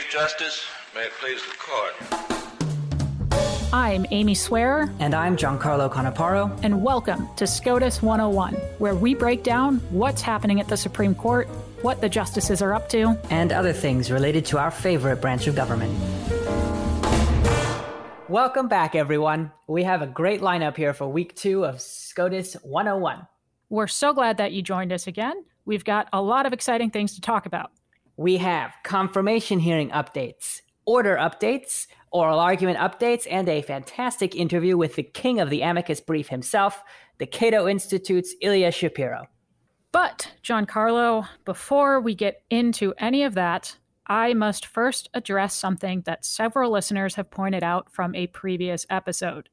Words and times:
Chief 0.00 0.10
Justice, 0.10 0.66
may 0.94 1.02
it 1.02 1.12
please 1.20 1.42
the 1.42 1.54
court. 1.58 1.94
I'm 3.70 4.06
Amy 4.10 4.34
Swearer. 4.34 4.90
And 4.98 5.14
I'm 5.14 5.36
Giancarlo 5.36 5.92
Canaparo. 5.92 6.58
And 6.62 6.82
welcome 6.82 7.28
to 7.36 7.46
SCOTUS 7.46 8.00
101, 8.00 8.54
where 8.78 8.94
we 8.94 9.14
break 9.14 9.42
down 9.42 9.76
what's 9.90 10.22
happening 10.22 10.58
at 10.58 10.68
the 10.68 10.76
Supreme 10.76 11.14
Court, 11.14 11.48
what 11.82 12.00
the 12.00 12.08
justices 12.08 12.62
are 12.62 12.72
up 12.72 12.88
to, 12.90 13.18
and 13.28 13.52
other 13.52 13.74
things 13.74 14.10
related 14.10 14.46
to 14.46 14.58
our 14.58 14.70
favorite 14.70 15.20
branch 15.20 15.46
of 15.46 15.54
government. 15.54 15.92
Welcome 18.26 18.68
back, 18.68 18.94
everyone. 18.94 19.52
We 19.68 19.82
have 19.82 20.00
a 20.00 20.06
great 20.06 20.40
lineup 20.40 20.78
here 20.78 20.94
for 20.94 21.08
week 21.08 21.36
two 21.36 21.66
of 21.66 21.78
SCOTUS 21.78 22.54
101. 22.62 23.26
We're 23.68 23.86
so 23.86 24.14
glad 24.14 24.38
that 24.38 24.52
you 24.52 24.62
joined 24.62 24.92
us 24.92 25.06
again. 25.06 25.44
We've 25.66 25.84
got 25.84 26.08
a 26.10 26.22
lot 26.22 26.46
of 26.46 26.54
exciting 26.54 26.88
things 26.88 27.16
to 27.16 27.20
talk 27.20 27.44
about. 27.44 27.70
We 28.20 28.36
have 28.36 28.74
confirmation 28.84 29.60
hearing 29.60 29.88
updates, 29.92 30.60
order 30.84 31.16
updates, 31.16 31.86
oral 32.12 32.38
argument 32.38 32.76
updates, 32.76 33.26
and 33.30 33.48
a 33.48 33.62
fantastic 33.62 34.36
interview 34.36 34.76
with 34.76 34.96
the 34.96 35.02
king 35.02 35.40
of 35.40 35.48
the 35.48 35.62
amicus 35.62 36.02
brief 36.02 36.28
himself, 36.28 36.82
the 37.16 37.24
Cato 37.24 37.66
Institute's 37.66 38.34
Ilya 38.42 38.72
Shapiro. 38.72 39.26
But, 39.90 40.34
Giancarlo, 40.44 41.28
before 41.46 41.98
we 41.98 42.14
get 42.14 42.42
into 42.50 42.92
any 42.98 43.22
of 43.22 43.32
that, 43.36 43.78
I 44.06 44.34
must 44.34 44.66
first 44.66 45.08
address 45.14 45.54
something 45.54 46.02
that 46.02 46.26
several 46.26 46.70
listeners 46.70 47.14
have 47.14 47.30
pointed 47.30 47.64
out 47.64 47.90
from 47.90 48.14
a 48.14 48.26
previous 48.26 48.84
episode. 48.90 49.48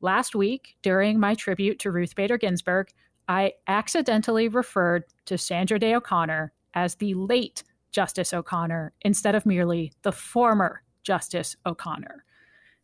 Last 0.00 0.36
week, 0.36 0.76
during 0.80 1.18
my 1.18 1.34
tribute 1.34 1.80
to 1.80 1.90
Ruth 1.90 2.14
Bader 2.14 2.38
Ginsburg, 2.38 2.86
I 3.26 3.54
accidentally 3.66 4.46
referred 4.46 5.06
to 5.24 5.36
Sandra 5.36 5.80
Day 5.80 5.96
O'Connor 5.96 6.52
as 6.72 6.94
the 6.94 7.14
late 7.14 7.64
Justice 7.96 8.34
O'Connor 8.34 8.92
instead 9.00 9.34
of 9.34 9.46
merely 9.46 9.90
the 10.02 10.12
former 10.12 10.82
Justice 11.02 11.56
O'Connor. 11.64 12.26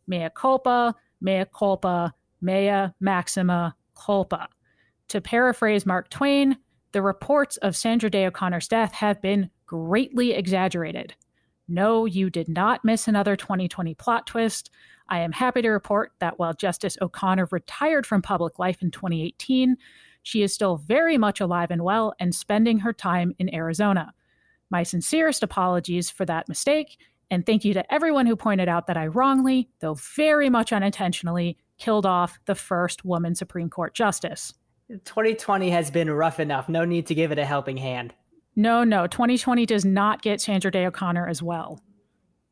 Mea 0.07 0.31
culpa, 0.33 0.95
mea 1.21 1.45
culpa, 1.55 2.15
mea 2.41 2.87
maxima 2.99 3.75
culpa. 3.95 4.47
To 5.09 5.21
paraphrase 5.21 5.85
Mark 5.85 6.09
Twain, 6.09 6.57
the 6.93 7.03
reports 7.03 7.57
of 7.57 7.75
Sandra 7.75 8.09
Day 8.09 8.25
O'Connor's 8.25 8.67
death 8.67 8.91
have 8.93 9.21
been 9.21 9.51
greatly 9.67 10.33
exaggerated. 10.33 11.13
No, 11.67 12.05
you 12.05 12.31
did 12.31 12.49
not 12.49 12.83
miss 12.83 13.07
another 13.07 13.35
2020 13.35 13.93
plot 13.93 14.25
twist. 14.25 14.71
I 15.09 15.19
am 15.19 15.31
happy 15.31 15.61
to 15.61 15.69
report 15.69 16.13
that 16.21 16.39
while 16.39 16.55
Justice 16.55 16.97
O'Connor 17.03 17.49
retired 17.51 18.07
from 18.07 18.23
public 18.23 18.57
life 18.57 18.81
in 18.81 18.89
2018, 18.89 19.77
she 20.23 20.41
is 20.41 20.55
still 20.55 20.77
very 20.77 21.19
much 21.19 21.39
alive 21.39 21.69
and 21.69 21.83
well 21.83 22.15
and 22.19 22.33
spending 22.33 22.79
her 22.79 22.93
time 22.93 23.35
in 23.37 23.53
Arizona. 23.53 24.11
My 24.73 24.81
sincerest 24.81 25.43
apologies 25.43 26.09
for 26.09 26.25
that 26.25 26.49
mistake, 26.49 26.97
and 27.29 27.45
thank 27.45 27.63
you 27.63 27.75
to 27.75 27.93
everyone 27.93 28.25
who 28.25 28.35
pointed 28.35 28.67
out 28.67 28.87
that 28.87 28.97
I 28.97 29.05
wrongly, 29.05 29.69
though 29.81 29.93
very 29.93 30.49
much 30.49 30.73
unintentionally, 30.73 31.59
killed 31.77 32.07
off 32.07 32.39
the 32.45 32.55
first 32.55 33.05
woman 33.05 33.35
Supreme 33.35 33.69
Court 33.69 33.93
justice. 33.93 34.55
2020 34.89 35.69
has 35.69 35.91
been 35.91 36.09
rough 36.09 36.39
enough. 36.39 36.69
No 36.69 36.85
need 36.85 37.05
to 37.05 37.13
give 37.13 37.31
it 37.31 37.37
a 37.37 37.45
helping 37.45 37.77
hand. 37.77 38.15
No, 38.55 38.83
no, 38.83 39.05
2020 39.05 39.63
does 39.67 39.85
not 39.85 40.23
get 40.23 40.41
Sandra 40.41 40.71
Day 40.71 40.87
O'Connor 40.87 41.27
as 41.27 41.43
well. 41.43 41.79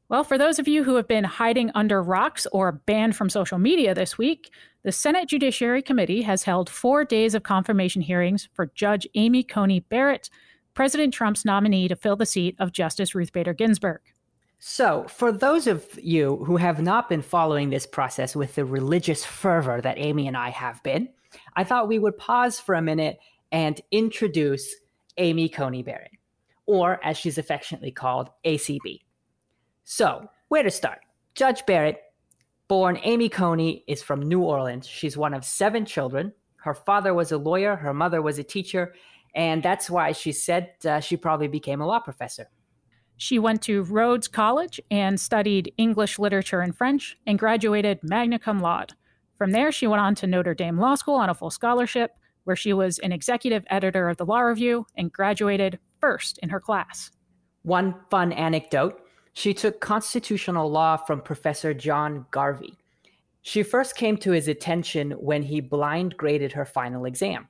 Well, 0.07 0.23
for 0.23 0.37
those 0.37 0.59
of 0.59 0.67
you 0.67 0.83
who 0.83 0.97
have 0.97 1.07
been 1.07 1.23
hiding 1.23 1.71
under 1.73 2.03
rocks 2.03 2.45
or 2.51 2.71
banned 2.71 3.15
from 3.15 3.31
social 3.31 3.57
media 3.57 3.95
this 3.95 4.19
week, 4.19 4.51
the 4.83 4.91
Senate 4.91 5.27
Judiciary 5.27 5.81
Committee 5.81 6.21
has 6.21 6.43
held 6.43 6.69
four 6.69 7.03
days 7.03 7.33
of 7.33 7.41
confirmation 7.41 8.03
hearings 8.03 8.47
for 8.53 8.67
Judge 8.75 9.07
Amy 9.15 9.41
Coney 9.41 9.79
Barrett, 9.79 10.29
President 10.73 11.13
Trump's 11.13 11.45
nominee 11.45 11.87
to 11.87 11.95
fill 11.95 12.15
the 12.15 12.25
seat 12.25 12.55
of 12.59 12.71
Justice 12.71 13.13
Ruth 13.13 13.33
Bader 13.33 13.53
Ginsburg. 13.53 14.01
So, 14.59 15.05
for 15.09 15.31
those 15.31 15.65
of 15.65 15.99
you 15.99 16.37
who 16.45 16.57
have 16.57 16.81
not 16.81 17.09
been 17.09 17.23
following 17.23 17.69
this 17.69 17.87
process 17.87 18.35
with 18.35 18.53
the 18.55 18.63
religious 18.63 19.25
fervor 19.25 19.81
that 19.81 19.97
Amy 19.97 20.27
and 20.27 20.37
I 20.37 20.49
have 20.49 20.83
been, 20.83 21.09
I 21.55 21.63
thought 21.63 21.87
we 21.87 21.97
would 21.97 22.17
pause 22.17 22.59
for 22.59 22.75
a 22.75 22.81
minute 22.81 23.17
and 23.51 23.81
introduce 23.91 24.75
Amy 25.17 25.49
Coney 25.49 25.81
Barrett, 25.81 26.11
or 26.67 27.03
as 27.03 27.17
she's 27.17 27.39
affectionately 27.39 27.91
called, 27.91 28.29
ACB. 28.45 28.99
So, 29.83 30.29
where 30.49 30.63
to 30.63 30.71
start? 30.71 30.99
Judge 31.33 31.65
Barrett, 31.65 31.99
born 32.67 32.99
Amy 33.03 33.29
Coney, 33.29 33.83
is 33.87 34.03
from 34.03 34.21
New 34.21 34.41
Orleans. 34.41 34.85
She's 34.87 35.17
one 35.17 35.33
of 35.33 35.43
seven 35.43 35.85
children. 35.85 36.33
Her 36.57 36.75
father 36.75 37.15
was 37.15 37.31
a 37.31 37.37
lawyer, 37.37 37.75
her 37.75 37.93
mother 37.93 38.21
was 38.21 38.37
a 38.37 38.43
teacher, 38.43 38.93
and 39.33 39.63
that's 39.63 39.89
why 39.89 40.11
she 40.11 40.31
said 40.31 40.71
uh, 40.85 40.99
she 40.99 41.17
probably 41.17 41.47
became 41.47 41.81
a 41.81 41.87
law 41.87 41.99
professor. 41.99 42.49
She 43.17 43.37
went 43.37 43.61
to 43.63 43.83
Rhodes 43.83 44.27
College 44.27 44.81
and 44.89 45.19
studied 45.19 45.73
English 45.77 46.17
literature 46.17 46.61
and 46.61 46.75
French 46.75 47.17
and 47.27 47.37
graduated 47.37 47.99
magna 48.01 48.39
cum 48.39 48.59
laude. 48.59 48.93
From 49.37 49.51
there, 49.51 49.71
she 49.71 49.87
went 49.87 50.01
on 50.01 50.15
to 50.15 50.27
Notre 50.27 50.55
Dame 50.55 50.79
Law 50.79 50.95
School 50.95 51.15
on 51.15 51.29
a 51.29 51.35
full 51.35 51.51
scholarship 51.51 52.11
where 52.45 52.55
she 52.55 52.73
was 52.73 52.97
an 52.99 53.11
executive 53.11 53.63
editor 53.69 54.09
of 54.09 54.17
the 54.17 54.25
Law 54.25 54.39
Review 54.39 54.85
and 54.97 55.11
graduated 55.11 55.79
first 55.99 56.39
in 56.39 56.49
her 56.49 56.59
class. 56.59 57.11
One 57.61 57.95
fun 58.09 58.31
anecdote 58.31 58.99
she 59.33 59.53
took 59.53 59.79
constitutional 59.79 60.69
law 60.69 60.97
from 60.97 61.21
Professor 61.21 61.73
John 61.73 62.25
Garvey. 62.31 62.77
She 63.41 63.63
first 63.63 63.95
came 63.95 64.17
to 64.17 64.31
his 64.31 64.47
attention 64.47 65.11
when 65.11 65.43
he 65.43 65.61
blind 65.61 66.17
graded 66.17 66.51
her 66.51 66.65
final 66.65 67.05
exam. 67.05 67.47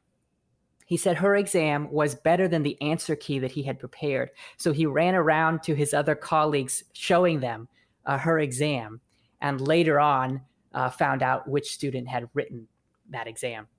He 0.91 0.97
said 0.97 1.19
her 1.19 1.37
exam 1.37 1.89
was 1.89 2.15
better 2.15 2.49
than 2.49 2.63
the 2.63 2.75
answer 2.81 3.15
key 3.15 3.39
that 3.39 3.53
he 3.53 3.63
had 3.63 3.79
prepared. 3.79 4.31
So 4.57 4.73
he 4.73 4.85
ran 4.85 5.15
around 5.15 5.63
to 5.63 5.73
his 5.73 5.93
other 5.93 6.15
colleagues 6.15 6.83
showing 6.91 7.39
them 7.39 7.69
uh, 8.05 8.17
her 8.17 8.39
exam 8.39 8.99
and 9.39 9.65
later 9.65 10.01
on 10.01 10.41
uh, 10.73 10.89
found 10.89 11.23
out 11.23 11.47
which 11.47 11.71
student 11.71 12.09
had 12.09 12.27
written 12.33 12.67
that 13.09 13.25
exam. 13.25 13.69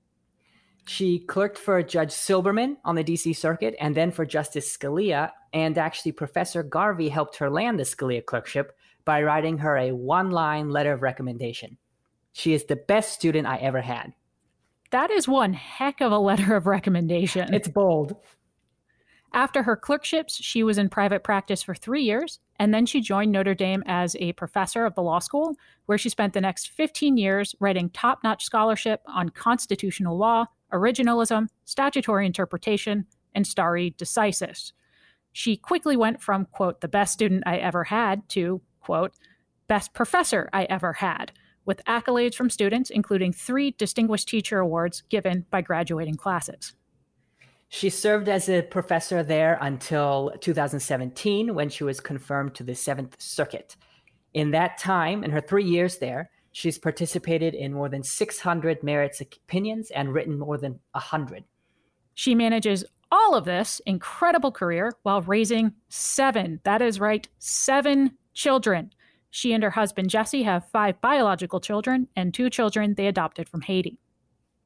She 0.86 1.18
clerked 1.18 1.58
for 1.58 1.82
Judge 1.82 2.12
Silberman 2.12 2.78
on 2.82 2.94
the 2.94 3.04
DC 3.04 3.36
Circuit 3.36 3.76
and 3.78 3.94
then 3.94 4.10
for 4.10 4.24
Justice 4.24 4.74
Scalia. 4.74 5.32
And 5.52 5.76
actually, 5.76 6.12
Professor 6.12 6.62
Garvey 6.62 7.10
helped 7.10 7.36
her 7.36 7.50
land 7.50 7.78
the 7.78 7.82
Scalia 7.82 8.24
clerkship 8.24 8.74
by 9.04 9.22
writing 9.22 9.58
her 9.58 9.76
a 9.76 9.92
one 9.92 10.30
line 10.30 10.70
letter 10.70 10.94
of 10.94 11.02
recommendation. 11.02 11.76
She 12.32 12.54
is 12.54 12.64
the 12.64 12.76
best 12.76 13.12
student 13.12 13.46
I 13.46 13.58
ever 13.58 13.82
had. 13.82 14.14
That 14.92 15.10
is 15.10 15.26
one 15.26 15.54
heck 15.54 16.02
of 16.02 16.12
a 16.12 16.18
letter 16.18 16.54
of 16.54 16.66
recommendation. 16.66 17.52
It's 17.52 17.68
bold. 17.68 18.14
After 19.34 19.62
her 19.62 19.76
clerkships, 19.76 20.36
she 20.36 20.62
was 20.62 20.76
in 20.76 20.90
private 20.90 21.24
practice 21.24 21.62
for 21.62 21.74
three 21.74 22.02
years, 22.02 22.38
and 22.58 22.74
then 22.74 22.84
she 22.84 23.00
joined 23.00 23.32
Notre 23.32 23.54
Dame 23.54 23.82
as 23.86 24.14
a 24.20 24.34
professor 24.34 24.84
of 24.84 24.94
the 24.94 25.02
law 25.02 25.18
school, 25.18 25.56
where 25.86 25.96
she 25.96 26.10
spent 26.10 26.34
the 26.34 26.42
next 26.42 26.68
15 26.68 27.16
years 27.16 27.54
writing 27.58 27.88
top 27.88 28.22
notch 28.22 28.44
scholarship 28.44 29.00
on 29.06 29.30
constitutional 29.30 30.18
law, 30.18 30.44
originalism, 30.70 31.48
statutory 31.64 32.26
interpretation, 32.26 33.06
and 33.34 33.46
stare 33.46 33.90
decisis. 33.90 34.72
She 35.32 35.56
quickly 35.56 35.96
went 35.96 36.20
from, 36.20 36.44
quote, 36.44 36.82
the 36.82 36.88
best 36.88 37.14
student 37.14 37.44
I 37.46 37.56
ever 37.56 37.84
had 37.84 38.28
to, 38.30 38.60
quote, 38.82 39.12
best 39.66 39.94
professor 39.94 40.50
I 40.52 40.64
ever 40.64 40.92
had, 40.92 41.32
with 41.64 41.84
accolades 41.84 42.34
from 42.34 42.50
students, 42.50 42.90
including 42.90 43.32
three 43.32 43.72
Distinguished 43.72 44.28
Teacher 44.28 44.58
Awards 44.58 45.02
given 45.08 45.46
by 45.50 45.60
graduating 45.60 46.16
classes. 46.16 46.74
She 47.68 47.88
served 47.88 48.28
as 48.28 48.48
a 48.48 48.62
professor 48.62 49.22
there 49.22 49.58
until 49.60 50.32
2017 50.40 51.54
when 51.54 51.70
she 51.70 51.84
was 51.84 52.00
confirmed 52.00 52.54
to 52.56 52.64
the 52.64 52.74
Seventh 52.74 53.16
Circuit. 53.20 53.76
In 54.34 54.50
that 54.50 54.78
time, 54.78 55.24
in 55.24 55.30
her 55.30 55.40
three 55.40 55.64
years 55.64 55.98
there, 55.98 56.30
She's 56.52 56.78
participated 56.78 57.54
in 57.54 57.72
more 57.72 57.88
than 57.88 58.02
600 58.02 58.82
merits 58.82 59.22
opinions 59.22 59.90
and 59.90 60.12
written 60.12 60.38
more 60.38 60.58
than 60.58 60.78
100. 60.92 61.44
She 62.14 62.34
manages 62.34 62.84
all 63.10 63.34
of 63.34 63.46
this 63.46 63.80
incredible 63.86 64.52
career 64.52 64.92
while 65.02 65.22
raising 65.22 65.72
seven, 65.88 66.60
that 66.64 66.82
is 66.82 67.00
right, 67.00 67.26
seven 67.38 68.18
children. 68.34 68.92
She 69.34 69.54
and 69.54 69.62
her 69.62 69.70
husband 69.70 70.10
Jesse 70.10 70.42
have 70.42 70.68
five 70.68 71.00
biological 71.00 71.58
children 71.58 72.06
and 72.14 72.34
two 72.34 72.50
children 72.50 72.94
they 72.94 73.06
adopted 73.06 73.48
from 73.48 73.62
Haiti. 73.62 73.98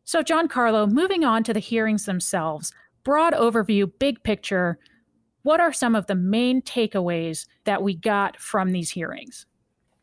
So, 0.03 0.25
Giancarlo, 0.25 0.91
moving 0.91 1.25
on 1.25 1.45
to 1.45 1.55
the 1.55 1.61
hearings 1.61 2.05
themselves, 2.05 2.73
broad 3.05 3.33
overview, 3.33 3.91
big 4.01 4.25
picture, 4.25 4.79
what 5.43 5.61
are 5.61 5.73
some 5.73 5.95
of 5.95 6.09
the 6.09 6.17
main 6.17 6.63
takeaways 6.63 7.47
that 7.63 7.81
we 7.81 7.95
got 7.95 8.41
from 8.41 8.73
these 8.73 8.91
hearings? 8.91 9.47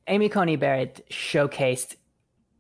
Amy 0.08 0.30
Coney 0.30 0.56
Barrett 0.56 1.06
showcased 1.12 1.98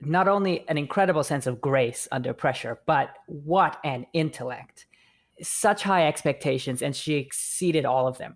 not 0.01 0.27
only 0.27 0.67
an 0.67 0.77
incredible 0.77 1.23
sense 1.23 1.47
of 1.47 1.61
grace 1.61 2.05
under 2.11 2.33
pressure, 2.33 2.79
but 2.85 3.15
what 3.27 3.79
an 3.85 4.05
intellect. 4.11 4.87
Such 5.41 5.83
high 5.83 6.05
expectations, 6.05 6.81
and 6.81 6.93
she 6.93 7.13
exceeded 7.13 7.85
all 7.85 8.09
of 8.09 8.17
them. 8.17 8.35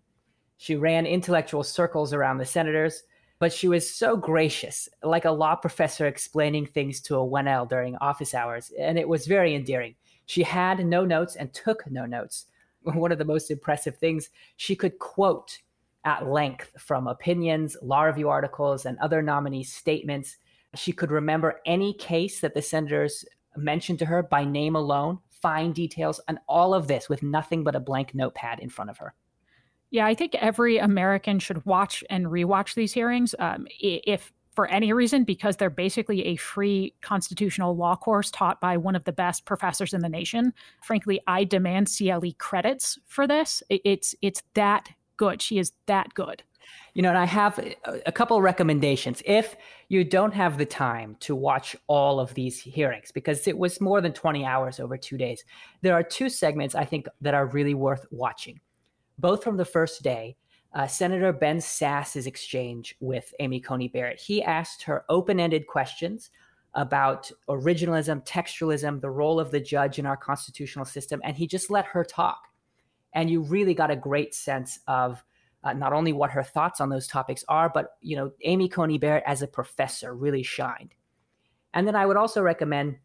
She 0.56 0.78
ran 0.78 1.06
intellectual 1.06 1.64
circles 1.64 2.14
around 2.14 2.38
the 2.38 2.46
senators, 2.46 3.04
but 3.40 3.54
she 3.54 3.68
was 3.68 3.90
so 3.90 4.18
gracious, 4.18 4.90
like 5.04 5.26
a 5.26 5.32
law 5.32 5.56
professor 5.56 6.08
explaining 6.08 6.66
things 6.66 7.02
to 7.02 7.16
a 7.16 7.28
1L 7.28 7.70
during 7.70 7.96
office 7.98 8.34
hours, 8.34 8.72
and 8.80 8.98
it 8.98 9.08
was 9.08 9.28
very 9.28 9.54
endearing. 9.54 9.96
She 10.26 10.44
had 10.44 10.86
no 10.86 11.06
notes 11.06 11.36
and 11.36 11.54
took 11.54 11.90
no 11.90 12.06
notes. 12.06 12.46
One 12.82 13.12
of 13.12 13.18
the 13.18 13.26
most 13.26 13.52
impressive 13.52 13.98
things, 13.98 14.30
she 14.56 14.76
could 14.76 15.00
quote 15.00 15.60
at 16.04 16.28
length 16.28 16.72
from 16.80 17.08
opinions, 17.08 17.76
law 17.82 18.04
review 18.04 18.30
articles, 18.30 18.86
and 18.86 18.98
other 19.00 19.22
nominees' 19.22 19.74
statements. 19.74 20.38
She 20.76 20.92
could 20.92 21.12
remember 21.12 21.62
any 21.66 21.94
case 21.94 22.40
that 22.40 22.54
the 22.54 22.62
senators 22.62 23.26
mentioned 23.56 24.00
to 24.00 24.06
her 24.06 24.24
by 24.24 24.46
name 24.46 24.76
alone, 24.76 25.20
fine 25.30 25.74
details, 25.74 26.22
and 26.28 26.40
all 26.48 26.74
of 26.74 26.88
this 26.88 27.10
with 27.10 27.24
nothing 27.24 27.64
but 27.64 27.76
a 27.76 27.80
blank 27.80 28.16
notepad 28.16 28.60
in 28.60 28.70
front 28.70 28.90
of 28.90 28.98
her. 28.98 29.14
Yeah, 29.90 30.06
I 30.06 30.16
think 30.16 30.36
every 30.36 30.78
American 30.78 31.40
should 31.40 31.66
watch 31.66 32.04
and 32.10 32.26
rewatch 32.26 32.76
these 32.76 32.94
hearings. 32.94 33.34
Um, 33.40 33.68
if 33.80 34.34
for 34.58 34.66
any 34.70 34.92
reason, 34.92 35.24
because 35.24 35.56
they're 35.56 35.70
basically 35.70 36.26
a 36.26 36.36
free 36.36 36.92
constitutional 37.02 37.76
law 37.76 37.96
course 37.96 38.32
taught 38.32 38.60
by 38.60 38.76
one 38.76 38.96
of 38.96 39.04
the 39.04 39.12
best 39.12 39.46
professors 39.46 39.94
in 39.94 40.02
the 40.02 40.10
nation. 40.10 40.52
Frankly, 40.82 41.22
I 41.28 41.44
demand 41.44 41.92
CLE 41.96 42.34
credits 42.40 42.98
for 43.06 43.28
this. 43.28 43.62
It's 43.70 44.16
it's 44.24 44.42
that 44.56 44.90
good. 45.16 45.44
She 45.44 45.60
is 45.60 45.74
that 45.86 46.12
good. 46.16 46.42
You 46.96 47.04
know, 47.04 47.10
and 47.10 47.18
I 47.20 47.26
have 47.26 47.60
a 48.08 48.12
couple 48.12 48.42
recommendations. 48.42 49.22
If 49.26 49.56
you 49.90 50.04
don't 50.04 50.34
have 50.34 50.58
the 50.58 50.66
time 50.66 51.16
to 51.20 51.36
watch 51.36 51.76
all 51.86 52.20
of 52.20 52.34
these 52.34 52.60
hearings, 52.60 53.12
because 53.12 53.48
it 53.48 53.58
was 53.58 53.80
more 53.80 54.02
than 54.02 54.12
20 54.12 54.44
hours 54.44 54.80
over 54.80 54.98
two 54.98 55.18
days, 55.18 55.46
there 55.84 55.94
are 55.94 56.02
two 56.02 56.30
segments 56.30 56.74
I 56.74 56.84
think 56.84 57.08
that 57.22 57.36
are 57.36 57.46
really 57.46 57.76
worth 57.76 58.08
watching, 58.10 58.60
both 59.18 59.44
from 59.44 59.58
the 59.58 59.66
first 59.66 60.04
day. 60.04 60.36
Uh, 60.74 60.86
Senator 60.86 61.32
Ben 61.34 61.60
Sasse's 61.60 62.28
exchange 62.28 62.96
with 63.00 63.34
Amy 63.40 63.60
Coney 63.60 63.88
Barrett. 63.88 64.20
He 64.20 64.44
asked 64.44 64.84
her 64.84 65.06
open 65.10 65.40
ended 65.40 65.66
questions 65.66 66.30
about 66.74 67.32
originalism, 67.50 68.26
textualism, 68.28 69.02
the 69.02 69.10
role 69.10 69.40
of 69.40 69.50
the 69.50 69.60
judge 69.60 69.98
in 69.98 70.06
our 70.06 70.18
constitutional 70.18 70.86
system, 70.86 71.22
and 71.24 71.36
he 71.36 71.48
just 71.48 71.72
let 71.72 71.86
her 71.86 72.04
talk 72.04 72.48
and 73.18 73.32
you 73.32 73.42
really 73.42 73.74
got 73.74 73.90
a 73.90 73.96
great 73.96 74.36
sense 74.36 74.80
of 74.88 75.24
uh, 75.64 75.74
not 75.74 75.92
only 75.92 76.14
what 76.14 76.30
her 76.30 76.44
thoughts 76.44 76.80
on 76.80 76.90
those 76.90 77.08
topics 77.08 77.44
are, 77.50 77.68
but 77.68 77.94
you 78.02 78.16
know, 78.16 78.32
Amy 78.44 78.70
Coney 78.70 79.00
Barrett 79.00 79.24
as 79.26 79.42
a 79.42 79.48
professor 79.48 80.16
really 80.16 80.44
shined. 80.44 80.94
And 81.74 81.88
then 81.88 81.96
I 81.96 82.06
would 82.06 82.16
also 82.16 82.44
recommend 82.44 82.98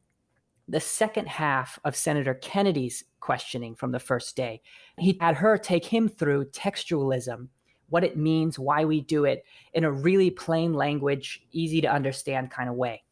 the 0.68 0.80
second 0.80 1.28
half 1.28 1.78
of 1.84 1.96
Senator 1.96 2.34
Kennedy's 2.34 3.04
questioning 3.20 3.74
from 3.74 3.92
the 3.92 3.98
first 3.98 4.36
day. 4.36 4.62
He 4.98 5.16
had 5.20 5.36
her 5.36 5.58
take 5.58 5.84
him 5.84 6.08
through 6.08 6.46
textualism, 6.46 7.48
what 7.88 8.04
it 8.04 8.16
means, 8.16 8.58
why 8.58 8.84
we 8.84 9.00
do 9.00 9.24
it, 9.24 9.44
in 9.74 9.84
a 9.84 9.92
really 9.92 10.30
plain 10.30 10.72
language, 10.72 11.42
easy 11.52 11.80
to 11.80 11.92
understand 11.92 12.50
kind 12.50 12.68
of 12.68 12.74
way. 12.74 13.02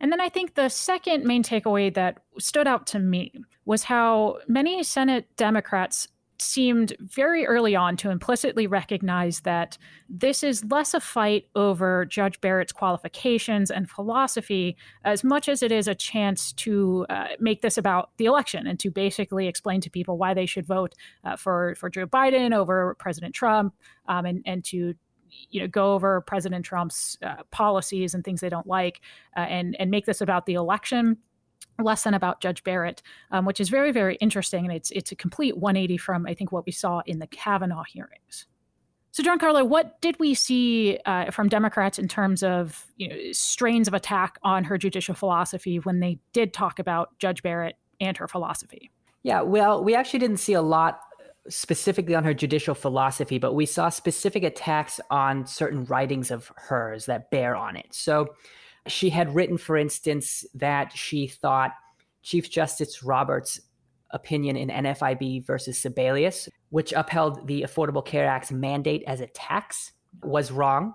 And 0.00 0.10
then 0.10 0.20
I 0.20 0.28
think 0.28 0.54
the 0.54 0.68
second 0.68 1.24
main 1.24 1.44
takeaway 1.44 1.94
that 1.94 2.22
stood 2.38 2.66
out 2.66 2.86
to 2.88 2.98
me 2.98 3.32
was 3.64 3.84
how 3.84 4.38
many 4.48 4.82
Senate 4.82 5.28
Democrats 5.36 6.08
seemed 6.42 6.94
very 7.00 7.46
early 7.46 7.74
on 7.74 7.96
to 7.98 8.10
implicitly 8.10 8.66
recognize 8.66 9.40
that 9.40 9.78
this 10.08 10.42
is 10.42 10.64
less 10.64 10.94
a 10.94 11.00
fight 11.00 11.46
over 11.54 12.04
Judge 12.04 12.40
Barrett's 12.40 12.72
qualifications 12.72 13.70
and 13.70 13.88
philosophy 13.88 14.76
as 15.04 15.24
much 15.24 15.48
as 15.48 15.62
it 15.62 15.72
is 15.72 15.88
a 15.88 15.94
chance 15.94 16.52
to 16.54 17.06
uh, 17.08 17.28
make 17.40 17.62
this 17.62 17.78
about 17.78 18.10
the 18.18 18.26
election 18.26 18.66
and 18.66 18.78
to 18.80 18.90
basically 18.90 19.48
explain 19.48 19.80
to 19.80 19.90
people 19.90 20.18
why 20.18 20.34
they 20.34 20.46
should 20.46 20.66
vote 20.66 20.94
uh, 21.24 21.36
for 21.36 21.74
for 21.76 21.88
Joe 21.88 22.06
Biden 22.06 22.54
over 22.54 22.94
President 22.98 23.34
Trump 23.34 23.74
um, 24.08 24.26
and 24.26 24.42
and 24.44 24.64
to 24.66 24.94
you 25.50 25.60
know 25.60 25.66
go 25.66 25.94
over 25.94 26.20
President 26.20 26.64
Trump's 26.64 27.18
uh, 27.22 27.42
policies 27.50 28.14
and 28.14 28.24
things 28.24 28.40
they 28.40 28.48
don't 28.48 28.66
like, 28.66 29.00
uh, 29.36 29.40
and 29.40 29.76
and 29.78 29.90
make 29.90 30.06
this 30.06 30.20
about 30.20 30.46
the 30.46 30.54
election 30.54 31.16
less 31.78 32.04
than 32.04 32.14
about 32.14 32.40
Judge 32.40 32.62
Barrett, 32.64 33.02
um, 33.30 33.44
which 33.44 33.60
is 33.60 33.68
very 33.68 33.92
very 33.92 34.16
interesting, 34.16 34.64
and 34.64 34.74
it's 34.74 34.90
it's 34.90 35.12
a 35.12 35.16
complete 35.16 35.56
180 35.56 35.96
from 35.98 36.26
I 36.26 36.34
think 36.34 36.52
what 36.52 36.66
we 36.66 36.72
saw 36.72 37.02
in 37.06 37.18
the 37.18 37.26
Kavanaugh 37.26 37.84
hearings. 37.84 38.46
So, 39.12 39.22
Giancarlo, 39.22 39.68
what 39.68 40.00
did 40.00 40.18
we 40.18 40.32
see 40.32 40.98
uh, 41.04 41.30
from 41.30 41.50
Democrats 41.50 41.98
in 41.98 42.08
terms 42.08 42.42
of 42.42 42.86
you 42.96 43.08
know, 43.08 43.16
strains 43.32 43.86
of 43.86 43.92
attack 43.92 44.38
on 44.42 44.64
her 44.64 44.78
judicial 44.78 45.14
philosophy 45.14 45.76
when 45.78 46.00
they 46.00 46.18
did 46.32 46.54
talk 46.54 46.78
about 46.78 47.10
Judge 47.18 47.42
Barrett 47.42 47.76
and 48.00 48.16
her 48.16 48.26
philosophy? 48.26 48.90
Yeah, 49.22 49.42
well, 49.42 49.84
we 49.84 49.94
actually 49.94 50.20
didn't 50.20 50.38
see 50.38 50.54
a 50.54 50.62
lot 50.62 51.00
specifically 51.46 52.14
on 52.14 52.24
her 52.24 52.32
judicial 52.32 52.74
philosophy, 52.74 53.38
but 53.38 53.54
we 53.54 53.66
saw 53.66 53.90
specific 53.90 54.44
attacks 54.44 54.98
on 55.10 55.46
certain 55.46 55.84
writings 55.84 56.30
of 56.30 56.50
hers 56.56 57.04
that 57.04 57.30
bear 57.30 57.54
on 57.54 57.76
it. 57.76 57.88
So 57.90 58.34
she 58.86 59.10
had 59.10 59.34
written, 59.34 59.58
for 59.58 59.76
instance, 59.76 60.44
that 60.54 60.92
she 60.92 61.26
thought 61.26 61.72
Chief 62.22 62.50
Justice 62.50 63.02
Roberts' 63.02 63.60
opinion 64.10 64.56
in 64.56 64.68
NFIB 64.68 65.46
versus 65.46 65.80
Sebelius, 65.80 66.48
which 66.70 66.92
upheld 66.92 67.46
the 67.46 67.62
Affordable 67.62 68.04
Care 68.04 68.26
Act's 68.26 68.52
mandate 68.52 69.02
as 69.06 69.20
a 69.20 69.26
tax, 69.28 69.92
was 70.22 70.50
wrong. 70.50 70.94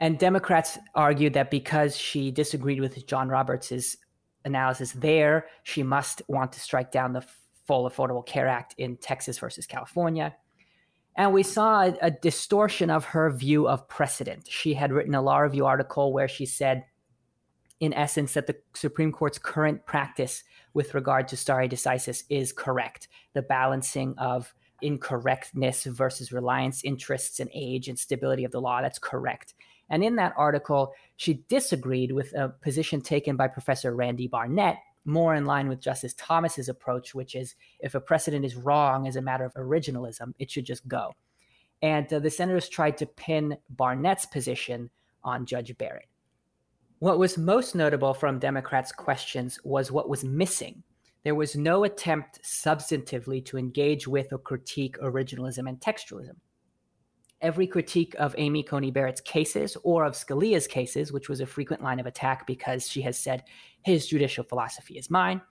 And 0.00 0.18
Democrats 0.18 0.78
argued 0.94 1.34
that 1.34 1.50
because 1.50 1.96
she 1.96 2.30
disagreed 2.30 2.80
with 2.80 3.06
John 3.06 3.28
Roberts' 3.28 3.96
analysis 4.44 4.92
there, 4.92 5.46
she 5.62 5.82
must 5.82 6.22
want 6.28 6.52
to 6.52 6.60
strike 6.60 6.90
down 6.90 7.12
the 7.12 7.24
full 7.66 7.88
Affordable 7.88 8.26
Care 8.26 8.48
Act 8.48 8.74
in 8.78 8.96
Texas 8.96 9.38
versus 9.38 9.66
California. 9.66 10.34
And 11.16 11.32
we 11.32 11.42
saw 11.42 11.82
a, 11.82 11.96
a, 12.00 12.10
distortion 12.10 12.88
of 12.90 13.04
her 13.04 13.30
view 13.30 13.68
of 13.68 13.86
precedent. 13.86 14.48
She 14.48 14.74
had 14.74 14.92
written 14.92 15.14
a 15.14 15.20
law 15.20 15.38
review 15.38 15.66
article 15.66 16.12
where 16.12 16.28
she 16.28 16.46
said, 16.46 16.84
in 17.82 17.92
essence, 17.94 18.34
that 18.34 18.46
the 18.46 18.54
Supreme 18.74 19.10
Court's 19.10 19.38
current 19.38 19.84
practice 19.86 20.44
with 20.72 20.94
regard 20.94 21.26
to 21.26 21.36
stare 21.36 21.66
decisis 21.66 22.22
is 22.30 22.52
correct. 22.52 23.08
The 23.32 23.42
balancing 23.42 24.14
of 24.18 24.54
incorrectness 24.82 25.82
versus 25.86 26.30
reliance 26.30 26.84
interests 26.84 27.40
and 27.40 27.50
age 27.52 27.88
and 27.88 27.98
stability 27.98 28.44
of 28.44 28.52
the 28.52 28.60
law, 28.60 28.82
that's 28.82 29.00
correct. 29.00 29.54
And 29.90 30.04
in 30.04 30.14
that 30.14 30.32
article, 30.36 30.94
she 31.16 31.42
disagreed 31.48 32.12
with 32.12 32.32
a 32.34 32.50
position 32.50 33.00
taken 33.00 33.34
by 33.34 33.48
Professor 33.48 33.92
Randy 33.96 34.28
Barnett, 34.28 34.76
more 35.04 35.34
in 35.34 35.44
line 35.44 35.68
with 35.68 35.80
Justice 35.80 36.14
Thomas's 36.14 36.68
approach, 36.68 37.16
which 37.16 37.34
is 37.34 37.56
if 37.80 37.96
a 37.96 38.00
precedent 38.00 38.44
is 38.44 38.54
wrong 38.54 39.08
as 39.08 39.16
a 39.16 39.22
matter 39.22 39.44
of 39.44 39.54
originalism, 39.54 40.34
it 40.38 40.52
should 40.52 40.66
just 40.66 40.86
go. 40.86 41.16
And 41.82 42.10
uh, 42.12 42.20
the 42.20 42.30
senators 42.30 42.68
tried 42.68 42.96
to 42.98 43.06
pin 43.06 43.58
Barnett's 43.70 44.24
position 44.24 44.90
on 45.24 45.46
Judge 45.46 45.76
Barrett. 45.76 46.06
What 47.02 47.18
was 47.18 47.36
most 47.36 47.74
notable 47.74 48.14
from 48.14 48.38
Democrats' 48.38 48.92
questions 48.92 49.58
was 49.64 49.90
what 49.90 50.08
was 50.08 50.22
missing. 50.22 50.84
There 51.24 51.34
was 51.34 51.56
no 51.56 51.82
attempt 51.82 52.40
substantively 52.44 53.44
to 53.46 53.58
engage 53.58 54.06
with 54.06 54.32
or 54.32 54.38
critique 54.38 54.96
originalism 55.00 55.68
and 55.68 55.80
textualism 55.80 56.36
every 57.40 57.66
critique 57.66 58.14
of 58.20 58.36
Amy 58.38 58.62
Coney 58.62 58.92
Barrett's 58.92 59.20
cases 59.20 59.76
or 59.82 60.04
of 60.04 60.14
Scalia's 60.14 60.68
cases, 60.68 61.12
which 61.12 61.28
was 61.28 61.40
a 61.40 61.46
frequent 61.46 61.82
line 61.82 61.98
of 61.98 62.06
attack 62.06 62.46
because 62.46 62.88
she 62.88 63.02
has 63.02 63.18
said 63.18 63.42
his 63.82 64.06
judicial 64.06 64.44
philosophy 64.44 64.96
is 64.96 65.10
mine, 65.10 65.42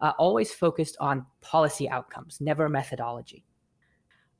uh, 0.00 0.12
always 0.18 0.54
focused 0.54 0.96
on 1.00 1.26
policy 1.42 1.86
outcomes, 1.86 2.40
never 2.40 2.66
methodology. 2.70 3.44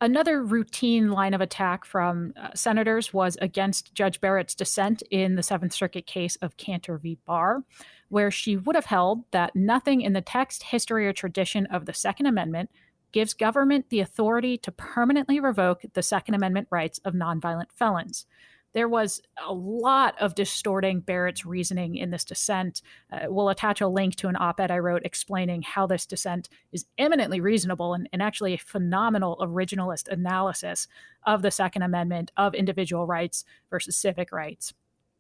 Another 0.05 0.43
routine 0.43 1.11
line 1.11 1.33
of 1.33 1.41
attack 1.41 1.87
from 1.87 2.35
uh, 2.37 2.51
senators 2.55 3.15
was 3.15 3.39
against 3.41 3.95
Judge 3.95 4.21
Barrett's 4.21 4.55
dissent 4.55 5.03
in 5.11 5.37
the 5.37 5.43
Seventh 5.43 5.73
Circuit 5.73 6.05
case 6.05 6.37
of 6.43 6.59
Kanter 6.59 7.01
v. 7.01 7.17
Barr, 7.25 7.65
where 8.11 8.31
she 8.31 8.55
would 8.55 8.77
have 8.77 8.85
held 8.85 9.25
that 9.31 9.57
nothing 9.57 10.03
in 10.03 10.13
the 10.13 10.21
text, 10.21 10.65
history, 10.65 11.07
or 11.07 11.15
tradition 11.15 11.65
of 11.69 11.87
the 11.87 11.95
Second 11.95 12.27
Amendment 12.27 12.69
gives 13.13 13.33
government 13.33 13.89
the 13.89 14.01
authority 14.01 14.59
to 14.59 14.71
permanently 14.71 15.41
revoke 15.41 15.81
the 15.95 16.03
Second 16.03 16.35
Amendment 16.35 16.69
rights 16.71 16.99
of 17.07 17.15
nonviolent 17.15 17.73
felons. 17.73 18.27
There 18.75 18.89
was 18.89 19.23
a 19.47 19.53
lot 19.53 20.21
of 20.21 20.35
distorting 20.35 21.01
Barrett's 21.01 21.47
reasoning 21.47 21.97
in 21.97 22.11
this 22.11 22.25
dissent. 22.25 22.83
Uh, 23.11 23.21
we'll 23.29 23.49
attach 23.49 23.81
a 23.81 23.89
link 23.89 24.17
to 24.17 24.29
an 24.29 24.37
op 24.39 24.59
ed 24.61 24.71
I 24.71 24.79
wrote 24.79 25.03
explaining 25.05 25.63
how 25.63 25.87
this 25.87 26.07
dissent 26.07 26.49
is 26.73 26.85
eminently 26.99 27.41
reasonable 27.41 27.95
and, 27.95 28.09
and 28.13 28.21
actually 28.21 28.53
a 28.55 28.59
phenomenal 28.59 29.39
originalist 29.41 30.09
analysis 30.09 30.89
of 31.25 31.43
the 31.43 31.53
Second 31.53 31.83
Amendment, 31.83 32.33
of 32.37 32.55
individual 32.55 33.07
rights 33.07 33.45
versus 33.71 33.97
civic 33.97 34.33
rights. 34.33 34.75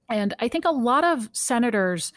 And 0.08 0.34
I 0.40 0.48
think 0.48 0.64
a 0.64 0.70
lot 0.70 1.04
of 1.04 1.30
senators 1.32 2.12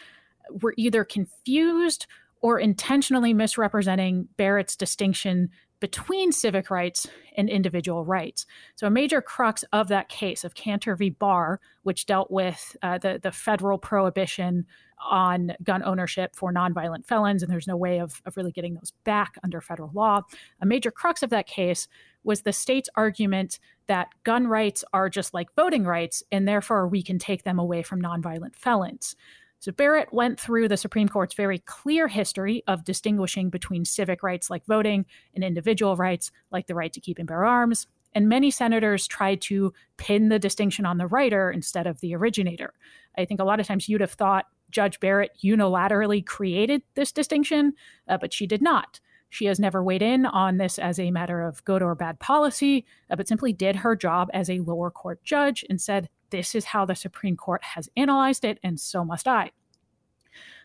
were 0.61 0.73
either 0.75 1.03
confused 1.03 2.07
or 2.41 2.59
intentionally 2.59 3.33
misrepresenting 3.33 4.27
Barrett's 4.37 4.75
distinction 4.75 5.49
between 5.79 6.31
civic 6.31 6.69
rights 6.69 7.07
and 7.35 7.49
individual 7.49 8.03
rights. 8.03 8.45
So, 8.75 8.87
a 8.87 8.91
major 8.91 9.21
crux 9.21 9.63
of 9.71 9.87
that 9.89 10.09
case 10.09 10.43
of 10.43 10.55
Kanter 10.55 10.97
v. 10.97 11.09
Barr, 11.09 11.59
which 11.83 12.05
dealt 12.05 12.31
with 12.31 12.75
uh, 12.81 12.97
the, 12.97 13.19
the 13.21 13.31
federal 13.31 13.77
prohibition 13.77 14.65
on 15.09 15.53
gun 15.63 15.83
ownership 15.83 16.35
for 16.35 16.51
nonviolent 16.51 17.05
felons, 17.05 17.43
and 17.43 17.51
there's 17.51 17.67
no 17.67 17.77
way 17.77 17.99
of, 17.99 18.21
of 18.25 18.35
really 18.35 18.51
getting 18.51 18.73
those 18.73 18.93
back 19.03 19.35
under 19.43 19.61
federal 19.61 19.91
law. 19.93 20.21
A 20.61 20.65
major 20.65 20.89
crux 20.89 21.21
of 21.21 21.29
that 21.29 21.47
case 21.47 21.87
was 22.23 22.41
the 22.41 22.53
state's 22.53 22.89
argument 22.95 23.59
that 23.87 24.09
gun 24.23 24.47
rights 24.47 24.83
are 24.93 25.09
just 25.09 25.33
like 25.33 25.53
voting 25.55 25.83
rights, 25.83 26.23
and 26.31 26.47
therefore 26.47 26.87
we 26.87 27.03
can 27.03 27.19
take 27.19 27.43
them 27.43 27.59
away 27.59 27.83
from 27.83 28.01
nonviolent 28.01 28.55
felons. 28.55 29.15
So 29.59 29.71
Barrett 29.71 30.13
went 30.13 30.39
through 30.39 30.67
the 30.67 30.77
Supreme 30.77 31.09
Court's 31.09 31.33
very 31.33 31.59
clear 31.59 32.07
history 32.07 32.63
of 32.67 32.83
distinguishing 32.83 33.49
between 33.49 33.85
civic 33.85 34.21
rights 34.21 34.49
like 34.49 34.65
voting 34.65 35.05
and 35.33 35.43
individual 35.43 35.95
rights 35.95 36.31
like 36.51 36.67
the 36.67 36.75
right 36.75 36.93
to 36.93 37.01
keep 37.01 37.17
and 37.17 37.27
bear 37.27 37.43
arms. 37.43 37.87
and 38.13 38.27
many 38.27 38.49
senators 38.49 39.07
tried 39.07 39.41
to 39.41 39.73
pin 39.97 40.29
the 40.29 40.39
distinction 40.39 40.85
on 40.85 40.97
the 40.97 41.07
writer 41.07 41.51
instead 41.51 41.85
of 41.85 41.99
the 41.99 42.15
originator. 42.15 42.73
I 43.17 43.25
think 43.25 43.39
a 43.39 43.43
lot 43.43 43.59
of 43.59 43.67
times 43.67 43.87
you'd 43.87 44.01
have 44.01 44.13
thought 44.13 44.47
Judge 44.71 44.99
Barrett 44.99 45.37
unilaterally 45.43 46.25
created 46.25 46.81
this 46.95 47.11
distinction, 47.11 47.73
uh, 48.07 48.17
but 48.17 48.33
she 48.33 48.47
did 48.47 48.61
not. 48.61 48.99
She 49.29 49.45
has 49.45 49.59
never 49.59 49.83
weighed 49.83 50.01
in 50.01 50.25
on 50.25 50.57
this 50.57 50.79
as 50.79 50.99
a 50.99 51.11
matter 51.11 51.41
of 51.41 51.63
good 51.63 51.81
or 51.81 51.95
bad 51.95 52.19
policy, 52.19 52.85
uh, 53.09 53.15
but 53.15 53.27
simply 53.27 53.53
did 53.53 53.77
her 53.77 53.95
job 53.95 54.29
as 54.33 54.49
a 54.49 54.59
lower 54.59 54.89
court 54.89 55.23
judge 55.23 55.65
and 55.69 55.79
said, 55.79 56.09
This 56.29 56.55
is 56.55 56.65
how 56.65 56.85
the 56.85 56.95
Supreme 56.95 57.37
Court 57.37 57.63
has 57.63 57.89
analyzed 57.95 58.45
it, 58.45 58.59
and 58.63 58.79
so 58.79 59.03
must 59.05 59.27
I. 59.27 59.51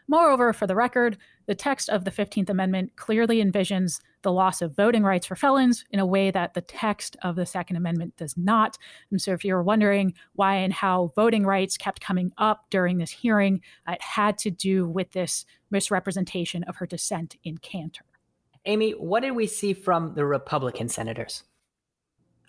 Moreover, 0.09 0.53
for 0.53 0.67
the 0.67 0.75
record, 0.75 1.17
the 1.47 1.55
text 1.55 1.89
of 1.89 2.05
the 2.05 2.11
15th 2.11 2.51
Amendment 2.51 2.97
clearly 2.97 3.43
envisions 3.43 4.01
the 4.23 4.33
loss 4.33 4.63
of 4.63 4.77
voting 4.77 5.03
rights 5.03 5.27
for 5.27 5.37
felons 5.37 5.85
in 5.91 5.99
a 5.99 6.07
way 6.07 6.31
that 6.31 6.55
the 6.55 6.61
text 6.61 7.17
of 7.23 7.37
the 7.37 7.47
Second 7.47 7.77
Amendment 7.77 8.17
does 8.17 8.37
not. 8.37 8.79
And 9.11 9.21
so, 9.21 9.33
if 9.33 9.45
you're 9.45 9.63
wondering 9.63 10.15
why 10.35 10.57
and 10.57 10.73
how 10.73 11.13
voting 11.17 11.45
rights 11.45 11.77
kept 11.77 12.01
coming 12.01 12.33
up 12.39 12.67
during 12.71 12.99
this 12.99 13.11
hearing, 13.11 13.61
it 13.89 14.03
had 14.03 14.39
to 14.39 14.51
do 14.51 14.87
with 14.87 15.13
this 15.13 15.45
misrepresentation 15.71 16.63
of 16.65 16.77
her 16.77 16.87
dissent 16.87 17.37
in 17.45 17.59
Kanter. 17.59 18.03
Amy, 18.65 18.93
what 18.93 19.21
did 19.21 19.33
we 19.33 19.47
see 19.47 19.73
from 19.73 20.15
the 20.15 20.25
Republican 20.25 20.89
senators? 20.89 21.43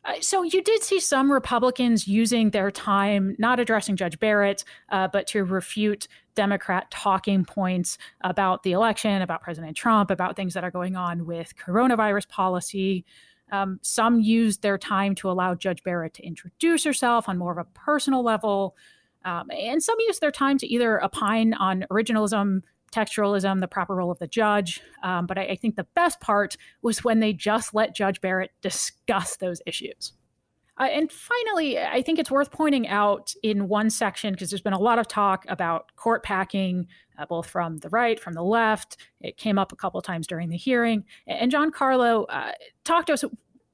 Uh, 0.06 0.16
so 0.20 0.44
you 0.44 0.62
did 0.62 0.84
see 0.84 1.00
some 1.00 1.32
Republicans 1.32 2.08
using 2.08 2.50
their 2.50 2.72
time 2.72 3.36
not 3.38 3.60
addressing 3.60 3.96
Judge 3.96 4.20
Barrett, 4.20 4.64
uh, 4.90 5.08
but 5.08 5.28
to 5.28 5.44
refute 5.44 6.08
Democrat 6.36 6.90
talking 6.92 7.46
points 7.46 7.98
about 8.22 8.64
the 8.64 8.74
election, 8.74 9.22
about 9.22 9.42
President 9.42 9.78
Trump, 9.78 10.12
about 10.12 10.36
things 10.36 10.54
that 10.56 10.64
are 10.64 10.72
going 10.72 10.96
on 10.96 11.26
with 11.26 11.56
coronavirus 11.56 12.28
policy. 12.28 13.06
Um, 13.52 13.80
some 13.82 14.20
used 14.20 14.62
their 14.62 14.78
time 14.78 15.16
to 15.16 15.30
allow 15.30 15.54
Judge 15.56 15.84
Barrett 15.84 16.16
to 16.16 16.26
introduce 16.26 16.84
herself 16.84 17.30
on 17.30 17.38
more 17.38 17.52
of 17.52 17.58
a 17.58 17.66
personal 17.74 18.24
level. 18.24 18.76
Um, 19.26 19.50
and 19.52 19.82
some 19.82 19.96
used 20.00 20.22
their 20.22 20.32
time 20.32 20.58
to 20.58 20.68
either 20.68 21.02
opine 21.04 21.54
on 21.54 21.86
originalism, 21.90 22.62
textualism, 22.94 23.60
the 23.60 23.68
proper 23.68 23.96
role 23.96 24.12
of 24.12 24.20
the 24.20 24.28
judge. 24.28 24.82
Um, 25.02 25.26
but 25.26 25.38
I, 25.38 25.44
I 25.44 25.56
think 25.56 25.76
the 25.76 25.88
best 25.96 26.20
part 26.20 26.56
was 26.82 27.04
when 27.04 27.20
they 27.20 27.34
just 27.34 27.74
let 27.74 27.96
Judge 27.96 28.22
Barrett 28.22 28.52
discuss 28.62 29.38
those 29.38 29.62
issues. 29.66 30.14
Uh, 30.80 30.86
and 30.86 31.12
finally, 31.12 31.78
I 31.78 32.02
think 32.02 32.18
it's 32.18 32.32
worth 32.32 32.52
pointing 32.52 32.88
out 32.88 33.34
in 33.44 33.68
one 33.68 33.90
section, 33.92 34.34
because 34.34 34.50
there's 34.50 34.62
been 34.62 34.74
a 34.74 34.80
lot 34.80 34.98
of 34.98 35.08
talk 35.08 35.46
about 35.48 35.96
court 35.96 36.24
packing, 36.24 36.88
uh, 37.20 37.28
both 37.28 37.48
from 37.48 37.78
the 37.78 37.90
right, 37.90 38.20
from 38.20 38.34
the 38.34 38.44
left. 38.44 38.98
It 39.22 39.38
came 39.38 39.60
up 39.60 39.72
a 39.72 39.76
couple 39.76 40.00
of 40.00 40.06
times 40.06 40.26
during 40.26 40.50
the 40.50 40.58
hearing. 40.58 41.04
And 41.28 41.52
Giancarlo 41.52 42.26
uh, 42.28 42.54
talked 42.84 43.08
to 43.08 43.14
us 43.14 43.24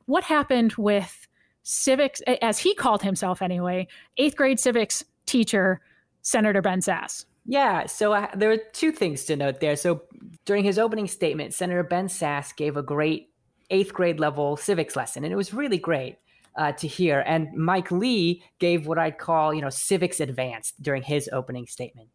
what 0.07 0.25
happened 0.25 0.73
with 0.73 1.25
civics, 1.63 2.21
as 2.41 2.59
he 2.59 2.75
called 2.75 3.01
himself 3.01 3.41
anyway, 3.41 3.88
eighth 4.17 4.35
grade 4.35 4.59
civics 4.59 5.03
teacher, 5.25 5.79
Senator 6.21 6.61
Ben 6.61 6.81
Sasse. 6.81 7.25
Yeah, 7.49 7.87
so 7.87 8.13
uh, 8.13 8.27
there 8.35 8.51
are 8.51 8.59
two 8.73 8.91
things 8.91 9.25
to 9.25 9.35
note 9.35 9.59
there. 9.59 9.75
So 9.75 10.03
during 10.45 10.63
his 10.63 10.77
opening 10.77 11.07
statement, 11.07 11.55
Senator 11.55 11.81
Ben 11.81 12.07
Sasse 12.07 12.55
gave 12.55 12.77
a 12.77 12.83
great 12.83 13.31
eighth 13.71 13.91
grade 13.91 14.19
level 14.19 14.55
civics 14.55 14.95
lesson, 14.95 15.23
and 15.23 15.33
it 15.33 15.35
was 15.35 15.51
really 15.51 15.79
great 15.79 16.17
uh, 16.55 16.73
to 16.73 16.87
hear. 16.87 17.23
And 17.25 17.51
Mike 17.55 17.89
Lee 17.89 18.43
gave 18.59 18.85
what 18.85 18.99
I'd 18.99 19.17
call, 19.17 19.51
you 19.51 19.61
know, 19.61 19.71
civics 19.71 20.19
advanced 20.19 20.79
during 20.83 21.01
his 21.01 21.27
opening 21.33 21.65
statement. 21.65 22.09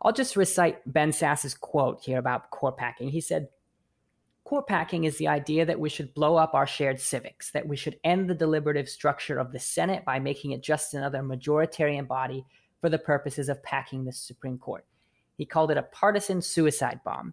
I'll 0.00 0.12
just 0.12 0.36
recite 0.36 0.78
Ben 0.86 1.10
Sasse's 1.10 1.54
quote 1.54 2.00
here 2.04 2.20
about 2.20 2.50
court 2.50 2.76
packing. 2.76 3.08
He 3.08 3.20
said, 3.20 3.48
Court 4.44 4.68
packing 4.68 5.04
is 5.04 5.18
the 5.18 5.28
idea 5.28 5.66
that 5.66 5.80
we 5.80 5.88
should 5.88 6.14
blow 6.14 6.36
up 6.36 6.54
our 6.54 6.68
shared 6.68 7.00
civics, 7.00 7.50
that 7.50 7.66
we 7.66 7.76
should 7.76 7.98
end 8.04 8.30
the 8.30 8.34
deliberative 8.34 8.88
structure 8.88 9.38
of 9.38 9.50
the 9.50 9.58
Senate 9.58 10.04
by 10.04 10.20
making 10.20 10.52
it 10.52 10.62
just 10.62 10.94
another 10.94 11.20
majoritarian 11.20 12.06
body 12.06 12.44
for 12.82 12.90
the 12.90 12.98
purposes 12.98 13.48
of 13.48 13.62
packing 13.62 14.04
the 14.04 14.12
Supreme 14.12 14.58
Court. 14.58 14.84
He 15.38 15.46
called 15.46 15.70
it 15.70 15.78
a 15.78 15.82
partisan 15.84 16.42
suicide 16.42 17.00
bomb. 17.04 17.32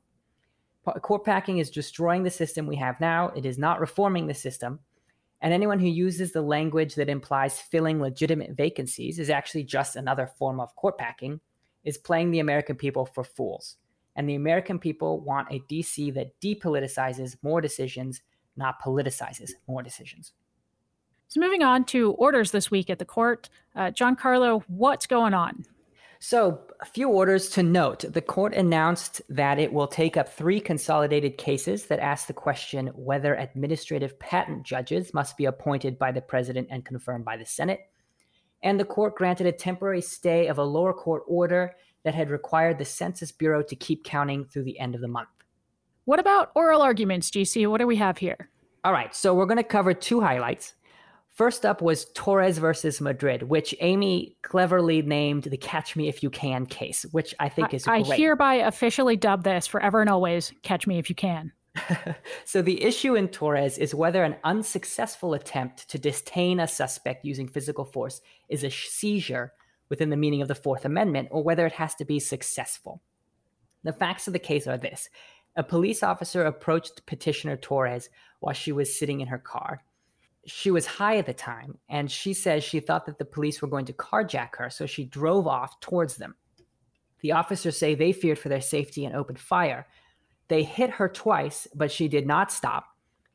Court 1.02 1.26
packing 1.26 1.58
is 1.58 1.70
destroying 1.70 2.24
the 2.24 2.30
system 2.30 2.66
we 2.66 2.78
have 2.78 3.02
now. 3.02 3.30
It 3.36 3.46
is 3.46 3.58
not 3.58 3.82
reforming 3.82 4.28
the 4.28 4.34
system. 4.34 4.80
And 5.42 5.54
anyone 5.54 5.80
who 5.80 5.88
uses 5.88 6.32
the 6.32 6.42
language 6.42 6.96
that 6.96 7.10
implies 7.10 7.60
filling 7.60 8.00
legitimate 8.00 8.52
vacancies 8.52 9.20
is 9.20 9.30
actually 9.30 9.64
just 9.64 9.96
another 9.96 10.28
form 10.28 10.60
of 10.60 10.76
court 10.76 10.98
packing, 10.98 11.42
is 11.84 11.98
playing 11.98 12.32
the 12.32 12.40
American 12.40 12.76
people 12.76 13.06
for 13.06 13.24
fools. 13.24 13.78
And 14.16 14.30
the 14.30 14.36
American 14.36 14.80
people 14.80 15.20
want 15.22 15.52
a 15.52 15.62
DC 15.72 16.14
that 16.14 16.40
depoliticizes 16.42 17.38
more 17.42 17.62
decisions, 17.62 18.22
not 18.56 18.82
politicizes 18.82 19.52
more 19.68 19.82
decisions. 19.82 20.34
So, 21.30 21.40
moving 21.40 21.62
on 21.62 21.84
to 21.86 22.14
orders 22.14 22.50
this 22.50 22.72
week 22.72 22.90
at 22.90 22.98
the 22.98 23.06
court. 23.06 23.50
Uh, 23.76 23.92
Giancarlo, 23.92 24.64
what's 24.68 25.06
going 25.06 25.36
on? 25.36 25.64
So, 26.20 26.62
a 26.82 26.86
few 26.86 27.08
orders 27.08 27.50
to 27.50 27.62
note. 27.62 28.04
The 28.12 28.22
court 28.22 28.56
announced 28.56 29.22
that 29.30 29.60
it 29.60 29.72
will 29.72 29.88
take 29.88 30.18
up 30.18 30.28
three 30.28 30.60
consolidated 30.60 31.38
cases 31.38 31.86
that 31.86 32.00
ask 32.00 32.26
the 32.26 32.34
question 32.34 32.88
whether 32.96 33.36
administrative 33.36 34.18
patent 34.18 34.64
judges 34.64 35.14
must 35.14 35.38
be 35.38 35.46
appointed 35.46 36.00
by 36.00 36.12
the 36.12 36.22
president 36.22 36.68
and 36.72 36.84
confirmed 36.84 37.26
by 37.26 37.38
the 37.38 37.46
Senate. 37.46 37.82
And 38.64 38.80
the 38.80 38.86
court 38.86 39.16
granted 39.16 39.46
a 39.46 39.52
temporary 39.52 40.02
stay 40.02 40.48
of 40.48 40.58
a 40.58 40.64
lower 40.64 40.94
court 40.94 41.22
order 41.28 41.76
that 42.04 42.16
had 42.16 42.32
required 42.32 42.80
the 42.80 42.86
Census 42.86 43.32
Bureau 43.32 43.62
to 43.62 43.76
keep 43.76 44.04
counting 44.04 44.46
through 44.46 44.64
the 44.64 44.80
end 44.80 44.96
of 44.96 45.02
the 45.02 45.08
month. 45.08 45.30
What 46.06 46.20
about 46.20 46.52
oral 46.56 46.82
arguments, 46.82 47.30
GC? 47.30 47.70
What 47.70 47.78
do 47.78 47.86
we 47.86 47.98
have 47.98 48.18
here? 48.18 48.50
All 48.84 48.94
right, 48.94 49.14
so 49.14 49.36
we're 49.36 49.46
going 49.46 49.58
to 49.58 49.64
cover 49.64 49.94
two 49.94 50.22
highlights. 50.22 50.74
First 51.40 51.66
up 51.66 51.82
was 51.82 52.04
Torres 52.16 52.58
versus 52.58 53.00
Madrid, 53.00 53.44
which 53.44 53.74
Amy 53.80 54.36
cleverly 54.42 55.02
named 55.02 55.44
the 55.44 55.56
Catch 55.56 55.96
Me 55.96 56.10
If 56.10 56.22
You 56.22 56.30
Can 56.30 56.66
case, 56.66 57.06
which 57.14 57.34
I 57.40 57.48
think 57.48 57.74
is 57.74 57.88
I, 57.88 58.02
great. 58.02 58.12
I 58.12 58.18
hereby 58.18 58.54
officially 58.56 59.16
dub 59.16 59.46
this 59.46 59.66
forever 59.66 60.02
and 60.02 60.10
always 60.10 60.52
Catch 60.64 60.86
Me 60.86 61.00
If 61.00 61.10
You 61.10 61.16
Can. 61.16 61.54
so 62.44 62.62
the 62.62 62.84
issue 62.84 63.16
in 63.16 63.30
Torres 63.30 63.78
is 63.78 63.96
whether 63.96 64.26
an 64.26 64.36
unsuccessful 64.44 65.34
attempt 65.34 65.88
to 65.92 65.98
detain 65.98 66.60
a 66.60 66.68
suspect 66.68 67.24
using 67.24 67.48
physical 67.48 67.86
force 67.86 68.20
is 68.50 68.66
a 68.66 68.70
seizure 68.70 69.54
within 69.88 70.10
the 70.10 70.18
meaning 70.18 70.42
of 70.42 70.50
the 70.50 70.56
Fourth 70.56 70.84
Amendment 70.84 71.30
or 71.32 71.42
whether 71.42 71.66
it 71.66 71.72
has 71.72 71.96
to 71.96 72.04
be 72.04 72.20
successful. 72.20 73.02
The 73.86 73.94
facts 73.94 74.28
of 74.28 74.34
the 74.34 74.40
case 74.40 74.68
are 74.68 74.78
this. 74.78 75.10
A 75.56 75.64
police 75.64 76.04
officer 76.04 76.44
approached 76.44 77.06
petitioner 77.06 77.56
Torres 77.56 78.10
while 78.42 78.54
she 78.54 78.74
was 78.74 79.00
sitting 79.00 79.22
in 79.22 79.28
her 79.30 79.40
car 79.40 79.84
she 80.50 80.72
was 80.72 80.86
high 80.86 81.18
at 81.18 81.26
the 81.26 81.34
time, 81.34 81.78
and 81.90 82.10
she 82.10 82.34
says 82.34 82.64
she 82.64 82.80
thought 82.80 83.06
that 83.06 83.18
the 83.18 83.26
police 83.26 83.62
were 83.62 83.68
going 83.68 83.86
to 83.86 83.94
carjack 83.94 84.56
her, 84.58 84.70
so 84.70 84.86
she 84.86 85.06
drove 85.06 85.48
off 85.48 85.80
towards 85.80 86.18
them. 86.18 86.36
The 87.22 87.34
officers 87.34 87.78
say 87.78 87.96
they 87.96 88.12
feared 88.12 88.40
for 88.40 88.50
their 88.50 88.62
safety 88.62 89.06
and 89.06 89.16
opened 89.16 89.40
fire. 89.40 89.88
They 90.48 90.64
hit 90.64 90.90
her 90.92 91.08
twice, 91.08 91.68
but 91.76 91.92
she 91.92 92.08
did 92.08 92.26
not 92.26 92.52
stop. 92.52 92.86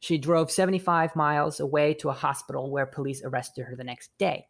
She 0.00 0.18
drove 0.18 0.50
75 0.50 1.14
miles 1.16 1.60
away 1.60 1.94
to 1.94 2.10
a 2.10 2.14
hospital 2.14 2.70
where 2.70 2.86
police 2.86 3.22
arrested 3.24 3.64
her 3.64 3.76
the 3.76 3.84
next 3.84 4.10
day. 4.18 4.48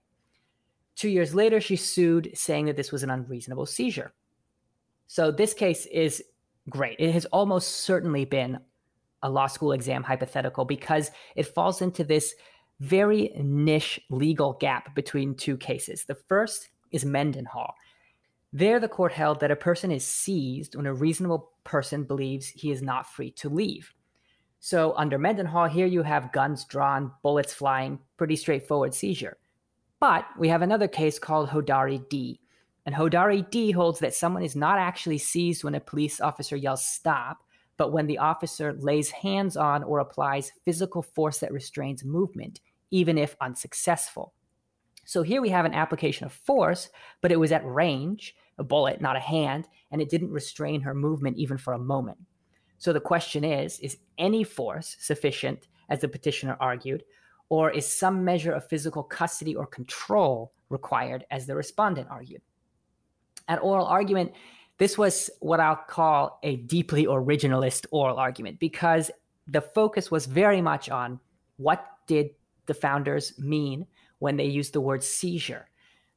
Two 0.96 1.08
years 1.08 1.34
later, 1.34 1.60
she 1.60 1.76
sued, 1.76 2.30
saying 2.34 2.66
that 2.66 2.76
this 2.76 2.92
was 2.92 3.02
an 3.02 3.10
unreasonable 3.10 3.66
seizure. 3.66 4.14
So, 5.06 5.30
this 5.30 5.54
case 5.54 5.86
is 5.86 6.22
great. 6.68 6.96
It 6.98 7.12
has 7.12 7.26
almost 7.26 7.82
certainly 7.82 8.24
been 8.24 8.58
a 9.22 9.30
law 9.30 9.46
school 9.46 9.72
exam 9.72 10.02
hypothetical 10.02 10.64
because 10.64 11.10
it 11.34 11.46
falls 11.46 11.82
into 11.82 12.04
this 12.04 12.34
very 12.80 13.32
niche 13.36 14.00
legal 14.10 14.54
gap 14.54 14.94
between 14.94 15.34
two 15.34 15.56
cases. 15.56 16.04
The 16.04 16.14
first 16.14 16.68
is 16.90 17.04
Mendenhall. 17.04 17.74
There, 18.52 18.78
the 18.78 18.88
court 18.88 19.12
held 19.12 19.40
that 19.40 19.50
a 19.50 19.56
person 19.56 19.90
is 19.90 20.06
seized 20.06 20.76
when 20.76 20.86
a 20.86 20.94
reasonable 20.94 21.50
person 21.64 22.04
believes 22.04 22.46
he 22.46 22.70
is 22.70 22.82
not 22.82 23.10
free 23.10 23.32
to 23.32 23.48
leave. 23.48 23.92
So, 24.60 24.94
under 24.96 25.18
Mendenhall, 25.18 25.66
here 25.66 25.86
you 25.86 26.02
have 26.02 26.32
guns 26.32 26.64
drawn, 26.64 27.10
bullets 27.22 27.52
flying, 27.52 27.98
pretty 28.16 28.36
straightforward 28.36 28.94
seizure. 28.94 29.36
But 30.00 30.24
we 30.38 30.48
have 30.48 30.62
another 30.62 30.88
case 30.88 31.18
called 31.18 31.50
Hodari 31.50 32.08
D. 32.08 32.40
And 32.86 32.94
Hodari 32.94 33.50
D 33.50 33.72
holds 33.72 33.98
that 34.00 34.14
someone 34.14 34.42
is 34.42 34.54
not 34.54 34.78
actually 34.78 35.18
seized 35.18 35.64
when 35.64 35.74
a 35.74 35.80
police 35.80 36.20
officer 36.20 36.56
yells 36.56 36.86
stop, 36.86 37.38
but 37.76 37.92
when 37.92 38.06
the 38.06 38.18
officer 38.18 38.72
lays 38.72 39.10
hands 39.10 39.56
on 39.56 39.82
or 39.82 39.98
applies 39.98 40.52
physical 40.64 41.02
force 41.02 41.38
that 41.38 41.52
restrains 41.52 42.04
movement, 42.04 42.60
even 42.90 43.18
if 43.18 43.36
unsuccessful. 43.40 44.32
So 45.04 45.22
here 45.22 45.42
we 45.42 45.50
have 45.50 45.64
an 45.64 45.74
application 45.74 46.26
of 46.26 46.32
force, 46.32 46.88
but 47.20 47.32
it 47.32 47.40
was 47.40 47.52
at 47.52 47.66
range, 47.66 48.34
a 48.58 48.64
bullet, 48.64 49.00
not 49.00 49.16
a 49.16 49.20
hand, 49.20 49.68
and 49.90 50.00
it 50.00 50.08
didn't 50.08 50.30
restrain 50.30 50.80
her 50.80 50.94
movement 50.94 51.36
even 51.36 51.58
for 51.58 51.74
a 51.74 51.78
moment. 51.78 52.18
So 52.78 52.92
the 52.92 53.00
question 53.00 53.44
is 53.44 53.80
is 53.80 53.98
any 54.18 54.44
force 54.44 54.96
sufficient, 55.00 55.68
as 55.88 56.00
the 56.00 56.08
petitioner 56.08 56.56
argued, 56.60 57.02
or 57.48 57.70
is 57.70 57.86
some 57.86 58.24
measure 58.24 58.52
of 58.52 58.68
physical 58.68 59.02
custody 59.02 59.54
or 59.54 59.66
control 59.66 60.52
required, 60.70 61.24
as 61.30 61.46
the 61.46 61.54
respondent 61.54 62.08
argued? 62.10 62.42
At 63.48 63.62
oral 63.62 63.86
argument, 63.86 64.32
this 64.78 64.98
was 64.98 65.30
what 65.40 65.60
I'll 65.60 65.76
call 65.76 66.38
a 66.42 66.56
deeply 66.56 67.06
originalist 67.06 67.86
oral 67.90 68.16
argument 68.16 68.58
because 68.58 69.10
the 69.46 69.60
focus 69.60 70.10
was 70.10 70.26
very 70.26 70.60
much 70.60 70.90
on 70.90 71.20
what 71.56 71.86
did 72.06 72.30
the 72.66 72.74
founders 72.74 73.38
mean 73.38 73.86
when 74.18 74.36
they 74.36 74.46
used 74.46 74.72
the 74.72 74.80
word 74.80 75.04
seizure. 75.04 75.68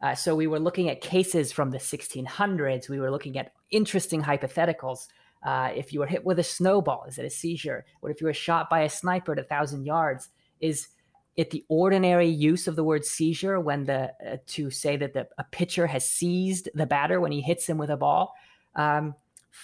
Uh, 0.02 0.16
so 0.16 0.36
we 0.36 0.48
were 0.48 0.60
looking 0.60 0.90
at 0.90 1.02
cases 1.02 1.52
from 1.52 1.72
the 1.72 1.78
1600s. 1.78 2.90
We 2.90 3.00
were 3.00 3.12
looking 3.12 3.38
at 3.38 3.54
interesting 3.72 4.22
hypotheticals. 4.22 5.08
Uh, 5.44 5.72
if 5.76 5.94
you 5.94 6.00
were 6.00 6.08
hit 6.08 6.26
with 6.26 6.40
a 6.40 6.44
snowball, 6.44 7.06
is 7.08 7.18
it 7.18 7.26
a 7.26 7.30
seizure? 7.30 7.86
What 8.00 8.12
if 8.12 8.22
you 8.22 8.28
were 8.28 8.34
shot 8.34 8.70
by 8.70 8.82
a 8.82 8.90
sniper 8.90 9.34
at 9.34 9.40
a 9.40 9.44
thousand 9.44 9.86
yards? 9.86 10.30
Is 10.60 10.88
it 11.36 11.52
the 11.52 11.64
ordinary 11.70 12.28
use 12.28 12.68
of 12.68 12.76
the 12.76 12.84
word 12.84 13.06
seizure 13.06 13.60
when 13.60 13.86
the 13.86 14.12
uh, 14.26 14.38
to 14.48 14.72
say 14.72 14.98
that 14.98 15.14
the, 15.14 15.28
a 15.38 15.44
pitcher 15.44 15.86
has 15.88 16.10
seized 16.10 16.70
the 16.74 16.88
batter 16.88 17.22
when 17.22 17.32
he 17.32 17.42
hits 17.42 17.68
him 17.68 17.78
with 17.78 17.92
a 17.92 17.98
ball? 17.98 18.34
Um, 18.78 19.16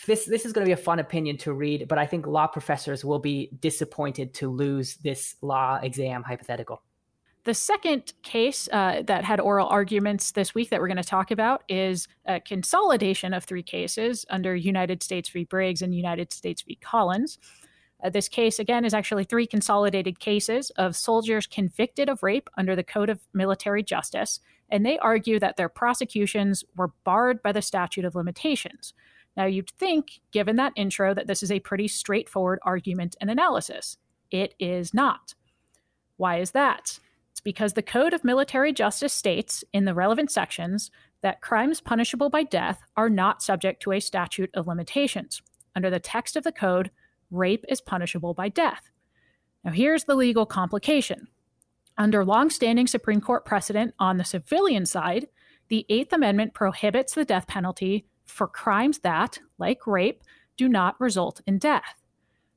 this 0.07 0.25
this 0.25 0.45
is 0.45 0.51
going 0.51 0.65
to 0.65 0.69
be 0.69 0.73
a 0.73 0.83
fun 0.83 0.99
opinion 0.99 1.37
to 1.37 1.53
read, 1.53 1.87
but 1.87 1.97
I 1.97 2.05
think 2.05 2.27
law 2.27 2.47
professors 2.47 3.05
will 3.05 3.19
be 3.19 3.49
disappointed 3.61 4.33
to 4.35 4.49
lose 4.49 4.95
this 4.95 5.35
law 5.41 5.79
exam 5.81 6.23
hypothetical. 6.23 6.81
The 7.45 7.53
second 7.53 8.13
case 8.21 8.69
uh, 8.71 9.03
that 9.05 9.25
had 9.25 9.41
oral 9.41 9.67
arguments 9.67 10.31
this 10.31 10.55
week 10.55 10.69
that 10.69 10.79
we're 10.79 10.87
going 10.87 10.95
to 10.97 11.03
talk 11.03 11.29
about 11.29 11.63
is 11.67 12.07
a 12.25 12.39
consolidation 12.39 13.33
of 13.33 13.43
three 13.43 13.63
cases 13.63 14.25
under 14.29 14.55
United 14.55 15.03
States 15.03 15.29
v. 15.29 15.43
Briggs 15.43 15.81
and 15.81 15.93
United 15.93 16.31
States 16.31 16.61
v. 16.61 16.75
Collins. 16.75 17.37
Uh, 18.03 18.09
this 18.09 18.27
case, 18.27 18.59
again, 18.59 18.83
is 18.83 18.93
actually 18.93 19.23
three 19.23 19.47
consolidated 19.47 20.19
cases 20.19 20.69
of 20.71 20.95
soldiers 20.95 21.47
convicted 21.47 22.09
of 22.09 22.21
rape 22.21 22.49
under 22.57 22.75
the 22.75 22.83
Code 22.83 23.09
of 23.09 23.21
Military 23.33 23.81
Justice, 23.81 24.39
and 24.69 24.85
they 24.85 24.97
argue 24.99 25.39
that 25.39 25.55
their 25.55 25.69
prosecutions 25.69 26.63
were 26.75 26.91
barred 27.03 27.41
by 27.41 27.51
the 27.51 27.61
statute 27.61 28.05
of 28.05 28.15
limitations. 28.15 28.93
Now, 29.37 29.45
you'd 29.45 29.69
think, 29.71 30.19
given 30.31 30.57
that 30.57 30.73
intro, 30.75 31.13
that 31.13 31.27
this 31.27 31.41
is 31.41 31.51
a 31.51 31.59
pretty 31.59 31.87
straightforward 31.87 32.59
argument 32.63 33.15
and 33.21 33.31
analysis. 33.31 33.97
It 34.31 34.53
is 34.59 34.93
not. 34.93 35.33
Why 36.17 36.39
is 36.39 36.51
that? 36.51 36.99
It's 37.31 37.41
because 37.41 37.73
the 37.73 37.81
Code 37.81 38.13
of 38.13 38.23
Military 38.23 38.73
Justice 38.73 39.13
states 39.13 39.63
in 39.73 39.85
the 39.85 39.95
relevant 39.95 40.29
sections 40.29 40.91
that 41.21 41.41
crimes 41.41 41.81
punishable 41.81 42.29
by 42.29 42.43
death 42.43 42.81
are 42.95 43.09
not 43.09 43.41
subject 43.41 43.81
to 43.83 43.91
a 43.91 43.99
statute 43.99 44.51
of 44.53 44.67
limitations. 44.67 45.41
Under 45.75 45.89
the 45.89 45.99
text 45.99 46.35
of 46.35 46.43
the 46.43 46.51
code, 46.51 46.91
rape 47.33 47.65
is 47.69 47.81
punishable 47.81 48.33
by 48.33 48.49
death. 48.49 48.89
Now, 49.63 49.71
here's 49.71 50.03
the 50.05 50.15
legal 50.15 50.45
complication. 50.45 51.27
Under 51.97 52.25
longstanding 52.25 52.87
Supreme 52.87 53.21
Court 53.21 53.45
precedent 53.45 53.93
on 53.99 54.17
the 54.17 54.25
civilian 54.25 54.85
side, 54.85 55.27
the 55.69 55.85
Eighth 55.89 56.11
Amendment 56.11 56.53
prohibits 56.53 57.13
the 57.13 57.25
death 57.25 57.47
penalty 57.47 58.05
for 58.25 58.47
crimes 58.47 58.99
that, 58.99 59.39
like 59.57 59.85
rape, 59.87 60.23
do 60.57 60.67
not 60.67 60.99
result 60.99 61.41
in 61.45 61.57
death. 61.57 62.01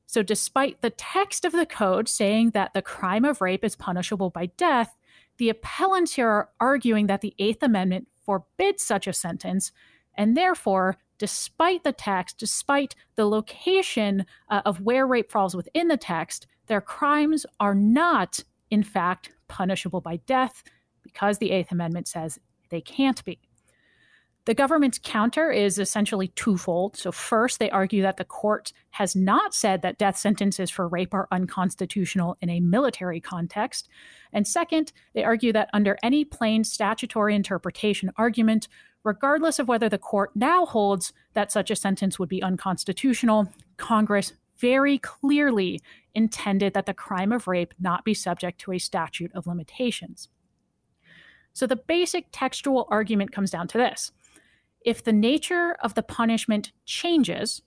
So, 0.05 0.23
despite 0.23 0.81
the 0.81 0.89
text 0.89 1.45
of 1.45 1.51
the 1.51 1.65
code 1.65 2.07
saying 2.07 2.51
that 2.51 2.73
the 2.73 2.81
crime 2.81 3.25
of 3.25 3.41
rape 3.41 3.63
is 3.63 3.75
punishable 3.75 4.29
by 4.29 4.47
death, 4.57 4.95
the 5.37 5.49
appellants 5.49 6.13
here 6.13 6.29
are 6.29 6.49
arguing 6.59 7.07
that 7.07 7.21
the 7.21 7.35
Eighth 7.39 7.61
Amendment 7.61 8.07
forbids 8.25 8.83
such 8.83 9.07
a 9.07 9.13
sentence, 9.13 9.71
and 10.15 10.35
therefore, 10.35 10.97
despite 11.17 11.83
the 11.83 11.91
text, 11.91 12.37
despite 12.37 12.95
the 13.15 13.25
location 13.25 14.25
uh, 14.49 14.61
of 14.65 14.81
where 14.81 15.07
rape 15.07 15.31
falls 15.31 15.55
within 15.55 15.87
the 15.87 15.97
text, 15.97 16.47
their 16.67 16.81
crimes 16.81 17.45
are 17.59 17.75
not, 17.75 18.43
in 18.69 18.83
fact, 18.83 19.31
punishable 19.47 20.01
by 20.01 20.17
death 20.25 20.63
because 21.03 21.37
the 21.37 21.51
Eighth 21.51 21.71
Amendment 21.71 22.07
says 22.07 22.39
they 22.69 22.81
can't 22.81 23.23
be. 23.23 23.39
The 24.47 24.53
government's 24.53 24.97
counter 25.03 25.51
is 25.51 25.77
essentially 25.77 26.29
twofold. 26.29 26.95
So, 26.95 27.11
first, 27.11 27.59
they 27.59 27.69
argue 27.69 28.01
that 28.03 28.15
the 28.15 28.23
court 28.23 28.71
has 28.91 29.13
not 29.13 29.53
said 29.53 29.81
that 29.81 29.97
death 29.97 30.15
sentences 30.15 30.69
for 30.69 30.87
rape 30.87 31.13
are 31.13 31.27
unconstitutional 31.31 32.37
in 32.39 32.49
a 32.49 32.61
military 32.61 33.19
context. 33.19 33.89
And 34.31 34.47
second, 34.47 34.93
they 35.13 35.25
argue 35.25 35.51
that 35.51 35.69
under 35.73 35.97
any 36.01 36.23
plain 36.23 36.63
statutory 36.63 37.35
interpretation 37.35 38.09
argument, 38.15 38.69
regardless 39.07 39.57
of 39.57 39.69
whether 39.69 39.87
the 39.87 39.97
court 39.97 40.31
now 40.35 40.65
holds 40.65 41.13
that 41.33 41.49
such 41.49 41.71
a 41.71 41.75
sentence 41.77 42.19
would 42.19 42.27
be 42.27 42.43
unconstitutional, 42.43 43.47
Congress 43.77 44.33
very 44.57 44.97
clearly 44.97 45.79
intended 46.13 46.73
that 46.73 46.85
the 46.85 46.93
crime 46.93 47.31
of 47.31 47.47
rape 47.47 47.73
not 47.79 48.03
be 48.03 48.13
subject 48.13 48.59
to 48.59 48.73
a 48.73 48.77
statute 48.77 49.31
of 49.33 49.47
limitations. 49.47 50.27
So, 51.53 51.65
the 51.65 51.77
basic 51.77 52.25
textual 52.33 52.85
argument 52.91 53.31
comes 53.31 53.49
down 53.49 53.67
to 53.69 53.77
this 53.77 54.11
if 54.85 55.03
the 55.03 55.13
nature 55.13 55.77
of 55.81 55.93
the 55.93 56.03
punishment 56.03 56.73
changes, 56.85 57.61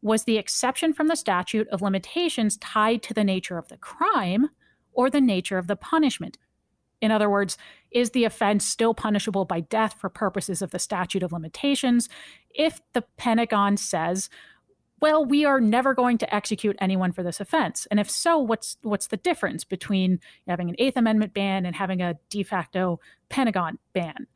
was 0.00 0.24
the 0.24 0.38
exception 0.38 0.94
from 0.94 1.08
the 1.08 1.16
statute 1.16 1.68
of 1.68 1.82
limitations 1.82 2.56
tied 2.56 3.02
to 3.02 3.14
the 3.14 3.24
nature 3.24 3.58
of 3.58 3.68
the 3.68 3.76
crime 3.76 4.48
or 4.92 5.10
the 5.10 5.20
nature 5.20 5.58
of 5.58 5.66
the 5.66 5.76
punishment? 5.76 6.38
In 7.00 7.10
other 7.10 7.28
words, 7.28 7.58
is 7.90 8.10
the 8.10 8.24
offense 8.24 8.64
still 8.64 8.94
punishable 8.94 9.44
by 9.44 9.60
death 9.60 9.94
for 9.98 10.08
purposes 10.08 10.62
of 10.62 10.70
the 10.70 10.78
statute 10.78 11.22
of 11.22 11.32
limitations 11.32 12.08
if 12.54 12.80
the 12.94 13.02
Pentagon 13.16 13.76
says, 13.76 14.30
well, 15.00 15.24
we 15.24 15.44
are 15.44 15.60
never 15.60 15.94
going 15.94 16.16
to 16.18 16.34
execute 16.34 16.76
anyone 16.80 17.12
for 17.12 17.22
this 17.22 17.40
offense. 17.40 17.86
And 17.90 18.00
if 18.00 18.08
so, 18.08 18.38
what's 18.38 18.78
what's 18.82 19.08
the 19.08 19.18
difference 19.18 19.62
between 19.62 20.20
having 20.48 20.70
an 20.70 20.76
Eighth 20.78 20.96
Amendment 20.96 21.34
ban 21.34 21.66
and 21.66 21.76
having 21.76 22.00
a 22.00 22.14
de 22.30 22.42
facto 22.42 22.98
Pentagon 23.28 23.78
ban? 23.92 24.26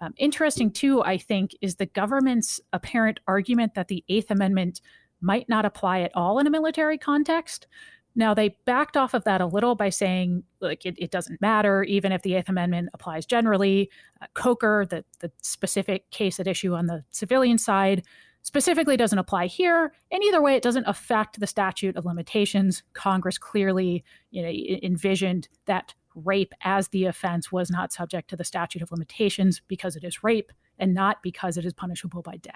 Um, 0.00 0.14
interesting, 0.16 0.72
too, 0.72 1.02
I 1.02 1.18
think, 1.18 1.54
is 1.60 1.76
the 1.76 1.86
government's 1.86 2.60
apparent 2.72 3.20
argument 3.28 3.74
that 3.74 3.88
the 3.88 4.02
Eighth 4.08 4.30
Amendment 4.30 4.80
might 5.20 5.48
not 5.48 5.66
apply 5.66 6.00
at 6.00 6.12
all 6.14 6.38
in 6.38 6.46
a 6.46 6.50
military 6.50 6.98
context. 6.98 7.66
Now, 8.14 8.34
they 8.34 8.56
backed 8.64 8.96
off 8.96 9.14
of 9.14 9.24
that 9.24 9.40
a 9.40 9.46
little 9.46 9.74
by 9.74 9.88
saying, 9.90 10.42
like, 10.60 10.84
it, 10.84 10.96
it 10.98 11.10
doesn't 11.10 11.40
matter, 11.40 11.84
even 11.84 12.12
if 12.12 12.22
the 12.22 12.34
Eighth 12.34 12.48
Amendment 12.48 12.88
applies 12.92 13.24
generally. 13.24 13.90
Uh, 14.20 14.26
Coker, 14.34 14.86
the, 14.88 15.04
the 15.20 15.30
specific 15.42 16.10
case 16.10 16.40
at 16.40 16.46
issue 16.46 16.74
on 16.74 16.86
the 16.86 17.04
civilian 17.10 17.56
side, 17.56 18.02
specifically 18.42 18.96
doesn't 18.96 19.18
apply 19.18 19.46
here. 19.46 19.92
And 20.10 20.22
either 20.24 20.42
way, 20.42 20.56
it 20.56 20.62
doesn't 20.62 20.86
affect 20.86 21.40
the 21.40 21.46
statute 21.46 21.96
of 21.96 22.04
limitations. 22.04 22.82
Congress 22.94 23.38
clearly 23.38 24.04
you 24.30 24.42
know, 24.42 24.48
envisioned 24.82 25.48
that 25.66 25.94
rape 26.14 26.54
as 26.62 26.88
the 26.88 27.04
offense 27.04 27.52
was 27.52 27.70
not 27.70 27.92
subject 27.92 28.28
to 28.30 28.36
the 28.36 28.44
statute 28.44 28.82
of 28.82 28.90
limitations 28.90 29.60
because 29.68 29.94
it 29.94 30.04
is 30.04 30.24
rape 30.24 30.52
and 30.78 30.94
not 30.94 31.22
because 31.22 31.56
it 31.56 31.64
is 31.64 31.72
punishable 31.72 32.22
by 32.22 32.36
death. 32.38 32.54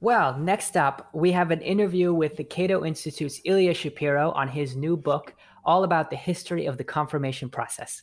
Well, 0.00 0.38
next 0.38 0.76
up, 0.76 1.08
we 1.14 1.32
have 1.32 1.50
an 1.50 1.62
interview 1.62 2.12
with 2.12 2.36
the 2.36 2.44
Cato 2.44 2.84
Institute's 2.84 3.40
Ilya 3.44 3.72
Shapiro 3.72 4.30
on 4.32 4.48
his 4.48 4.76
new 4.76 4.94
book, 4.94 5.34
all 5.64 5.84
about 5.84 6.10
the 6.10 6.16
history 6.16 6.66
of 6.66 6.76
the 6.76 6.84
confirmation 6.84 7.48
process. 7.48 8.02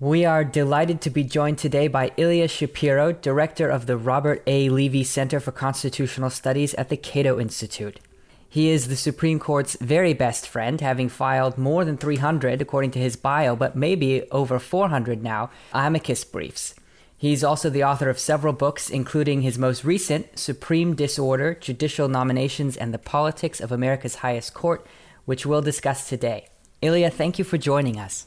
We 0.00 0.24
are 0.24 0.42
delighted 0.42 1.02
to 1.02 1.10
be 1.10 1.22
joined 1.22 1.58
today 1.58 1.88
by 1.88 2.12
Ilya 2.16 2.48
Shapiro, 2.48 3.12
director 3.12 3.68
of 3.68 3.84
the 3.84 3.98
Robert 3.98 4.42
A. 4.46 4.70
Levy 4.70 5.04
Center 5.04 5.38
for 5.38 5.52
Constitutional 5.52 6.30
Studies 6.30 6.72
at 6.74 6.88
the 6.88 6.96
Cato 6.96 7.38
Institute. 7.38 8.00
He 8.48 8.70
is 8.70 8.88
the 8.88 8.96
Supreme 8.96 9.38
Court's 9.38 9.76
very 9.78 10.14
best 10.14 10.48
friend, 10.48 10.80
having 10.80 11.10
filed 11.10 11.58
more 11.58 11.84
than 11.84 11.98
300, 11.98 12.62
according 12.62 12.92
to 12.92 12.98
his 12.98 13.16
bio, 13.16 13.54
but 13.54 13.76
maybe 13.76 14.22
over 14.30 14.58
400 14.58 15.22
now, 15.22 15.50
amicus 15.74 16.24
briefs. 16.24 16.74
He's 17.18 17.42
also 17.42 17.70
the 17.70 17.84
author 17.84 18.10
of 18.10 18.18
several 18.18 18.52
books, 18.52 18.90
including 18.90 19.40
his 19.40 19.58
most 19.58 19.84
recent, 19.84 20.38
Supreme 20.38 20.94
Disorder 20.94 21.54
Judicial 21.54 22.08
Nominations 22.08 22.76
and 22.76 22.92
the 22.92 22.98
Politics 22.98 23.58
of 23.58 23.72
America's 23.72 24.16
Highest 24.16 24.52
Court, 24.52 24.86
which 25.24 25.46
we'll 25.46 25.62
discuss 25.62 26.08
today. 26.08 26.48
Ilya, 26.82 27.10
thank 27.10 27.38
you 27.38 27.44
for 27.44 27.56
joining 27.56 27.98
us. 27.98 28.26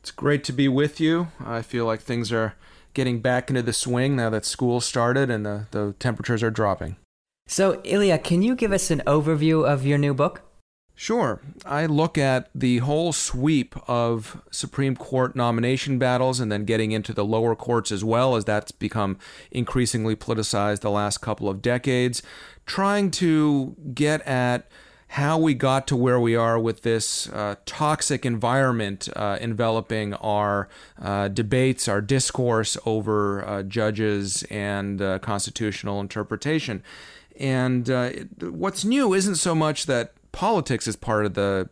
It's 0.00 0.10
great 0.10 0.42
to 0.44 0.52
be 0.52 0.68
with 0.68 1.00
you. 1.00 1.28
I 1.44 1.60
feel 1.60 1.84
like 1.84 2.00
things 2.00 2.32
are 2.32 2.54
getting 2.94 3.20
back 3.20 3.50
into 3.50 3.62
the 3.62 3.74
swing 3.74 4.16
now 4.16 4.30
that 4.30 4.46
school 4.46 4.80
started 4.80 5.28
and 5.30 5.44
the, 5.44 5.66
the 5.70 5.94
temperatures 5.98 6.42
are 6.42 6.50
dropping. 6.50 6.96
So, 7.46 7.80
Ilya, 7.84 8.18
can 8.18 8.42
you 8.42 8.54
give 8.54 8.72
us 8.72 8.90
an 8.90 9.02
overview 9.06 9.66
of 9.66 9.84
your 9.84 9.98
new 9.98 10.14
book? 10.14 10.47
Sure. 11.00 11.40
I 11.64 11.86
look 11.86 12.18
at 12.18 12.50
the 12.52 12.78
whole 12.78 13.12
sweep 13.12 13.76
of 13.88 14.42
Supreme 14.50 14.96
Court 14.96 15.36
nomination 15.36 15.96
battles 15.96 16.40
and 16.40 16.50
then 16.50 16.64
getting 16.64 16.90
into 16.90 17.12
the 17.12 17.24
lower 17.24 17.54
courts 17.54 17.92
as 17.92 18.02
well, 18.02 18.34
as 18.34 18.44
that's 18.44 18.72
become 18.72 19.16
increasingly 19.52 20.16
politicized 20.16 20.80
the 20.80 20.90
last 20.90 21.18
couple 21.18 21.48
of 21.48 21.62
decades, 21.62 22.20
trying 22.66 23.12
to 23.12 23.76
get 23.94 24.22
at 24.22 24.68
how 25.10 25.38
we 25.38 25.54
got 25.54 25.86
to 25.86 25.94
where 25.94 26.18
we 26.18 26.34
are 26.34 26.58
with 26.58 26.82
this 26.82 27.28
uh, 27.28 27.54
toxic 27.64 28.26
environment 28.26 29.08
uh, 29.14 29.38
enveloping 29.40 30.14
our 30.14 30.68
uh, 31.00 31.28
debates, 31.28 31.86
our 31.86 32.00
discourse 32.00 32.76
over 32.84 33.46
uh, 33.46 33.62
judges 33.62 34.42
and 34.50 35.00
uh, 35.00 35.20
constitutional 35.20 36.00
interpretation. 36.00 36.82
And 37.38 37.88
uh, 37.88 38.10
what's 38.40 38.84
new 38.84 39.14
isn't 39.14 39.36
so 39.36 39.54
much 39.54 39.86
that 39.86 40.14
politics 40.32 40.86
is 40.86 40.96
part 40.96 41.26
of 41.26 41.34
the 41.34 41.68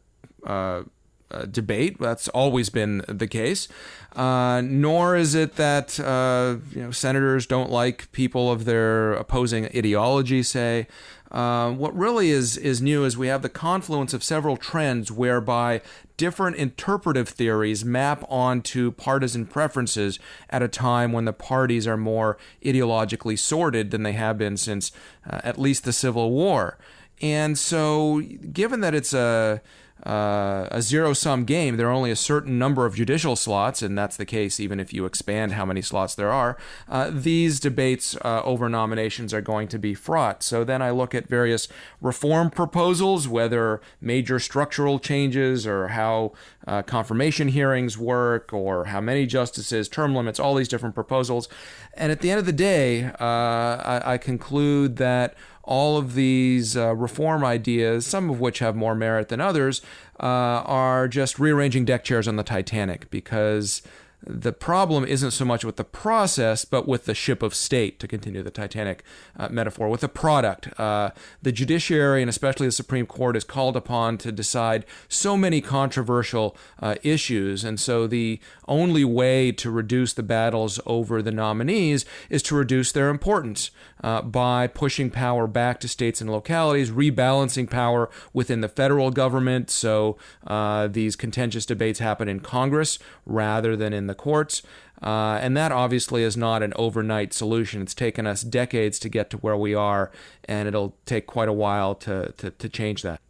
uh, 0.47 0.83
uh, 1.31 1.45
debate. 1.47 1.99
That's 1.99 2.29
always 2.29 2.69
been 2.71 3.05
the 3.09 3.27
case. 3.27 3.69
Uh, 4.15 4.63
nor 4.65 5.17
is 5.17 5.35
it 5.35 5.57
that 5.57 6.01
uh, 6.01 6.57
you 6.73 6.83
know 6.83 6.91
senators 6.91 7.47
don't 7.47 7.71
like 7.71 8.11
people 8.13 8.51
of 8.51 8.65
their 8.65 9.13
opposing 9.13 9.67
ideology, 9.67 10.43
say, 10.43 10.87
uh, 11.31 11.73
what 11.73 11.97
really 11.97 12.31
is 12.31 12.57
is 12.57 12.81
new 12.81 13.05
is 13.05 13.17
we 13.17 13.27
have 13.27 13.43
the 13.43 13.49
confluence 13.49 14.15
of 14.15 14.23
several 14.23 14.57
trends 14.57 15.11
whereby 15.11 15.83
different 16.17 16.57
interpretive 16.57 17.29
theories 17.29 17.85
map 17.85 18.25
onto 18.29 18.93
partisan 18.93 19.45
preferences 19.45 20.19
at 20.49 20.63
a 20.63 20.69
time 20.69 21.13
when 21.13 21.25
the 21.25 21.33
parties 21.33 21.87
are 21.87 21.97
more 21.97 22.39
ideologically 22.65 23.39
sorted 23.39 23.91
than 23.91 24.03
they 24.03 24.13
have 24.13 24.39
been 24.39 24.57
since 24.57 24.93
uh, 25.29 25.41
at 25.43 25.59
least 25.59 25.85
the 25.85 25.93
Civil 25.93 26.31
War. 26.31 26.79
And 27.23 27.59
so, 27.59 28.21
given 28.53 28.81
that 28.81 28.95
it's 28.95 29.15
a 29.15 29.63
uh, 30.05 30.69
a 30.71 30.83
zero 30.83 31.13
sum 31.13 31.45
game. 31.45 31.77
There 31.77 31.89
are 31.89 31.93
only 31.93 32.11
a 32.11 32.17
certain 32.17 32.59
number 32.59 32.85
of 32.85 32.95
judicial 32.95 33.35
slots, 33.35 33.83
and 33.83 33.97
that's 33.97 34.17
the 34.17 34.27
case 34.27 34.61
even 34.61 34.79
if 34.79 34.93
you 34.93 35.05
expand 35.05 35.53
how 35.53 35.65
many 35.65 35.81
slots 35.83 36.15
there 36.15 36.31
are. 36.31 36.57
Uh, 36.89 37.11
these 37.13 37.59
debates 37.59 38.17
uh, 38.25 38.43
over 38.45 38.69
nominations 38.69 39.33
are 39.33 39.41
going 39.41 39.69
to 39.69 39.79
be 39.79 39.95
fraught. 39.95 40.43
So 40.43 40.65
then 40.65 40.83
I 40.83 40.91
look 40.91 41.15
at 41.15 41.29
various 41.29 41.67
reform 42.01 42.51
proposals, 42.51 43.27
whether 43.27 43.81
major 44.01 44.39
structural 44.39 44.99
changes 44.99 45.67
or 45.67 45.89
how 45.89 46.33
uh, 46.67 46.83
confirmation 46.83 47.49
hearings 47.49 47.97
work 47.97 48.53
or 48.53 48.87
how 48.87 49.01
many 49.01 49.27
justices, 49.27 49.89
term 49.89 50.15
limits, 50.15 50.39
all 50.39 50.55
these 50.55 50.69
different 50.69 50.95
proposals. 50.95 51.49
And 51.95 52.13
at 52.13 52.21
the 52.21 52.31
end 52.31 52.39
of 52.39 52.47
the 52.47 52.53
day, 52.53 53.05
uh, 53.05 53.25
I, 53.25 54.03
I 54.05 54.19
conclude 54.19 54.97
that 54.97 55.35
all 55.67 55.99
of 55.99 56.15
these 56.15 56.77
uh, 56.77 56.95
reform 56.95 57.45
ideas, 57.45 58.07
some 58.07 58.31
of 58.31 58.41
which 58.41 58.61
have 58.61 58.75
more 58.75 58.95
merit 58.95 59.29
than 59.29 59.41
others, 59.41 59.83
uh, 60.21 60.63
are 60.65 61.09
just 61.09 61.39
rearranging 61.39 61.85
deck 61.85 62.05
chairs 62.05 62.27
on 62.27 62.37
the 62.37 62.43
Titanic 62.43 63.11
because 63.11 63.83
the 64.29 64.53
problem 64.53 65.05
isn't 65.05 65.31
so 65.31 65.45
much 65.45 65.65
with 65.65 65.77
the 65.77 65.85
process, 65.85 66.65
but 66.65 66.89
with 66.89 67.05
the 67.05 67.15
ship 67.15 67.43
of 67.43 67.55
state, 67.55 68.01
to 68.01 68.09
continue 68.09 68.43
the 68.43 68.51
Titanic 68.51 69.05
uh, 69.37 69.49
metaphor, 69.51 69.89
with 69.89 70.01
the 70.01 70.09
product. 70.09 70.69
Uh, 70.81 71.11
the 71.43 71.53
judiciary, 71.53 72.23
and 72.23 72.29
especially 72.29 72.67
the 72.67 72.73
Supreme 72.73 73.07
Court, 73.07 73.37
is 73.37 73.45
called 73.45 73.77
upon 73.77 74.19
to 74.19 74.33
decide 74.33 74.85
so 75.09 75.37
many 75.37 75.61
controversial 75.61 76.57
uh, 76.81 76.97
issues. 77.03 77.63
And 77.63 77.79
so 77.79 78.07
the 78.07 78.41
only 78.67 79.05
way 79.05 79.53
to 79.53 79.71
reduce 79.71 80.13
the 80.13 80.25
battles 80.25 80.81
over 80.87 81.23
the 81.23 81.31
nominees 81.31 82.05
is 82.29 82.43
to 82.45 82.57
reduce 82.57 82.91
their 82.91 83.11
importance 83.11 83.71
uh, 84.03 84.23
by 84.23 84.67
pushing 84.67 85.11
power 85.11 85.47
back 85.47 85.81
to 85.81 85.89
states 85.89 86.21
and 86.21 86.31
localities, 86.31 86.91
rebalancing 86.91 87.69
power 87.69 88.11
within 88.33 88.61
the 88.61 88.69
federal 88.69 89.11
government. 89.11 89.71
So 89.71 90.17
uh, 90.47 90.89
these 90.89 91.17
contentious 91.17 91.67
debates 91.67 91.99
happen 91.99 92.29
in 92.29 92.41
Congress 92.41 92.99
rather 93.25 93.77
than 93.77 93.93
in 93.93 94.07
the 94.07 94.15
courts. 94.15 94.63
Uh, 95.03 95.39
and 95.43 95.57
that 95.57 95.73
obviously 95.73 96.23
is 96.23 96.37
not 96.37 96.63
an 96.63 96.73
overnight 96.77 97.33
solution. 97.33 97.83
It's 97.83 97.95
taken 97.95 98.27
us 98.27 98.43
decades 98.43 98.99
to 99.01 99.09
get 99.09 99.29
to 99.31 99.37
where 99.39 99.57
we 99.57 99.75
are, 99.75 100.11
and 100.47 100.67
it'll 100.67 100.97
take 101.05 101.27
quite 101.27 101.49
a 101.49 101.53
while 101.53 101.95
to, 101.97 102.33
to, 102.39 102.51
to 102.51 102.69
change 102.69 103.03
that. 103.03 103.21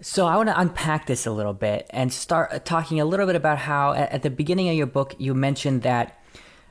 So 0.00 0.26
I 0.26 0.36
want 0.36 0.48
to 0.48 0.58
unpack 0.58 1.06
this 1.06 1.26
a 1.26 1.32
little 1.32 1.54
bit 1.54 1.88
and 1.90 2.12
start 2.12 2.64
talking 2.64 3.00
a 3.00 3.04
little 3.04 3.26
bit 3.26 3.34
about 3.34 3.58
how 3.58 3.94
at 3.94 4.22
the 4.22 4.30
beginning 4.30 4.68
of 4.68 4.76
your 4.76 4.86
book 4.86 5.16
you 5.18 5.34
mentioned 5.34 5.82
that 5.82 6.22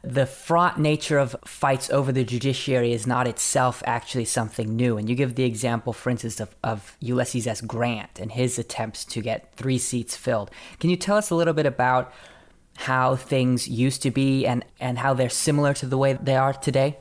the 0.03 0.25
fraught 0.25 0.79
nature 0.79 1.17
of 1.17 1.35
fights 1.45 1.89
over 1.89 2.11
the 2.11 2.23
judiciary 2.23 2.93
is 2.93 3.07
not 3.07 3.27
itself 3.27 3.83
actually 3.85 4.25
something 4.25 4.75
new. 4.75 4.97
And 4.97 5.09
you 5.09 5.15
give 5.15 5.35
the 5.35 5.43
example, 5.43 5.93
for 5.93 6.09
instance, 6.09 6.39
of, 6.39 6.55
of 6.63 6.95
Ulysses 6.99 7.47
S. 7.47 7.61
Grant 7.61 8.19
and 8.19 8.31
his 8.31 8.57
attempts 8.59 9.03
to 9.05 9.21
get 9.21 9.53
three 9.55 9.77
seats 9.77 10.15
filled. 10.15 10.51
Can 10.79 10.89
you 10.89 10.95
tell 10.95 11.17
us 11.17 11.29
a 11.29 11.35
little 11.35 11.53
bit 11.53 11.65
about 11.65 12.13
how 12.77 13.15
things 13.15 13.67
used 13.67 14.01
to 14.03 14.11
be 14.11 14.45
and, 14.45 14.63
and 14.79 14.99
how 14.99 15.13
they're 15.13 15.29
similar 15.29 15.73
to 15.73 15.85
the 15.85 15.97
way 15.97 16.13
they 16.13 16.35
are 16.35 16.53
today? 16.53 16.97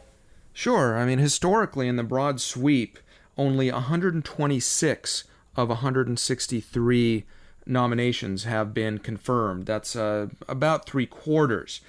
Sure. 0.53 0.99
I 0.99 1.05
mean, 1.05 1.19
historically, 1.19 1.87
in 1.87 1.97
the 1.97 2.03
broad 2.03 2.41
sweep, 2.41 2.99
only 3.37 3.71
126 3.71 5.25
of 5.55 5.69
163 5.69 7.25
nominations 7.67 8.45
have 8.45 8.73
been 8.73 8.99
confirmed. 8.99 9.67
That's 9.67 9.95
uh, 9.95 10.29
about 10.49 10.87
three 10.87 11.07
quarters. 11.07 11.81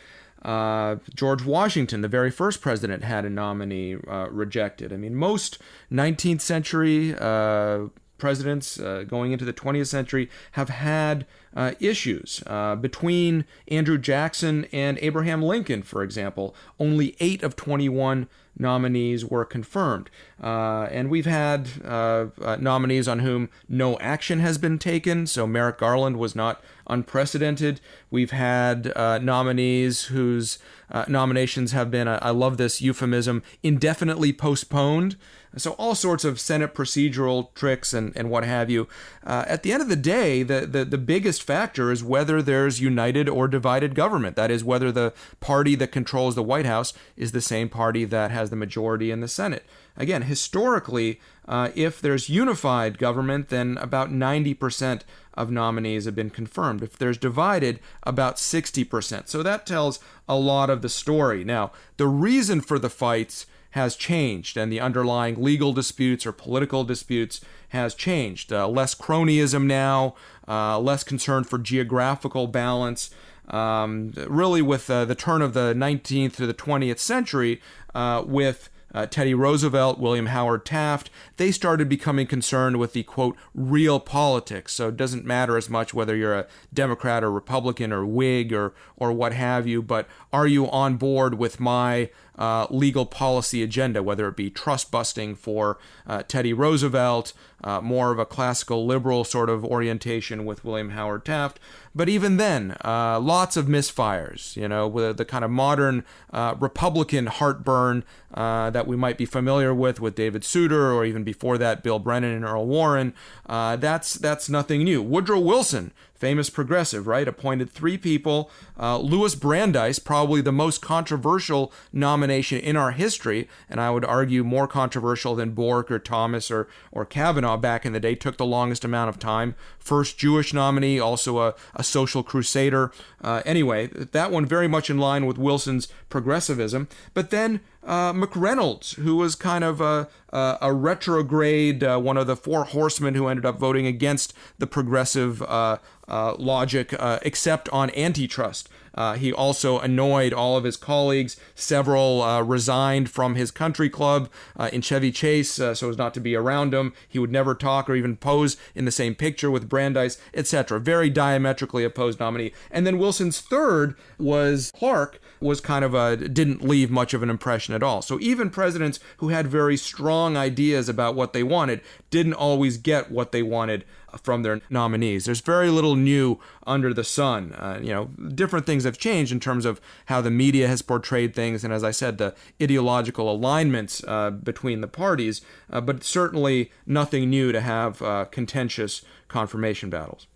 Uh, 0.47 0.95
George 1.13 1.43
Washington, 1.43 1.99
the 1.99 2.07
very 2.07 2.31
first 2.31 2.61
president, 2.61 3.03
had 3.03 3.25
a 3.25 3.29
nominee 3.29 3.97
uh, 4.07 4.29
rejected. 4.31 4.93
I 4.93 4.97
mean, 4.97 5.13
most 5.13 5.57
19th 5.91 6.39
century 6.39 7.13
uh, 7.19 7.87
presidents 8.17 8.79
uh, 8.79 9.03
going 9.05 9.33
into 9.33 9.43
the 9.43 9.51
20th 9.51 9.87
century 9.87 10.29
have 10.53 10.69
had 10.69 11.25
uh, 11.57 11.71
issues. 11.79 12.43
Uh, 12.45 12.75
between 12.75 13.43
Andrew 13.67 13.97
Jackson 13.97 14.67
and 14.71 14.99
Abraham 15.01 15.41
Lincoln, 15.41 15.81
for 15.81 16.03
example, 16.03 16.55
only 16.79 17.15
8 17.19 17.41
of 17.41 17.55
21 17.55 18.27
nominees 18.59 19.25
were 19.25 19.43
confirmed. 19.43 20.11
Uh, 20.41 20.87
and 20.91 21.09
we've 21.09 21.25
had 21.25 21.69
uh, 21.83 22.27
uh, 22.41 22.57
nominees 22.59 23.07
on 23.07 23.19
whom 23.19 23.49
no 23.67 23.97
action 23.97 24.39
has 24.39 24.59
been 24.59 24.77
taken, 24.77 25.25
so 25.25 25.47
Merrick 25.47 25.79
Garland 25.79 26.17
was 26.17 26.35
not 26.35 26.61
unprecedented. 26.85 27.81
We've 28.11 28.31
had 28.31 28.93
nominees 28.95 30.05
whose 30.05 30.59
nominations 31.07 31.71
have 31.71 31.89
been, 31.89 32.07
I 32.07 32.29
love 32.29 32.57
this 32.57 32.81
euphemism, 32.81 33.41
indefinitely 33.63 34.31
postponed. 34.31 35.15
So 35.61 35.71
all 35.71 35.95
sorts 35.95 36.23
of 36.23 36.39
Senate 36.39 36.73
procedural 36.73 37.53
tricks 37.53 37.93
and, 37.93 38.15
and 38.15 38.29
what 38.29 38.43
have 38.43 38.69
you. 38.69 38.87
Uh, 39.25 39.45
at 39.47 39.63
the 39.63 39.73
end 39.73 39.81
of 39.81 39.89
the 39.89 39.95
day, 39.95 40.43
the, 40.43 40.65
the, 40.65 40.85
the 40.85 40.97
biggest 40.97 41.43
factor 41.43 41.91
is 41.91 42.03
whether 42.03 42.41
there's 42.41 42.81
united 42.81 43.27
or 43.27 43.47
divided 43.47 43.95
government. 43.95 44.35
That 44.35 44.51
is, 44.51 44.63
whether 44.63 44.91
the 44.91 45.13
party 45.39 45.75
that 45.75 45.91
controls 45.91 46.35
the 46.35 46.43
White 46.43 46.65
House 46.65 46.93
is 47.15 47.31
the 47.31 47.41
same 47.41 47.69
party 47.69 48.05
that 48.05 48.31
has 48.31 48.49
the 48.49 48.55
majority 48.55 49.11
in 49.11 49.21
the 49.21 49.27
Senate. 49.27 49.65
Again, 49.97 50.23
historically, 50.23 51.19
uh, 51.47 51.69
if 51.75 51.99
there's 51.99 52.29
unified 52.29 52.99
government, 52.99 53.49
then 53.49 53.77
about 53.79 54.11
90% 54.11 55.01
of 55.33 55.51
nominees 55.51 56.05
have 56.05 56.15
been 56.15 56.29
confirmed. 56.29 56.83
If 56.83 56.97
there's 56.97 57.17
divided, 57.17 57.79
about 58.03 58.35
60%. 58.35 59.27
So 59.27 59.41
that 59.43 59.65
tells 59.65 59.99
a 60.27 60.35
lot 60.35 60.69
of 60.69 60.81
the 60.81 60.89
story. 60.89 61.43
Now, 61.43 61.71
the 61.97 62.07
reason 62.07 62.61
for 62.61 62.77
the 62.77 62.89
fights 62.89 63.45
has 63.77 63.95
changed 63.95 64.57
and 64.57 64.71
the 64.71 64.81
underlying 64.81 65.41
legal 65.41 65.71
disputes 65.71 66.25
or 66.25 66.31
political 66.31 66.83
disputes 66.83 67.39
has 67.69 67.93
changed. 67.93 68.51
Uh, 68.51 68.67
less 68.67 68.95
cronyism 68.95 69.65
now, 69.65 70.15
uh, 70.47 70.79
less 70.79 71.03
concern 71.03 71.43
for 71.43 71.59
geographical 71.59 72.47
balance. 72.47 73.11
Um, 73.47 74.11
really, 74.27 74.61
with 74.61 74.89
uh, 74.89 75.05
the 75.05 75.15
turn 75.15 75.41
of 75.41 75.53
the 75.53 75.73
19th 75.73 76.35
to 76.37 76.47
the 76.47 76.53
20th 76.53 76.99
century, 76.99 77.61
uh, 77.95 78.23
with 78.25 78.69
uh, 78.93 79.05
Teddy 79.05 79.33
Roosevelt, 79.33 79.99
William 79.99 80.27
Howard 80.27 80.65
Taft, 80.65 81.09
they 81.37 81.51
started 81.51 81.87
becoming 81.87 82.25
concerned 82.25 82.77
with 82.77 82.93
the 82.93 83.03
quote 83.03 83.37
real 83.53 83.99
politics. 83.99 84.73
So 84.73 84.87
it 84.87 84.97
doesn't 84.97 85.25
matter 85.25 85.55
as 85.55 85.69
much 85.69 85.93
whether 85.93 86.15
you're 86.15 86.33
a 86.33 86.47
Democrat 86.73 87.23
or 87.23 87.31
Republican 87.31 87.93
or 87.93 88.05
Whig 88.05 88.53
or 88.53 88.73
or 88.95 89.11
what 89.11 89.33
have 89.33 89.67
you, 89.67 89.81
but 89.81 90.07
are 90.33 90.47
you 90.47 90.69
on 90.71 90.95
board 90.95 91.35
with 91.35 91.59
my 91.59 92.09
uh, 92.37 92.67
legal 92.69 93.05
policy 93.05 93.63
agenda, 93.63 94.03
whether 94.03 94.27
it 94.27 94.35
be 94.35 94.49
trust 94.49 94.91
busting 94.91 95.35
for 95.35 95.77
uh, 96.05 96.23
Teddy 96.27 96.53
Roosevelt, 96.53 97.33
uh, 97.63 97.81
more 97.81 98.11
of 98.11 98.19
a 98.19 98.25
classical 98.25 98.85
liberal 98.85 99.23
sort 99.23 99.49
of 99.49 99.65
orientation 99.65 100.45
with 100.45 100.63
William 100.63 100.91
Howard 100.91 101.25
Taft. 101.25 101.59
But 101.95 102.07
even 102.07 102.37
then, 102.37 102.77
uh, 102.85 103.19
lots 103.19 103.57
of 103.57 103.65
misfires, 103.65 104.55
you 104.55 104.67
know, 104.67 104.87
with 104.87 105.17
the 105.17 105.25
kind 105.25 105.43
of 105.43 105.49
modern 105.49 106.03
uh, 106.31 106.55
Republican 106.59 107.25
heartburn 107.25 108.03
uh, 108.33 108.69
that 108.69 108.85
we 108.85 108.95
might 108.95 109.17
be 109.17 109.25
familiar 109.25 109.73
with 109.73 109.99
with 109.99 110.13
David 110.13 110.43
Souter, 110.43 110.91
or 110.91 111.05
even 111.05 111.23
before 111.23 111.57
that, 111.57 111.81
Bill 111.81 111.97
Brennan 111.97 112.35
and 112.35 112.45
Earl 112.45 112.67
Warren. 112.67 113.13
that's, 113.47 114.13
that's 114.13 114.47
nothing 114.47 114.83
new. 114.83 115.01
Woodrow 115.01 115.39
Wilson 115.39 115.91
famous 116.17 116.49
progressive, 116.49 117.07
right? 117.07 117.27
Appointed 117.27 117.69
three 117.69 117.97
people. 117.97 118.49
Uh, 118.79 118.97
Louis 118.97 119.35
Brandeis, 119.35 119.99
probably 119.99 120.41
the 120.41 120.51
most 120.51 120.81
controversial 120.81 121.71
nomination 121.93 122.59
in 122.59 122.75
our 122.75 122.91
history, 122.91 123.47
and 123.69 123.79
I 123.79 123.89
would 123.89 124.05
argue 124.05 124.43
more 124.43 124.67
controversial 124.67 125.35
than 125.35 125.51
Bork 125.51 125.91
or 125.91 125.99
Thomas 125.99 126.49
or, 126.51 126.67
or 126.91 127.05
Kavanaugh 127.05 127.57
back 127.57 127.85
in 127.85 127.93
the 127.93 127.99
day, 127.99 128.15
took 128.15 128.37
the 128.37 128.45
longest 128.45 128.83
amount 128.83 129.09
of 129.09 129.19
time. 129.19 129.55
First 129.79 130.17
Jewish 130.17 130.53
nominee, 130.53 130.99
also 130.99 131.39
a, 131.39 131.55
a 131.75 131.83
social 131.83 132.23
crusader. 132.23 132.91
Uh, 133.21 133.41
anyway, 133.45 133.87
that 133.87 134.31
one 134.31 134.45
very 134.45 134.67
much 134.67 134.89
in 134.89 134.97
line 134.97 135.25
with 135.25 135.37
Wilson's 135.37 135.87
progressivism. 136.09 136.87
But 137.13 137.29
then 137.29 137.61
uh, 137.83 138.11
McReynolds, 138.11 138.95
who 138.95 139.15
was 139.15 139.35
kind 139.35 139.63
of 139.63 139.79
a, 139.79 140.09
a, 140.29 140.57
a 140.61 140.73
retrograde, 140.73 141.83
uh, 141.83 141.97
one 141.99 142.17
of 142.17 142.27
the 142.27 142.35
four 142.35 142.65
horsemen 142.65 143.15
who 143.15 143.27
ended 143.27 143.45
up 143.45 143.57
voting 143.57 143.87
against 143.87 144.33
the 144.57 144.67
progressive 144.67 145.41
uh, 145.43 145.77
uh 146.07 146.35
logic, 146.37 146.93
uh, 146.97 147.19
except 147.23 147.69
on 147.69 147.89
antitrust. 147.91 148.69
Uh, 148.97 149.13
he 149.13 149.31
also 149.31 149.79
annoyed 149.79 150.33
all 150.33 150.57
of 150.57 150.63
his 150.63 150.75
colleagues. 150.75 151.39
Several 151.53 152.23
uh, 152.23 152.41
resigned 152.41 153.09
from 153.09 153.35
his 153.35 153.51
country 153.51 153.89
club 153.89 154.27
uh, 154.57 154.69
in 154.73 154.81
Chevy 154.81 155.11
Chase 155.11 155.59
uh, 155.59 155.75
so 155.75 155.89
as 155.89 155.97
not 155.97 156.15
to 156.15 156.19
be 156.19 156.35
around 156.35 156.73
him. 156.73 156.93
He 157.07 157.19
would 157.19 157.31
never 157.31 157.53
talk 157.53 157.89
or 157.89 157.95
even 157.95 158.17
pose 158.17 158.57
in 158.73 158.85
the 158.85 158.91
same 158.91 159.13
picture 159.13 159.51
with 159.51 159.69
Brandeis, 159.69 160.17
etc. 160.33 160.79
Very 160.79 161.11
diametrically 161.11 161.83
opposed 161.83 162.19
nominee. 162.19 162.51
And 162.71 162.87
then 162.87 162.97
Wilson's 162.97 163.39
third 163.39 163.95
was 164.17 164.71
Clarke, 164.75 165.21
was 165.39 165.61
kind 165.61 165.85
of 165.85 165.93
a 165.93 166.17
didn't 166.17 166.67
leave 166.67 166.89
much 166.89 167.13
of 167.13 167.21
an 167.21 167.29
impression 167.29 167.75
at 167.75 167.83
all. 167.83 168.01
So 168.01 168.19
even 168.19 168.49
presidents 168.49 168.99
who 169.17 169.29
had 169.29 169.45
very 169.45 169.77
strong 169.77 170.35
ideas 170.35 170.89
about 170.89 171.13
what 171.13 171.33
they 171.33 171.43
wanted 171.43 171.81
didn't 172.09 172.33
always 172.33 172.77
get 172.77 173.11
what 173.11 173.31
they 173.31 173.43
wanted 173.43 173.85
from 174.21 174.43
their 174.43 174.61
nominees. 174.69 175.25
There's 175.25 175.41
very 175.41 175.69
little 175.69 175.95
new 175.95 176.39
under 176.65 176.93
the 176.93 177.03
sun. 177.03 177.53
Uh, 177.53 177.79
you 177.81 177.89
know, 177.89 178.05
different 178.29 178.65
things 178.65 178.83
have 178.83 178.97
changed 178.97 179.31
in 179.31 179.39
terms 179.39 179.65
of 179.65 179.81
how 180.05 180.21
the 180.21 180.31
media 180.31 180.67
has 180.67 180.81
portrayed 180.81 181.35
things, 181.35 181.63
and 181.63 181.73
as 181.73 181.83
I 181.83 181.91
said, 181.91 182.17
the 182.17 182.35
ideological 182.61 183.31
alignments 183.31 184.03
uh, 184.07 184.31
between 184.31 184.81
the 184.81 184.87
parties. 184.87 185.41
Uh, 185.69 185.81
but 185.81 186.03
certainly 186.03 186.71
nothing 186.85 187.29
new 187.29 187.51
to 187.51 187.61
have 187.61 188.01
uh, 188.01 188.25
contentious 188.25 189.01
confirmation 189.27 189.89
battles. 189.89 190.27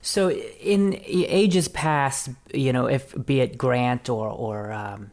So, 0.00 0.30
in 0.30 1.00
ages 1.04 1.68
past, 1.68 2.30
you 2.54 2.72
know, 2.72 2.86
if 2.86 3.14
be 3.26 3.40
it 3.40 3.58
Grant 3.58 4.08
or 4.08 4.28
or 4.28 4.72
um, 4.72 5.10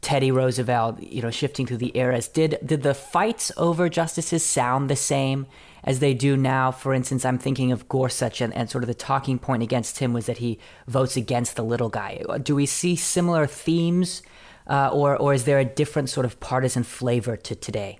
Teddy 0.00 0.30
Roosevelt, 0.30 1.00
you 1.02 1.22
know, 1.22 1.30
shifting 1.30 1.66
through 1.66 1.78
the 1.78 1.96
eras, 1.96 2.28
did 2.28 2.58
did 2.64 2.82
the 2.82 2.94
fights 2.94 3.50
over 3.56 3.88
justices 3.88 4.44
sound 4.44 4.90
the 4.90 4.96
same 4.96 5.46
as 5.84 6.00
they 6.00 6.14
do 6.14 6.36
now? 6.36 6.70
For 6.70 6.94
instance, 6.94 7.24
I'm 7.24 7.38
thinking 7.38 7.72
of 7.72 7.88
Gorsuch, 7.88 8.40
and, 8.40 8.54
and 8.54 8.70
sort 8.70 8.84
of 8.84 8.88
the 8.88 8.94
talking 8.94 9.38
point 9.38 9.62
against 9.62 9.98
him 9.98 10.12
was 10.12 10.26
that 10.26 10.38
he 10.38 10.58
votes 10.86 11.16
against 11.16 11.56
the 11.56 11.64
little 11.64 11.88
guy. 11.88 12.22
Do 12.42 12.54
we 12.54 12.66
see 12.66 12.96
similar 12.96 13.46
themes, 13.46 14.22
uh, 14.66 14.90
or 14.92 15.16
or 15.16 15.34
is 15.34 15.44
there 15.44 15.58
a 15.58 15.64
different 15.64 16.10
sort 16.10 16.26
of 16.26 16.40
partisan 16.40 16.82
flavor 16.82 17.36
to 17.36 17.54
today? 17.54 17.98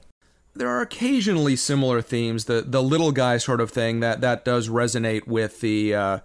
there 0.59 0.69
are 0.69 0.81
occasionally 0.81 1.57
similar 1.57 2.03
themes. 2.03 2.45
The 2.45 2.63
the 2.67 2.83
little 2.83 3.13
guy 3.13 3.39
sort 3.39 3.61
of 3.61 3.71
thing 3.71 4.01
that 4.01 4.21
that 4.21 4.45
does 4.45 4.69
resonate 4.69 5.27
with 5.27 5.61
the 5.61 5.95
uh, 5.95 6.19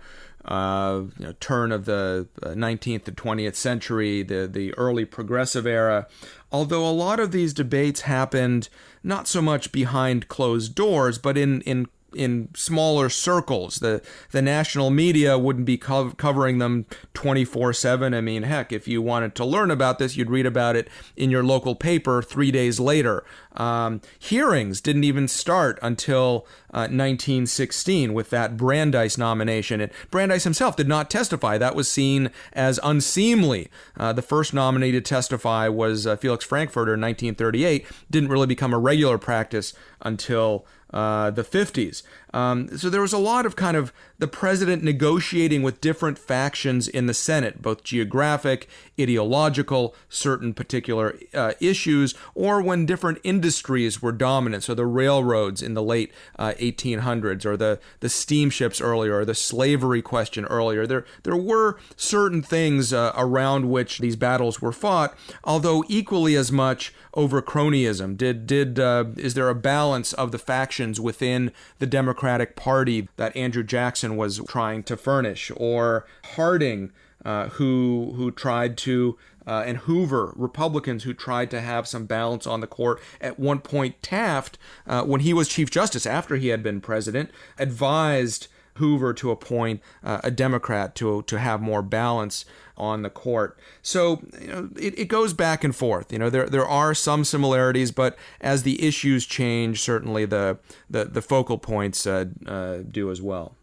uh, 0.46 1.04
you 1.18 1.26
know, 1.26 1.34
turn 1.40 1.72
of 1.72 1.86
the 1.86 2.28
19th 2.42 3.06
to 3.06 3.12
20th 3.12 3.56
century, 3.56 4.24
the 4.24 4.48
the 4.48 4.74
early 4.76 5.06
progressive 5.06 5.66
era. 5.66 6.08
Although 6.52 6.88
a 6.88 6.92
lot 6.92 7.20
of 7.20 7.32
these 7.32 7.54
debates 7.54 8.02
happened 8.02 8.70
not 9.04 9.28
so 9.28 9.42
much 9.42 9.72
behind 9.72 10.28
closed 10.28 10.76
doors, 10.76 11.18
but 11.18 11.38
in 11.38 11.62
in 11.62 11.88
in 12.16 12.50
smaller 12.56 13.10
circles. 13.10 13.78
The 13.78 14.02
the 14.32 14.42
national 14.42 14.90
media 14.90 15.38
wouldn't 15.38 15.66
be 15.66 15.78
co- 15.78 16.12
covering 16.12 16.60
them 16.60 16.86
24/7. 17.14 18.16
I 18.16 18.22
mean, 18.22 18.44
heck, 18.44 18.72
if 18.72 18.88
you 18.88 19.02
wanted 19.02 19.36
to 19.36 19.46
learn 19.46 19.72
about 19.72 20.00
this, 20.00 20.16
you'd 20.16 20.30
read 20.30 20.46
about 20.46 20.76
it 20.76 20.90
in 21.16 21.30
your 21.30 21.44
local 21.44 21.76
paper 21.76 22.22
3 22.22 22.52
days 22.52 22.80
later. 22.80 23.24
Um, 23.54 24.02
hearings 24.18 24.82
didn't 24.82 25.04
even 25.04 25.28
start 25.28 25.78
until 25.82 26.48
uh, 26.74 26.90
1916 26.90 28.14
with 28.14 28.30
that 28.32 28.58
Brandeis 28.58 29.18
nomination. 29.18 29.80
And 29.80 29.92
Brandeis 30.10 30.44
himself 30.44 30.76
did 30.76 30.88
not 30.88 31.10
testify. 31.10 31.58
That 31.58 31.76
was 31.76 31.90
seen 31.90 32.32
as 32.54 32.80
unseemly. 32.84 33.70
Uh, 33.98 34.14
the 34.14 34.22
first 34.22 34.54
nominee 34.54 34.92
to 34.92 35.02
testify 35.02 35.68
was 35.68 36.08
uh, 36.08 36.16
Felix 36.16 36.44
Frankfurter 36.44 36.96
in 36.96 37.02
1938. 37.02 37.86
Didn't 38.10 38.30
really 38.30 38.48
become 38.48 38.74
a 38.74 38.80
regular 38.80 39.18
practice 39.18 39.74
until 40.02 40.66
uh, 40.94 41.32
the 41.32 41.44
50s. 41.44 42.04
Um, 42.34 42.78
so 42.78 42.90
there 42.90 43.02
was 43.02 43.14
a 43.14 43.20
lot 43.20 43.46
of 43.46 43.56
kind 43.56 43.78
of 43.78 43.94
the 44.18 44.28
president 44.28 44.84
negotiating 44.84 45.62
with 45.62 45.82
different 45.82 46.18
factions 46.18 46.88
in 46.88 47.06
the 47.06 47.14
Senate, 47.14 47.62
both 47.62 47.84
geographic, 47.84 48.68
ideological, 49.00 49.96
certain 50.10 50.54
particular 50.54 51.18
uh, 51.34 51.54
issues, 51.60 52.16
or 52.34 52.62
when 52.62 52.86
different 52.86 53.20
industries 53.24 54.02
were 54.02 54.12
dominant. 54.12 54.64
So 54.64 54.74
the 54.74 54.86
railroads 54.86 55.62
in 55.62 55.74
the 55.74 55.84
late 55.84 56.12
uh, 56.40 56.54
1800s, 56.60 57.46
or 57.46 57.58
the, 57.58 57.80
the 58.00 58.10
steamships 58.10 58.82
earlier, 58.82 59.20
or 59.20 59.26
the 59.26 59.36
slavery 59.36 60.02
question 60.02 60.46
earlier. 60.46 60.88
There, 60.88 61.06
there 61.24 61.38
were 61.38 61.78
certain 61.96 62.42
things 62.42 62.94
uh, 62.94 63.14
around 63.16 63.70
which 63.70 64.00
these 64.00 64.16
battles 64.16 64.62
were 64.62 64.72
fought, 64.72 65.16
although 65.44 65.84
equally 65.88 66.36
as 66.36 66.52
much 66.52 66.94
over 67.14 67.42
cronyism. 67.42 68.18
Did, 68.18 68.48
did, 68.48 68.80
uh, 68.80 69.06
is 69.18 69.34
there 69.34 69.50
a 69.50 69.56
balance 69.56 70.14
of 70.14 70.32
the 70.32 70.40
factions 70.40 71.00
within 71.00 71.52
the 71.80 71.86
Democratic 71.86 72.56
Party 72.56 73.08
that 73.18 73.36
Andrew 73.36 73.64
Jackson 73.64 74.18
was 74.18 74.42
trying 74.48 74.84
to 74.84 74.98
furnish, 74.98 75.52
or 75.56 76.06
Harding, 76.36 76.92
uh, 77.24 77.50
who 77.50 78.14
who 78.18 78.32
tried 78.32 78.78
to 78.80 79.18
uh, 79.46 79.64
and 79.66 79.80
Hoover, 79.80 80.34
Republicans 80.36 81.04
who 81.04 81.14
tried 81.14 81.52
to 81.52 81.62
have 81.62 81.88
some 81.88 82.06
balance 82.06 82.48
on 82.48 82.62
the 82.62 82.68
court. 82.68 83.00
At 83.20 83.40
one 83.40 83.60
point, 83.60 84.02
Taft, 84.02 84.58
uh, 84.88 85.04
when 85.04 85.22
he 85.22 85.34
was 85.34 85.48
Chief 85.48 85.70
Justice 85.70 86.06
after 86.06 86.36
he 86.36 86.48
had 86.48 86.64
been 86.64 86.82
president, 86.82 87.30
advised 87.58 88.48
Hoover 88.76 89.14
to 89.14 89.32
appoint 89.32 89.82
uh, 90.04 90.22
a 90.24 90.32
Democrat 90.32 90.96
to 90.96 91.24
to 91.24 91.40
have 91.40 91.62
more 91.62 91.82
balance 91.82 92.46
on 92.78 93.04
the 93.04 93.10
court. 93.10 93.58
So 93.82 94.22
you 94.40 94.48
know, 94.48 94.70
it, 94.76 94.98
it 94.98 95.06
goes 95.06 95.34
back 95.34 95.64
and 95.64 95.76
forth. 95.76 96.12
You 96.12 96.20
know, 96.20 96.30
there 96.30 96.48
there 96.48 96.66
are 96.66 96.94
some 96.94 97.24
similarities, 97.24 97.92
but 97.92 98.18
as 98.42 98.64
the 98.64 98.84
issues 98.86 99.26
change, 99.26 99.82
certainly 99.82 100.26
the 100.26 100.58
the, 100.90 101.06
the 101.06 101.22
focal 101.22 101.58
points 101.58 102.08
uh, 102.08 102.26
uh, 102.46 102.78
do 102.90 103.12
as 103.12 103.22
well. 103.22 103.56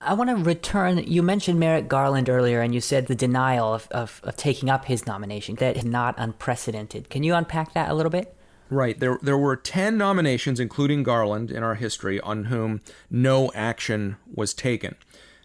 I 0.00 0.12
want 0.12 0.28
to 0.28 0.36
return. 0.36 0.98
You 0.98 1.22
mentioned 1.22 1.58
Merrick 1.58 1.88
Garland 1.88 2.28
earlier, 2.28 2.60
and 2.60 2.74
you 2.74 2.80
said 2.80 3.06
the 3.06 3.14
denial 3.14 3.72
of, 3.72 3.88
of, 3.90 4.20
of 4.22 4.36
taking 4.36 4.68
up 4.68 4.84
his 4.84 5.06
nomination 5.06 5.54
that 5.56 5.78
is 5.78 5.84
not 5.84 6.14
unprecedented. 6.18 7.08
Can 7.08 7.22
you 7.22 7.34
unpack 7.34 7.72
that 7.72 7.88
a 7.88 7.94
little 7.94 8.10
bit? 8.10 8.33
Right. 8.70 8.98
There, 8.98 9.18
there 9.22 9.38
were 9.38 9.56
10 9.56 9.96
nominations, 9.98 10.58
including 10.58 11.02
Garland, 11.02 11.50
in 11.50 11.62
our 11.62 11.74
history 11.74 12.20
on 12.20 12.44
whom 12.44 12.80
no 13.10 13.52
action 13.54 14.16
was 14.32 14.54
taken. 14.54 14.96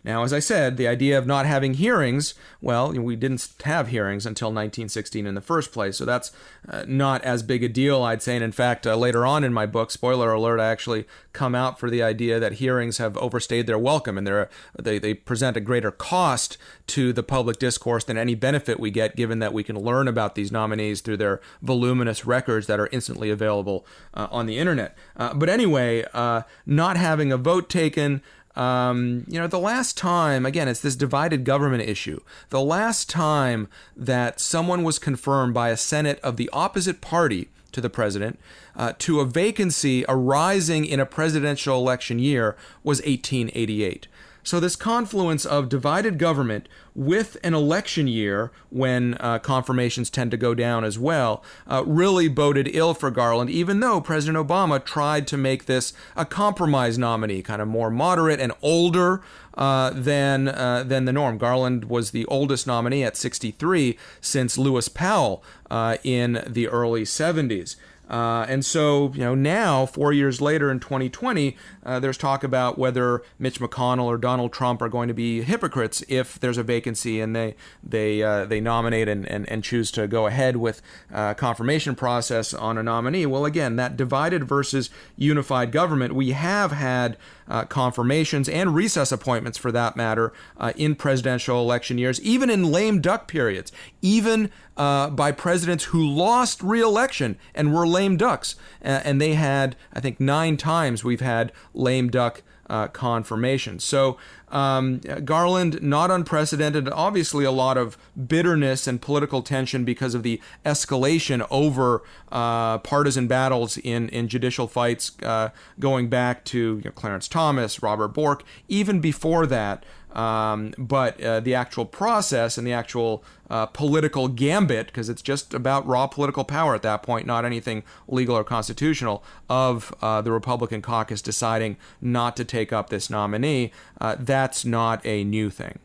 Now, 0.09 0.23
as 0.23 0.33
I 0.33 0.39
said, 0.39 0.77
the 0.77 0.87
idea 0.87 1.19
of 1.19 1.27
not 1.27 1.45
having 1.45 1.75
hearings, 1.75 2.33
well, 2.61 2.91
we 2.91 3.15
didn't 3.15 3.47
have 3.63 3.89
hearings 3.89 4.25
until 4.25 4.47
1916 4.47 5.27
in 5.27 5.35
the 5.35 5.39
first 5.39 5.71
place, 5.71 5.97
so 5.97 6.03
that's 6.03 6.31
uh, 6.67 6.83
not 6.87 7.23
as 7.23 7.43
big 7.43 7.63
a 7.63 7.69
deal, 7.69 8.01
I'd 8.01 8.23
say. 8.23 8.33
And 8.33 8.43
in 8.43 8.51
fact, 8.51 8.87
uh, 8.87 8.95
later 8.95 9.23
on 9.23 9.43
in 9.43 9.53
my 9.53 9.67
book, 9.67 9.91
spoiler 9.91 10.31
alert, 10.31 10.59
I 10.59 10.65
actually 10.65 11.05
come 11.31 11.53
out 11.53 11.79
for 11.79 11.91
the 11.91 12.01
idea 12.01 12.39
that 12.39 12.53
hearings 12.53 12.97
have 12.97 13.17
overstayed 13.17 13.67
their 13.67 13.77
welcome 13.77 14.17
and 14.17 14.47
they, 14.79 14.97
they 14.97 15.13
present 15.13 15.55
a 15.55 15.61
greater 15.61 15.91
cost 15.91 16.57
to 16.87 17.13
the 17.13 17.21
public 17.21 17.59
discourse 17.59 18.03
than 18.03 18.17
any 18.17 18.33
benefit 18.33 18.79
we 18.79 18.89
get, 18.89 19.15
given 19.15 19.37
that 19.37 19.53
we 19.53 19.63
can 19.63 19.79
learn 19.79 20.07
about 20.07 20.33
these 20.33 20.51
nominees 20.51 21.01
through 21.01 21.17
their 21.17 21.39
voluminous 21.61 22.25
records 22.25 22.65
that 22.65 22.79
are 22.79 22.89
instantly 22.91 23.29
available 23.29 23.85
uh, 24.15 24.27
on 24.31 24.47
the 24.47 24.57
internet. 24.57 24.97
Uh, 25.15 25.35
but 25.35 25.49
anyway, 25.49 26.03
uh, 26.15 26.41
not 26.65 26.97
having 26.97 27.31
a 27.31 27.37
vote 27.37 27.69
taken, 27.69 28.23
um, 28.59 29.23
you 29.29 29.39
know, 29.39 29.47
the 29.47 29.57
last 29.57 29.95
time, 29.95 30.45
again, 30.45 30.67
it's 30.67 30.81
this 30.81 30.97
divided 30.97 31.45
government 31.45 31.87
issue. 31.87 32.19
The 32.49 32.59
last 32.59 33.09
time 33.09 33.69
that 33.95 34.41
someone 34.41 34.83
was 34.83 34.99
confirmed 34.99 35.53
by 35.53 35.69
a 35.69 35.77
Senate 35.77 36.19
of 36.19 36.35
the 36.35 36.49
opposite 36.51 36.99
party 36.99 37.47
to 37.71 37.79
the 37.79 37.89
president 37.89 38.37
uh, 38.75 38.93
to 38.99 39.21
a 39.21 39.25
vacancy 39.25 40.03
arising 40.09 40.83
in 40.83 40.99
a 40.99 41.05
presidential 41.05 41.77
election 41.77 42.19
year 42.19 42.57
was 42.83 42.99
1888. 42.99 44.07
So, 44.43 44.59
this 44.59 44.75
confluence 44.75 45.45
of 45.45 45.69
divided 45.69 46.17
government 46.17 46.69
with 46.95 47.37
an 47.43 47.53
election 47.53 48.07
year 48.07 48.51
when 48.69 49.15
uh, 49.19 49.39
confirmations 49.39 50.09
tend 50.09 50.31
to 50.31 50.37
go 50.37 50.53
down 50.53 50.83
as 50.83 50.97
well 50.97 51.43
uh, 51.67 51.83
really 51.85 52.27
boded 52.27 52.69
ill 52.73 52.93
for 52.93 53.11
Garland, 53.11 53.49
even 53.49 53.79
though 53.79 54.01
President 54.01 54.47
Obama 54.47 54.83
tried 54.83 55.27
to 55.27 55.37
make 55.37 55.65
this 55.65 55.93
a 56.15 56.25
compromise 56.25 56.97
nominee, 56.97 57.41
kind 57.41 57.61
of 57.61 57.67
more 57.67 57.89
moderate 57.89 58.39
and 58.39 58.53
older. 58.61 59.21
Uh, 59.55 59.89
than 59.89 60.47
uh, 60.47 60.83
than 60.83 61.03
the 61.03 61.11
norm. 61.11 61.37
Garland 61.37 61.85
was 61.85 62.11
the 62.11 62.25
oldest 62.27 62.65
nominee 62.65 63.03
at 63.03 63.17
63 63.17 63.97
since 64.21 64.57
Lewis 64.57 64.87
Powell 64.87 65.43
uh, 65.69 65.97
in 66.01 66.41
the 66.47 66.69
early 66.69 67.01
70s. 67.01 67.75
Uh, 68.09 68.45
and 68.49 68.65
so, 68.65 69.11
you 69.13 69.19
know, 69.19 69.35
now, 69.35 69.85
four 69.85 70.11
years 70.11 70.41
later 70.41 70.71
in 70.71 70.79
2020, 70.79 71.55
uh, 71.85 71.99
there's 71.99 72.17
talk 72.17 72.43
about 72.43 72.77
whether 72.77 73.21
Mitch 73.37 73.59
McConnell 73.59 74.05
or 74.05 74.17
Donald 74.17 74.51
Trump 74.51 74.81
are 74.81 74.89
going 74.89 75.07
to 75.07 75.13
be 75.13 75.41
hypocrites 75.41 76.03
if 76.07 76.39
there's 76.39 76.57
a 76.57 76.63
vacancy 76.63 77.21
and 77.21 77.35
they 77.35 77.55
they 77.83 78.23
uh, 78.23 78.45
they 78.45 78.59
nominate 78.59 79.07
and, 79.07 79.25
and, 79.27 79.47
and 79.47 79.63
choose 79.63 79.91
to 79.91 80.07
go 80.07 80.25
ahead 80.25 80.57
with 80.57 80.81
uh, 81.13 81.33
confirmation 81.35 81.95
process 81.95 82.53
on 82.53 82.77
a 82.77 82.83
nominee. 82.83 83.25
Well, 83.25 83.45
again, 83.45 83.75
that 83.75 83.95
divided 83.95 84.43
versus 84.43 84.89
unified 85.15 85.71
government, 85.71 86.15
we 86.15 86.31
have 86.31 86.71
had 86.71 87.17
uh, 87.49 87.65
confirmations 87.65 88.47
and 88.47 88.75
recess 88.75 89.11
appointments, 89.11 89.57
for 89.57 89.71
that 89.71 89.95
matter, 89.95 90.31
uh, 90.57 90.71
in 90.75 90.95
presidential 90.95 91.59
election 91.61 91.97
years, 91.97 92.21
even 92.21 92.49
in 92.49 92.71
lame 92.71 93.01
duck 93.01 93.27
periods, 93.27 93.71
even 94.01 94.51
uh, 94.77 95.09
by 95.09 95.31
presidents 95.31 95.85
who 95.85 96.07
lost 96.07 96.61
re-election 96.61 97.37
and 97.53 97.73
were 97.73 97.87
lame 97.87 98.17
ducks. 98.17 98.55
and 98.81 99.19
they 99.19 99.33
had, 99.33 99.75
I 99.93 99.99
think, 99.99 100.19
nine 100.19 100.57
times 100.57 101.03
we've 101.03 101.21
had 101.21 101.51
lame 101.73 102.09
duck 102.09 102.43
uh, 102.69 102.87
confirmation. 102.87 103.79
So 103.79 104.17
um, 104.49 104.99
Garland, 105.25 105.81
not 105.81 106.11
unprecedented, 106.11 106.89
obviously 106.89 107.45
a 107.45 107.51
lot 107.51 107.77
of 107.77 107.97
bitterness 108.27 108.87
and 108.87 109.01
political 109.01 109.41
tension 109.41 109.83
because 109.83 110.15
of 110.15 110.23
the 110.23 110.41
escalation 110.65 111.45
over 111.51 112.03
uh, 112.31 112.77
partisan 112.79 113.27
battles 113.27 113.77
in, 113.77 114.09
in 114.09 114.27
judicial 114.27 114.67
fights 114.67 115.11
uh, 115.23 115.49
going 115.79 116.09
back 116.09 116.45
to 116.45 116.57
you 116.77 116.81
know, 116.85 116.91
Clarence 116.91 117.27
Thomas, 117.27 117.81
Robert 117.83 118.09
Bork, 118.09 118.43
even 118.67 118.99
before 118.99 119.45
that. 119.47 119.85
Um, 120.13 120.73
but 120.77 121.21
uh, 121.21 121.39
the 121.39 121.53
actual 121.53 121.85
process 121.85 122.57
and 122.57 122.65
the 122.65 122.73
actual 122.73 123.23
uh, 123.49 123.67
political 123.67 124.27
gambit, 124.27 124.87
because 124.87 125.09
it's 125.09 125.21
just 125.21 125.53
about 125.53 125.85
raw 125.85 126.07
political 126.07 126.43
power 126.43 126.73
at 126.75 126.81
that 126.81 127.03
point, 127.03 127.27
not 127.27 127.45
anything 127.45 127.83
legal 128.07 128.35
or 128.35 128.43
constitutional, 128.43 129.23
of 129.49 129.93
uh, 130.01 130.21
the 130.21 130.31
Republican 130.31 130.81
caucus 130.81 131.21
deciding 131.21 131.77
not 132.01 132.35
to 132.37 132.45
take 132.45 132.73
up 132.73 132.89
this 132.89 133.09
nominee, 133.09 133.71
uh, 134.01 134.15
that's 134.19 134.65
not 134.65 135.05
a 135.05 135.23
new 135.23 135.49
thing. 135.49 135.79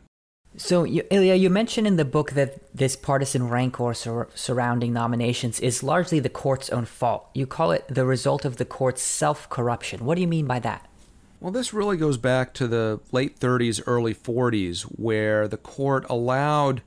So, 0.56 0.84
you, 0.84 1.02
Ilya, 1.10 1.34
you 1.34 1.50
mentioned 1.50 1.86
in 1.86 1.96
the 1.96 2.04
book 2.04 2.32
that 2.32 2.72
this 2.72 2.94
partisan 2.94 3.48
rancor 3.48 3.92
sur- 3.92 4.28
surrounding 4.36 4.92
nominations 4.92 5.58
is 5.58 5.82
largely 5.82 6.20
the 6.20 6.28
court's 6.28 6.70
own 6.70 6.84
fault. 6.84 7.28
You 7.34 7.44
call 7.44 7.72
it 7.72 7.84
the 7.88 8.04
result 8.06 8.44
of 8.44 8.56
the 8.56 8.64
court's 8.64 9.02
self 9.02 9.50
corruption. 9.50 10.04
What 10.04 10.14
do 10.14 10.20
you 10.20 10.28
mean 10.28 10.46
by 10.46 10.60
that? 10.60 10.88
Well, 11.44 11.52
this 11.52 11.74
really 11.74 11.98
goes 11.98 12.16
back 12.16 12.54
to 12.54 12.66
the 12.66 13.00
late 13.12 13.38
30s, 13.38 13.82
early 13.86 14.14
40s, 14.14 14.84
where 14.84 15.46
the 15.46 15.58
court 15.58 16.06
allowed 16.08 16.80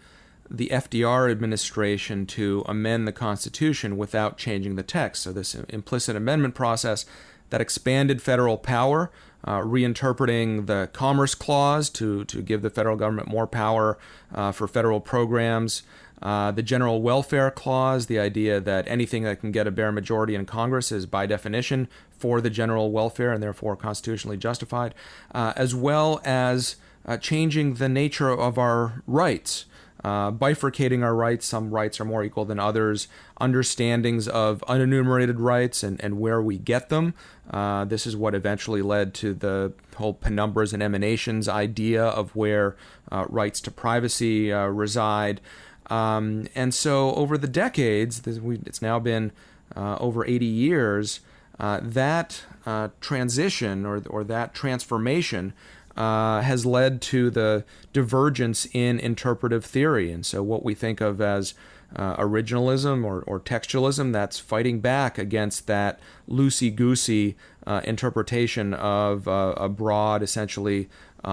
the 0.50 0.70
FDR 0.70 1.30
administration 1.30 2.26
to 2.26 2.64
amend 2.66 3.08
the 3.08 3.12
Constitution 3.12 3.98
without 3.98 4.40
changing 4.40 4.76
the 4.76 4.82
text. 4.82 5.22
So, 5.22 5.32
this 5.32 5.54
implicit 5.54 6.16
amendment 6.16 6.56
process 6.56 7.06
that 7.52 7.62
expanded 7.62 8.20
federal 8.20 8.58
power, 8.58 9.12
uh, 9.44 9.60
reinterpreting 9.60 10.66
the 10.66 10.90
Commerce 10.92 11.36
Clause 11.36 11.92
to, 11.92 12.26
to 12.26 12.42
give 12.42 12.64
the 12.64 12.72
federal 12.72 12.96
government 12.96 13.28
more 13.28 13.46
power 13.46 14.00
uh, 14.34 14.52
for 14.52 14.68
federal 14.68 15.00
programs. 15.00 15.84
Uh, 16.22 16.52
the 16.52 16.64
General 16.64 17.02
Welfare 17.02 17.52
Clause, 17.52 18.08
the 18.08 18.20
idea 18.20 18.60
that 18.60 18.88
anything 18.88 19.24
that 19.24 19.40
can 19.40 19.52
get 19.52 19.68
a 19.68 19.72
bare 19.72 19.92
majority 19.92 20.36
in 20.36 20.46
Congress 20.46 20.92
is 20.92 21.06
by 21.06 21.26
definition 21.26 21.88
for 22.10 22.42
the 22.42 22.50
general 22.50 22.92
welfare 22.92 23.32
and 23.32 23.44
therefore 23.44 23.76
constitutionally 23.76 24.38
justified, 24.38 24.96
uh, 25.34 25.54
as 25.56 25.76
well 25.76 26.20
as 26.24 26.78
uh, 27.06 27.18
changing 27.18 27.76
the 27.76 27.90
nature 27.90 28.30
of 28.30 28.58
our 28.58 29.04
rights. 29.06 29.66
Uh, 30.04 30.32
bifurcating 30.32 31.04
our 31.04 31.16
rights. 31.16 31.46
Some 31.46 31.72
rights 31.72 32.00
are 32.00 32.06
more 32.06 32.24
equal 32.24 32.46
than 32.46 32.60
others. 32.60 33.08
Understandings 33.42 34.28
of 34.28 34.64
unenumerated 34.68 35.36
rights 35.40 35.82
and, 35.84 36.00
and 36.04 36.20
where 36.20 36.40
we 36.40 36.60
get 36.60 36.90
them. 36.90 37.16
Uh, 37.50 37.84
this 37.84 38.06
is 38.06 38.16
what 38.16 38.36
eventually 38.36 38.84
led 38.84 39.16
to 39.16 39.34
the 39.34 39.74
whole 39.96 40.14
penumbras 40.14 40.72
and 40.72 40.84
emanations 40.84 41.50
idea 41.50 42.06
of 42.06 42.36
where 42.36 42.78
rights 43.12 43.60
to 43.62 43.72
privacy 43.72 44.52
reside. 44.52 45.42
Um, 45.90 46.48
and 46.56 46.74
so, 46.74 47.14
over 47.16 47.38
the 47.38 47.48
decades, 47.48 48.22
it's 48.26 48.82
now 48.82 49.00
been 49.00 49.32
uh, 49.76 49.98
over 50.00 50.26
80 50.26 50.46
years, 50.46 51.20
uh, 51.60 51.80
that 51.82 52.44
uh, 52.66 52.90
transition 53.02 53.86
or, 53.86 54.04
or 54.10 54.24
that 54.26 54.54
transformation 54.54 55.54
uh, 55.96 56.42
has 56.42 56.66
led 56.66 57.02
to 57.02 57.30
the 57.30 57.64
divergence 57.94 58.68
in 58.74 59.00
interpretive 59.00 59.66
theory. 59.66 60.12
And 60.12 60.26
so, 60.26 60.44
what 60.44 60.64
we 60.64 60.76
think 60.76 61.02
of 61.02 61.22
as 61.22 61.54
uh, 61.96 62.18
originalism 62.18 63.06
or, 63.06 63.22
or, 63.22 63.40
textualism, 63.40 64.12
that's 64.12 64.40
fighting 64.40 64.82
back 64.82 65.18
against 65.18 65.68
that 65.68 66.00
loosey 66.30 66.76
goosey 66.76 67.38
uh, 67.66 67.80
interpretation 67.86 68.74
of 68.74 69.26
a 69.28 69.70
broad, 69.70 70.22
essentially 70.22 70.90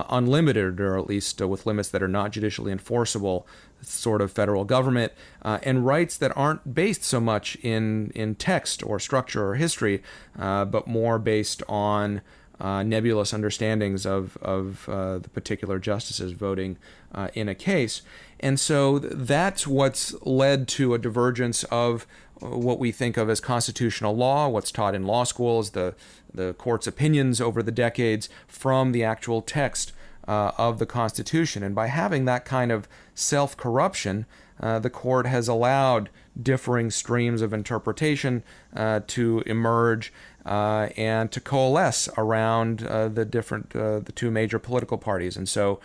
unlimited, 0.09 0.81
or 0.81 0.99
at 0.99 1.07
least 1.07 1.41
with 1.41 1.67
limits 1.67 1.89
that 1.91 2.03
are 2.03 2.09
not 2.09 2.33
judicially 2.33 2.73
enforceable, 2.73 3.47
sort 3.83 4.21
of 4.21 4.33
federal 4.33 4.65
government 4.65 5.13
uh, 5.43 5.59
and 5.63 5.87
rights 5.87 6.17
that 6.17 6.37
aren't 6.37 6.75
based 6.75 7.05
so 7.05 7.21
much 7.21 7.57
in, 7.57 8.11
in 8.15 8.35
text 8.35 8.83
or 8.85 8.99
structure 8.99 9.47
or 9.47 9.55
history, 9.55 10.03
uh, 10.39 10.65
but 10.65 10.87
more 10.87 11.19
based 11.19 11.63
on 11.69 12.23
uh, 12.61 12.83
nebulous 12.83 13.35
understandings 13.35 14.07
of, 14.07 14.37
of 14.41 14.89
uh, 14.89 15.19
the 15.19 15.29
particular 15.29 15.79
justices 15.79 16.33
voting 16.33 16.77
uh, 17.13 17.29
in 17.35 17.49
a 17.49 17.55
case. 17.55 18.03
And 18.41 18.59
so 18.61 18.99
that's 18.99 19.67
what's 19.67 20.15
led 20.23 20.69
to 20.69 20.95
a 20.95 20.99
divergence 20.99 21.65
of 21.65 22.07
what 22.41 22.79
we 22.79 22.93
think 22.93 23.17
of 23.17 23.31
as 23.31 23.41
constitutional 23.41 24.17
law, 24.17 24.49
what's 24.49 24.71
taught 24.71 24.95
in 24.95 25.05
law 25.07 25.25
schools, 25.25 25.71
the, 25.71 25.95
the 26.35 26.55
court's 26.55 26.87
opinions 26.87 27.40
over 27.40 27.62
the 27.62 27.73
decades, 27.73 28.29
from 28.47 28.92
the 28.92 29.05
actual 29.05 29.42
text 29.42 29.92
uh, 30.27 30.53
of 30.57 30.79
the 30.79 30.87
Constitution. 30.87 31.62
And 31.62 31.75
by 31.75 31.87
having 31.87 32.25
that 32.25 32.44
kind 32.44 32.73
of 32.73 32.88
self 33.14 33.57
corruption, 33.57 34.27
uh, 34.61 34.79
the 34.79 34.90
court 34.90 35.27
has 35.27 35.49
allowed 35.49 36.11
differing 36.40 36.90
streams 36.90 37.42
of 37.42 37.53
interpretation 37.53 38.42
uh, 38.75 39.01
to 39.07 39.42
emerge 39.47 40.12
uh, 40.47 40.88
and 40.97 41.31
to 41.33 41.40
coalesce 41.40 42.09
around 42.18 42.87
uh, 42.87 43.09
the 43.09 43.25
different 43.25 43.75
uh, 43.75 44.01
the 44.01 44.12
two 44.12 44.31
major 44.31 44.59
political 44.59 44.99
parties. 44.99 45.37
And 45.37 45.49
so, 45.49 45.81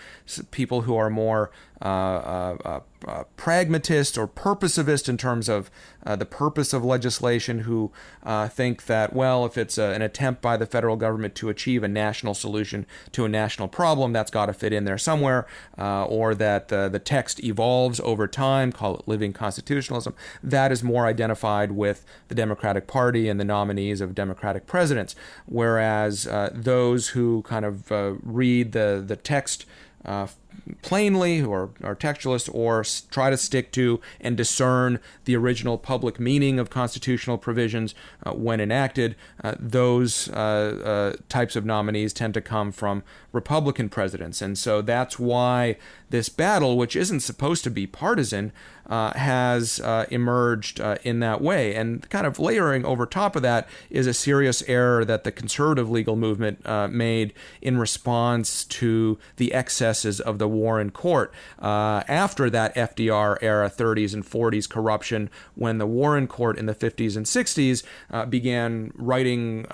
people 0.52 0.82
who 0.82 0.96
are 0.96 1.10
more 1.10 1.52
uh, 1.82 1.86
uh, 2.66 2.80
uh, 3.08 3.24
pragmatist 3.38 4.18
or 4.18 4.28
purposivist 4.28 5.08
in 5.08 5.16
terms 5.16 5.48
of 5.48 5.72
the 6.18 6.26
purpose 6.26 6.74
of 6.74 6.84
legislation, 6.84 7.60
who 7.60 7.92
think 8.48 8.88
that 8.88 9.14
well, 9.14 9.46
if 9.46 9.58
it's 9.58 9.78
a, 9.78 9.92
an 9.92 10.02
attempt 10.02 10.42
by 10.42 10.58
the 10.58 10.66
federal 10.66 10.96
government 10.96 11.36
to 11.36 11.50
achieve 11.50 11.84
a 11.84 11.88
national 11.88 12.34
solution 12.34 12.86
to 13.12 13.26
a 13.26 13.30
national 13.30 13.68
problem, 13.68 14.12
that's 14.12 14.32
got 14.32 14.48
to 14.48 14.54
fit 14.54 14.74
in 14.74 14.86
there 14.86 14.98
somewhere, 14.98 15.46
or 15.78 16.34
that 16.34 16.70
the 16.70 17.02
text 17.04 17.44
evolves 17.44 18.00
over 18.02 18.28
time, 18.28 18.72
call 18.72 18.98
it 18.98 19.08
living 19.08 19.32
constitutionalism. 19.32 20.14
That 20.44 20.72
is 20.72 20.84
more 20.84 21.06
identified 21.06 21.72
with 21.72 22.06
the 22.28 22.36
Democratic 22.36 22.88
Party 22.88 23.30
and 23.30 23.40
the 23.40 23.46
nominees 23.46 24.02
of 24.02 24.16
Democratic 24.16 24.66
presidents, 24.68 25.16
whereas 25.46 26.28
those 26.52 27.10
who 27.10 27.44
kind 27.44 27.66
of 27.66 27.92
read 28.24 28.72
the 28.72 29.04
the 29.06 29.16
text 29.16 29.66
uh, 30.06 30.28
plainly 30.82 31.42
or 31.42 31.72
are 31.84 31.96
textualists 31.96 32.50
or 32.54 32.84
try 33.12 33.30
to 33.30 33.38
stick 33.38 33.72
to 33.72 34.00
and 34.22 34.38
discern 34.38 35.00
the 35.26 35.36
original 35.36 35.78
public 35.78 36.20
meaning 36.20 36.60
of 36.60 36.70
constitutional 36.70 37.38
provisions 37.38 37.96
uh, 38.24 38.32
when 38.32 38.60
enacted, 38.60 39.16
uh, 39.44 39.56
those 39.60 40.30
uh, 40.30 41.14
uh, 41.14 41.22
types 41.28 41.56
of 41.56 41.66
nominees 41.66 42.14
tend 42.14 42.34
to 42.34 42.42
come 42.42 42.72
from 42.72 43.04
Republican 43.32 43.90
presidents. 43.90 44.42
And 44.42 44.58
so 44.58 44.82
that's 44.82 45.20
why 45.20 45.78
this 46.10 46.30
battle, 46.30 46.78
which 46.78 46.96
isn't 46.96 47.20
supposed 47.20 47.64
to 47.66 47.70
be 47.70 47.86
partisan, 47.86 48.52
uh, 48.88 49.16
has 49.16 49.80
uh, 49.82 50.08
emerged 50.10 50.80
in 51.04 51.20
that 51.20 51.40
way. 51.40 51.76
And 51.76 52.10
kind 52.10 52.26
of 52.26 52.40
layering 52.40 52.84
over 52.86 53.06
top 53.06 53.36
of 53.36 53.44
that 53.44 53.70
is 53.92 54.08
a 54.08 54.16
serious 54.16 54.64
error 54.68 55.06
that 55.06 55.24
the 55.24 55.32
conservative 55.32 55.92
legal 55.92 56.16
movement 56.16 56.66
made 56.92 57.34
in 57.62 57.78
response 57.78 58.64
to 58.66 59.20
the 59.36 59.54
excesses 59.54 60.20
of 60.20 60.39
the 60.40 60.48
Warren 60.48 60.90
Court. 60.90 61.32
Uh, 61.62 62.04
after 62.08 62.50
that 62.50 62.76
FDR 62.76 63.38
era, 63.42 63.70
30s 63.70 64.14
and 64.14 64.26
40s 64.26 64.68
corruption, 64.68 65.30
when 65.56 65.78
the 65.78 65.86
Warren 65.86 66.28
Court 66.28 66.58
in 66.58 66.66
the 66.66 66.76
50s 66.76 67.16
and 67.16 67.26
60s 67.26 67.84
uh, 68.10 68.26
began 68.26 68.92
writing 68.96 69.66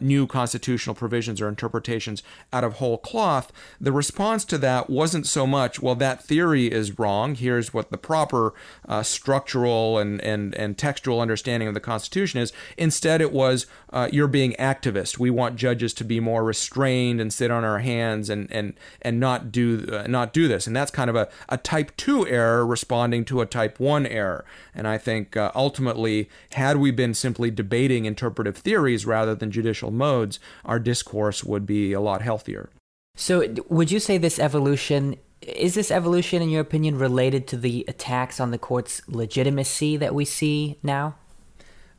new 0.00 0.26
constitutional 0.26 0.94
provisions 0.94 1.40
or 1.40 1.48
interpretations 1.48 2.22
out 2.52 2.64
of 2.64 2.74
whole 2.74 2.98
cloth, 2.98 3.52
the 3.80 3.92
response 3.92 4.44
to 4.46 4.58
that 4.58 4.88
wasn't 4.88 5.26
so 5.26 5.46
much, 5.46 5.80
well, 5.80 5.94
that 5.94 6.22
theory 6.22 6.70
is 6.70 6.98
wrong. 6.98 7.34
Here's 7.34 7.74
what 7.74 7.90
the 7.90 7.98
proper 7.98 8.54
uh, 8.88 9.02
structural 9.02 9.98
and, 9.98 10.20
and, 10.22 10.54
and 10.54 10.78
textual 10.78 11.20
understanding 11.20 11.68
of 11.68 11.74
the 11.74 11.80
Constitution 11.80 12.40
is. 12.40 12.52
Instead, 12.76 13.20
it 13.20 13.32
was 13.32 13.66
uh, 13.92 14.08
you're 14.12 14.28
being 14.28 14.52
activist. 14.58 15.18
We 15.18 15.30
want 15.30 15.56
judges 15.56 15.92
to 15.94 16.04
be 16.04 16.20
more 16.20 16.44
restrained 16.44 17.20
and 17.20 17.32
sit 17.32 17.50
on 17.50 17.64
our 17.64 17.80
hands 17.80 18.30
and 18.30 18.50
and 18.50 18.74
and 19.02 19.18
not 19.18 19.52
do 19.52 19.86
uh, 19.92 20.06
not 20.06 20.32
do 20.32 20.48
this. 20.48 20.66
And 20.66 20.74
that's 20.74 20.90
kind 20.90 21.10
of 21.10 21.16
a, 21.16 21.28
a 21.48 21.56
type 21.56 21.96
two 21.96 22.26
error 22.26 22.66
responding 22.66 23.24
to 23.26 23.40
a 23.40 23.46
type 23.46 23.80
one 23.80 24.06
error. 24.06 24.44
And 24.74 24.86
I 24.86 24.98
think 24.98 25.36
uh, 25.36 25.50
ultimately, 25.54 26.28
had 26.52 26.76
we 26.76 26.90
been 26.90 27.14
simply 27.14 27.50
debating 27.50 28.04
interpretive 28.04 28.56
theories 28.56 29.06
rather 29.06 29.34
than 29.34 29.50
judicial 29.50 29.90
modes, 29.90 30.38
our 30.64 30.78
discourse 30.78 31.44
would 31.44 31.66
be 31.66 31.92
a 31.92 32.00
lot 32.00 32.22
healthier. 32.22 32.70
So, 33.16 33.54
would 33.68 33.90
you 33.90 34.00
say 34.00 34.18
this 34.18 34.38
evolution 34.38 35.16
is 35.42 35.74
this 35.74 35.90
evolution, 35.90 36.42
in 36.42 36.50
your 36.50 36.60
opinion, 36.60 36.98
related 36.98 37.46
to 37.48 37.56
the 37.56 37.84
attacks 37.88 38.40
on 38.40 38.50
the 38.50 38.58
court's 38.58 39.00
legitimacy 39.08 39.96
that 39.96 40.14
we 40.14 40.24
see 40.24 40.78
now? 40.82 41.16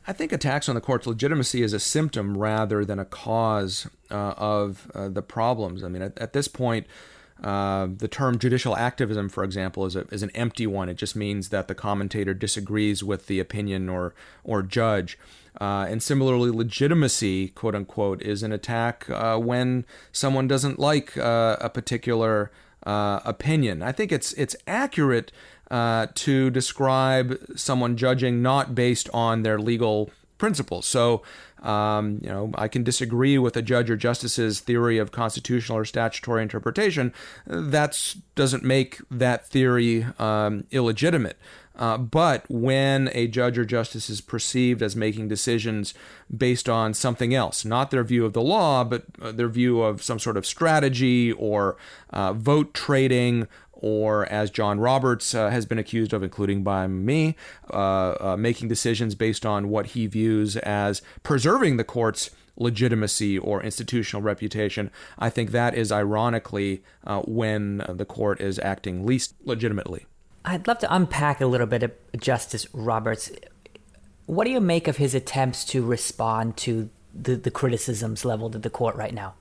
I 0.06 0.12
think 0.12 0.32
attacks 0.32 0.68
on 0.68 0.74
the 0.74 0.80
court's 0.80 1.06
legitimacy 1.06 1.62
is 1.62 1.72
a 1.72 1.80
symptom 1.80 2.36
rather 2.36 2.84
than 2.84 2.98
a 2.98 3.04
cause 3.04 3.88
uh, 4.10 4.34
of 4.36 4.90
uh, 4.94 5.08
the 5.08 5.22
problems. 5.22 5.84
I 5.84 5.88
mean, 5.88 6.02
at, 6.02 6.18
at, 6.18 6.32
this 6.32 6.48
point, 6.48 6.86
uh, 7.42 7.88
the 7.96 8.08
term 8.08 8.38
judicial 8.38 8.76
activism, 8.76 9.28
for 9.28 9.44
example, 9.44 9.86
is, 9.86 9.94
a, 9.94 10.00
is 10.10 10.22
an 10.22 10.30
empty 10.30 10.66
one. 10.66 10.88
It 10.88 10.96
just 10.96 11.14
means 11.14 11.50
that 11.50 11.68
the 11.68 11.74
commentator 11.74 12.34
disagrees 12.34 13.04
with 13.04 13.26
the 13.28 13.38
opinion 13.38 13.88
or, 13.88 14.14
or 14.42 14.62
judge. 14.62 15.18
Uh, 15.60 15.86
and 15.88 16.02
similarly, 16.02 16.50
legitimacy, 16.50 17.48
quote 17.48 17.74
unquote, 17.74 18.22
is 18.22 18.42
an 18.42 18.52
attack 18.52 19.08
uh, 19.10 19.36
when 19.38 19.84
someone 20.10 20.48
doesn't 20.48 20.78
like 20.78 21.16
uh, 21.16 21.56
a 21.60 21.68
particular 21.68 22.50
uh, 22.86 23.20
opinion. 23.24 23.82
I 23.82 23.92
think 23.92 24.10
it's 24.12 24.32
it's 24.34 24.56
accurate 24.66 25.30
uh, 25.70 26.08
to 26.14 26.50
describe 26.50 27.38
someone 27.56 27.96
judging 27.96 28.42
not 28.42 28.74
based 28.74 29.08
on 29.12 29.42
their 29.42 29.58
legal 29.58 30.10
principles. 30.38 30.86
So, 30.86 31.22
um, 31.62 32.18
you 32.20 32.28
know, 32.28 32.50
I 32.56 32.66
can 32.66 32.82
disagree 32.82 33.38
with 33.38 33.56
a 33.56 33.62
judge 33.62 33.88
or 33.90 33.96
justice's 33.96 34.60
theory 34.60 34.98
of 34.98 35.12
constitutional 35.12 35.78
or 35.78 35.84
statutory 35.84 36.42
interpretation. 36.42 37.12
That 37.46 38.16
doesn't 38.34 38.64
make 38.64 38.98
that 39.10 39.46
theory 39.46 40.04
um, 40.18 40.64
illegitimate. 40.72 41.38
Uh, 41.74 41.96
but 41.96 42.44
when 42.50 43.08
a 43.12 43.26
judge 43.26 43.56
or 43.56 43.64
justice 43.64 44.10
is 44.10 44.20
perceived 44.20 44.82
as 44.82 44.94
making 44.94 45.28
decisions 45.28 45.94
based 46.36 46.68
on 46.68 46.92
something 46.92 47.34
else, 47.34 47.64
not 47.64 47.90
their 47.90 48.04
view 48.04 48.26
of 48.26 48.34
the 48.34 48.42
law, 48.42 48.84
but 48.84 49.04
uh, 49.20 49.32
their 49.32 49.48
view 49.48 49.80
of 49.80 50.02
some 50.02 50.18
sort 50.18 50.36
of 50.36 50.44
strategy 50.44 51.32
or 51.32 51.76
uh, 52.10 52.32
vote 52.34 52.74
trading, 52.74 53.48
or 53.82 54.24
as 54.32 54.50
John 54.50 54.80
Roberts 54.80 55.34
uh, 55.34 55.50
has 55.50 55.66
been 55.66 55.78
accused 55.78 56.14
of, 56.14 56.22
including 56.22 56.62
by 56.62 56.86
me, 56.86 57.36
uh, 57.70 58.14
uh, 58.20 58.36
making 58.38 58.68
decisions 58.68 59.14
based 59.14 59.44
on 59.44 59.68
what 59.68 59.88
he 59.88 60.06
views 60.06 60.56
as 60.56 61.02
preserving 61.22 61.76
the 61.76 61.84
court's 61.84 62.30
legitimacy 62.56 63.38
or 63.38 63.62
institutional 63.62 64.22
reputation. 64.22 64.90
I 65.18 65.28
think 65.30 65.50
that 65.50 65.74
is 65.74 65.90
ironically 65.90 66.82
when 67.24 67.82
the 67.88 68.04
court 68.04 68.40
is 68.40 68.58
acting 68.58 69.04
least 69.04 69.34
legitimately. 69.44 70.06
I'd 70.44 70.66
love 70.66 70.78
to 70.80 70.94
unpack 70.94 71.40
a 71.40 71.46
little 71.46 71.66
bit 71.66 71.82
of 71.82 71.92
Justice 72.18 72.66
Roberts. 72.72 73.30
What 74.26 74.44
do 74.44 74.50
you 74.50 74.60
make 74.60 74.86
of 74.86 74.96
his 74.96 75.14
attempts 75.14 75.64
to 75.66 75.84
respond 75.84 76.56
to 76.58 76.90
the, 77.14 77.36
the 77.36 77.50
criticisms 77.50 78.24
leveled 78.24 78.54
at 78.56 78.62
the 78.62 78.70
court 78.70 78.96
right 78.96 79.14
now? 79.14 79.34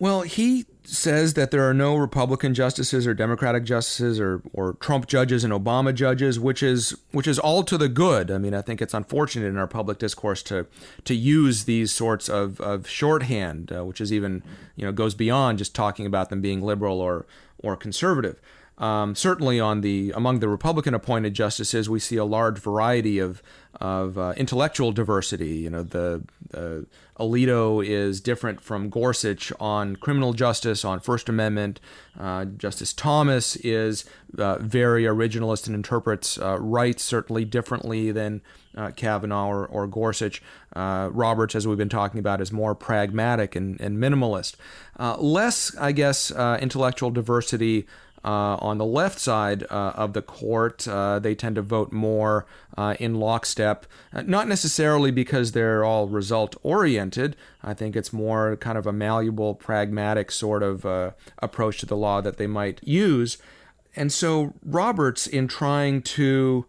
Well, 0.00 0.22
he 0.22 0.66
says 0.84 1.34
that 1.34 1.50
there 1.50 1.68
are 1.68 1.74
no 1.74 1.96
Republican 1.96 2.54
justices 2.54 3.06
or 3.06 3.14
Democratic 3.14 3.64
justices 3.64 4.18
or, 4.20 4.42
or 4.52 4.74
Trump 4.74 5.06
judges 5.06 5.44
and 5.44 5.52
Obama 5.52 5.94
judges, 5.94 6.38
which 6.38 6.62
is 6.62 6.96
which 7.10 7.26
is 7.26 7.38
all 7.38 7.62
to 7.64 7.76
the 7.76 7.88
good. 7.88 8.30
I 8.30 8.38
mean, 8.38 8.54
I 8.54 8.62
think 8.62 8.80
it's 8.80 8.94
unfortunate 8.94 9.48
in 9.48 9.58
our 9.58 9.66
public 9.66 9.98
discourse 9.98 10.42
to 10.44 10.66
to 11.04 11.14
use 11.14 11.64
these 11.64 11.92
sorts 11.92 12.28
of, 12.28 12.60
of 12.60 12.88
shorthand, 12.88 13.72
uh, 13.72 13.84
which 13.84 14.00
is 14.00 14.12
even 14.12 14.42
you 14.76 14.84
know 14.84 14.92
goes 14.92 15.14
beyond 15.14 15.58
just 15.58 15.74
talking 15.74 16.06
about 16.06 16.30
them 16.30 16.40
being 16.40 16.62
liberal 16.62 17.00
or 17.00 17.26
or 17.58 17.76
conservative. 17.76 18.40
Um, 18.78 19.14
certainly, 19.16 19.58
on 19.58 19.80
the 19.80 20.12
among 20.14 20.38
the 20.38 20.48
Republican-appointed 20.48 21.34
justices, 21.34 21.90
we 21.90 21.98
see 21.98 22.16
a 22.16 22.24
large 22.24 22.58
variety 22.58 23.18
of 23.18 23.42
of 23.80 24.16
uh, 24.16 24.34
intellectual 24.36 24.92
diversity. 24.92 25.56
You 25.56 25.70
know, 25.70 25.82
the 25.82 26.24
Alito 27.18 27.84
is 27.84 28.20
different 28.20 28.60
from 28.60 28.88
Gorsuch 28.88 29.52
on 29.58 29.96
criminal 29.96 30.32
justice, 30.32 30.84
on 30.84 31.00
First 31.00 31.28
Amendment. 31.28 31.80
Uh, 32.18 32.44
justice 32.44 32.92
Thomas 32.92 33.56
is 33.56 34.04
uh, 34.38 34.58
very 34.58 35.04
originalist 35.04 35.66
and 35.66 35.74
interprets 35.74 36.38
uh, 36.38 36.58
rights 36.60 37.02
certainly 37.02 37.44
differently 37.44 38.12
than 38.12 38.40
uh, 38.76 38.92
Kavanaugh 38.92 39.48
or, 39.48 39.66
or 39.66 39.86
Gorsuch. 39.86 40.42
Roberts, 40.76 41.56
as 41.56 41.66
we've 41.66 41.76
been 41.76 41.88
talking 41.88 42.20
about, 42.20 42.40
is 42.40 42.52
more 42.52 42.72
pragmatic 42.72 43.56
and, 43.56 43.80
and 43.80 43.98
minimalist. 43.98 44.54
less, 45.18 45.76
I 45.76 45.90
guess, 45.90 46.30
intellectual 46.30 47.10
diversity 47.10 47.88
uh, 48.24 48.56
on 48.60 48.78
the 48.78 48.84
left 48.84 49.18
side 49.18 49.62
uh, 49.64 49.92
of 49.94 50.12
the 50.12 50.22
court, 50.22 50.86
uh, 50.88 51.18
they 51.18 51.34
tend 51.34 51.56
to 51.56 51.62
vote 51.62 51.92
more 51.92 52.46
uh, 52.76 52.94
in 52.98 53.14
lockstep, 53.14 53.86
uh, 54.12 54.22
not 54.22 54.48
necessarily 54.48 55.10
because 55.10 55.52
they're 55.52 55.84
all 55.84 56.08
result 56.08 56.56
oriented. 56.62 57.36
I 57.62 57.74
think 57.74 57.96
it's 57.96 58.12
more 58.12 58.56
kind 58.56 58.76
of 58.76 58.86
a 58.86 58.92
malleable, 58.92 59.54
pragmatic 59.54 60.30
sort 60.30 60.62
of 60.62 60.84
uh, 60.84 61.12
approach 61.38 61.78
to 61.78 61.86
the 61.86 61.96
law 61.96 62.20
that 62.20 62.36
they 62.36 62.46
might 62.46 62.80
use. 62.82 63.38
And 63.94 64.12
so, 64.12 64.54
Roberts, 64.64 65.26
in 65.26 65.48
trying 65.48 66.02
to 66.02 66.66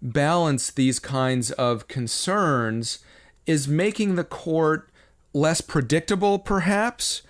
balance 0.00 0.70
these 0.70 0.98
kinds 0.98 1.50
of 1.52 1.88
concerns, 1.88 3.00
is 3.46 3.66
making 3.66 4.14
the 4.14 4.24
court 4.24 4.90
less 5.32 5.60
predictable, 5.60 6.38
perhaps. 6.38 7.22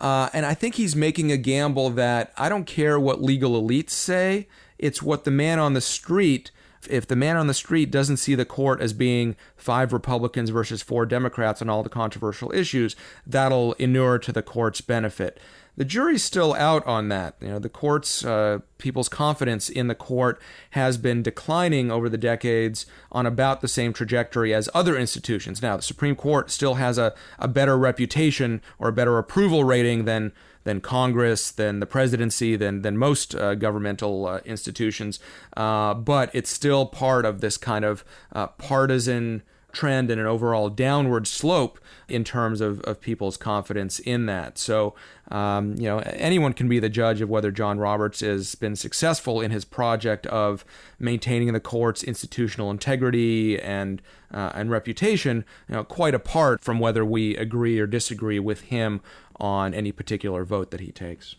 Uh, 0.00 0.30
and 0.32 0.46
I 0.46 0.54
think 0.54 0.76
he's 0.76 0.96
making 0.96 1.30
a 1.30 1.36
gamble 1.36 1.90
that 1.90 2.32
I 2.38 2.48
don't 2.48 2.64
care 2.66 2.98
what 2.98 3.22
legal 3.22 3.60
elites 3.60 3.90
say, 3.90 4.48
it's 4.78 5.02
what 5.02 5.24
the 5.24 5.30
man 5.30 5.58
on 5.58 5.74
the 5.74 5.80
street. 5.82 6.50
If 6.88 7.06
the 7.06 7.16
man 7.16 7.36
on 7.36 7.46
the 7.46 7.52
street 7.52 7.90
doesn't 7.90 8.16
see 8.16 8.34
the 8.34 8.46
court 8.46 8.80
as 8.80 8.94
being 8.94 9.36
five 9.54 9.92
Republicans 9.92 10.48
versus 10.48 10.80
four 10.80 11.04
Democrats 11.04 11.60
on 11.60 11.68
all 11.68 11.82
the 11.82 11.90
controversial 11.90 12.50
issues, 12.54 12.96
that'll 13.26 13.74
inure 13.74 14.18
to 14.20 14.32
the 14.32 14.42
court's 14.42 14.80
benefit 14.80 15.38
the 15.80 15.86
jury's 15.86 16.22
still 16.22 16.52
out 16.56 16.86
on 16.86 17.08
that. 17.08 17.36
You 17.40 17.48
know, 17.48 17.58
the 17.58 17.70
courts, 17.70 18.22
uh, 18.22 18.58
people's 18.76 19.08
confidence 19.08 19.70
in 19.70 19.86
the 19.86 19.94
court 19.94 20.38
has 20.72 20.98
been 20.98 21.22
declining 21.22 21.90
over 21.90 22.10
the 22.10 22.18
decades 22.18 22.84
on 23.10 23.24
about 23.24 23.62
the 23.62 23.66
same 23.66 23.94
trajectory 23.94 24.52
as 24.52 24.68
other 24.74 24.94
institutions. 24.94 25.62
Now, 25.62 25.78
the 25.78 25.82
Supreme 25.82 26.16
Court 26.16 26.50
still 26.50 26.74
has 26.74 26.98
a, 26.98 27.14
a 27.38 27.48
better 27.48 27.78
reputation 27.78 28.60
or 28.78 28.88
a 28.88 28.92
better 28.92 29.16
approval 29.16 29.64
rating 29.64 30.04
than 30.04 30.32
than 30.64 30.82
Congress, 30.82 31.50
than 31.50 31.80
the 31.80 31.86
presidency, 31.86 32.56
than 32.56 32.82
than 32.82 32.98
most 32.98 33.34
uh, 33.34 33.54
governmental 33.54 34.26
uh, 34.26 34.40
institutions, 34.44 35.18
uh, 35.56 35.94
but 35.94 36.28
it's 36.34 36.50
still 36.50 36.84
part 36.84 37.24
of 37.24 37.40
this 37.40 37.56
kind 37.56 37.86
of 37.86 38.04
uh, 38.34 38.48
partisan 38.48 39.40
trend 39.72 40.10
and 40.10 40.20
an 40.20 40.26
overall 40.26 40.68
downward 40.68 41.26
slope 41.26 41.78
in 42.08 42.24
terms 42.24 42.60
of, 42.60 42.80
of 42.80 43.00
people's 43.00 43.36
confidence 43.36 43.98
in 44.00 44.26
that. 44.26 44.58
So, 44.58 44.94
um, 45.30 45.76
you 45.76 45.84
know, 45.84 45.98
anyone 45.98 46.52
can 46.52 46.68
be 46.68 46.78
the 46.78 46.88
judge 46.88 47.20
of 47.20 47.28
whether 47.28 47.50
John 47.50 47.78
Roberts 47.78 48.20
has 48.20 48.54
been 48.54 48.76
successful 48.76 49.40
in 49.40 49.50
his 49.50 49.64
project 49.64 50.26
of 50.26 50.64
maintaining 50.98 51.52
the 51.52 51.60
court's 51.60 52.02
institutional 52.02 52.70
integrity 52.70 53.60
and 53.60 54.02
uh, 54.32 54.52
and 54.54 54.70
reputation, 54.70 55.44
you 55.68 55.74
know, 55.74 55.84
quite 55.84 56.14
apart 56.14 56.60
from 56.60 56.78
whether 56.78 57.04
we 57.04 57.36
agree 57.36 57.78
or 57.80 57.86
disagree 57.86 58.38
with 58.38 58.62
him 58.62 59.00
on 59.40 59.74
any 59.74 59.90
particular 59.90 60.44
vote 60.44 60.70
that 60.70 60.80
he 60.80 60.92
takes. 60.92 61.34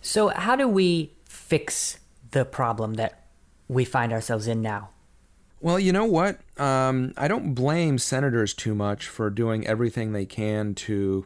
So, 0.00 0.28
how 0.28 0.56
do 0.56 0.68
we 0.68 1.12
fix 1.28 1.98
the 2.30 2.44
problem 2.44 2.94
that 2.94 3.26
we 3.68 3.84
find 3.84 4.12
ourselves 4.12 4.46
in 4.46 4.60
now? 4.60 4.90
Well, 5.64 5.80
you 5.80 5.92
know 5.92 6.04
what? 6.04 6.40
Um, 6.58 7.14
I 7.16 7.26
don't 7.26 7.54
blame 7.54 7.96
senators 7.96 8.52
too 8.52 8.74
much 8.74 9.08
for 9.08 9.30
doing 9.30 9.66
everything 9.66 10.12
they 10.12 10.26
can 10.26 10.74
to 10.74 11.24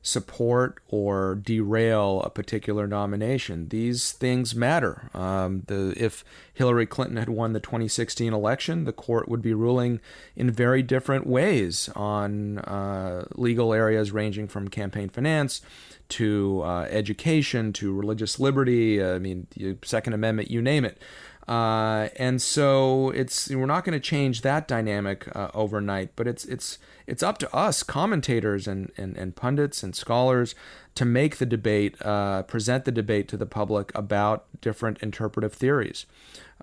support 0.00 0.78
or 0.86 1.34
derail 1.34 2.22
a 2.24 2.30
particular 2.30 2.86
nomination. 2.86 3.68
These 3.68 4.12
things 4.12 4.54
matter. 4.54 5.10
Um, 5.12 5.64
the, 5.66 5.92
if 5.96 6.24
Hillary 6.54 6.86
Clinton 6.86 7.16
had 7.16 7.30
won 7.30 7.52
the 7.52 7.58
2016 7.58 8.32
election, 8.32 8.84
the 8.84 8.92
court 8.92 9.28
would 9.28 9.42
be 9.42 9.54
ruling 9.54 10.00
in 10.36 10.52
very 10.52 10.84
different 10.84 11.26
ways 11.26 11.88
on 11.96 12.58
uh, 12.58 13.24
legal 13.34 13.74
areas 13.74 14.12
ranging 14.12 14.46
from 14.46 14.68
campaign 14.68 15.08
finance 15.08 15.62
to 16.10 16.62
uh, 16.64 16.86
education 16.90 17.72
to 17.72 17.92
religious 17.92 18.38
liberty. 18.38 19.02
I 19.02 19.18
mean, 19.18 19.48
the 19.56 19.78
Second 19.82 20.12
Amendment, 20.12 20.48
you 20.48 20.62
name 20.62 20.84
it. 20.84 21.02
Uh, 21.50 22.10
and 22.14 22.40
so 22.40 23.10
it's 23.10 23.50
we're 23.50 23.66
not 23.66 23.84
going 23.84 23.92
to 23.92 23.98
change 23.98 24.42
that 24.42 24.68
dynamic 24.68 25.26
uh, 25.34 25.48
overnight, 25.52 26.14
but 26.14 26.28
it's 26.28 26.44
it's 26.44 26.78
it's 27.08 27.24
up 27.24 27.38
to 27.38 27.52
us 27.52 27.82
commentators 27.82 28.68
and, 28.68 28.92
and, 28.96 29.16
and 29.16 29.34
pundits 29.34 29.82
and 29.82 29.96
scholars 29.96 30.54
to 30.94 31.04
make 31.04 31.38
the 31.38 31.46
debate, 31.46 32.00
uh, 32.02 32.44
present 32.44 32.84
the 32.84 32.92
debate 32.92 33.26
to 33.26 33.36
the 33.36 33.46
public 33.46 33.90
about 33.96 34.44
different 34.60 34.98
interpretive 35.02 35.52
theories. 35.52 36.06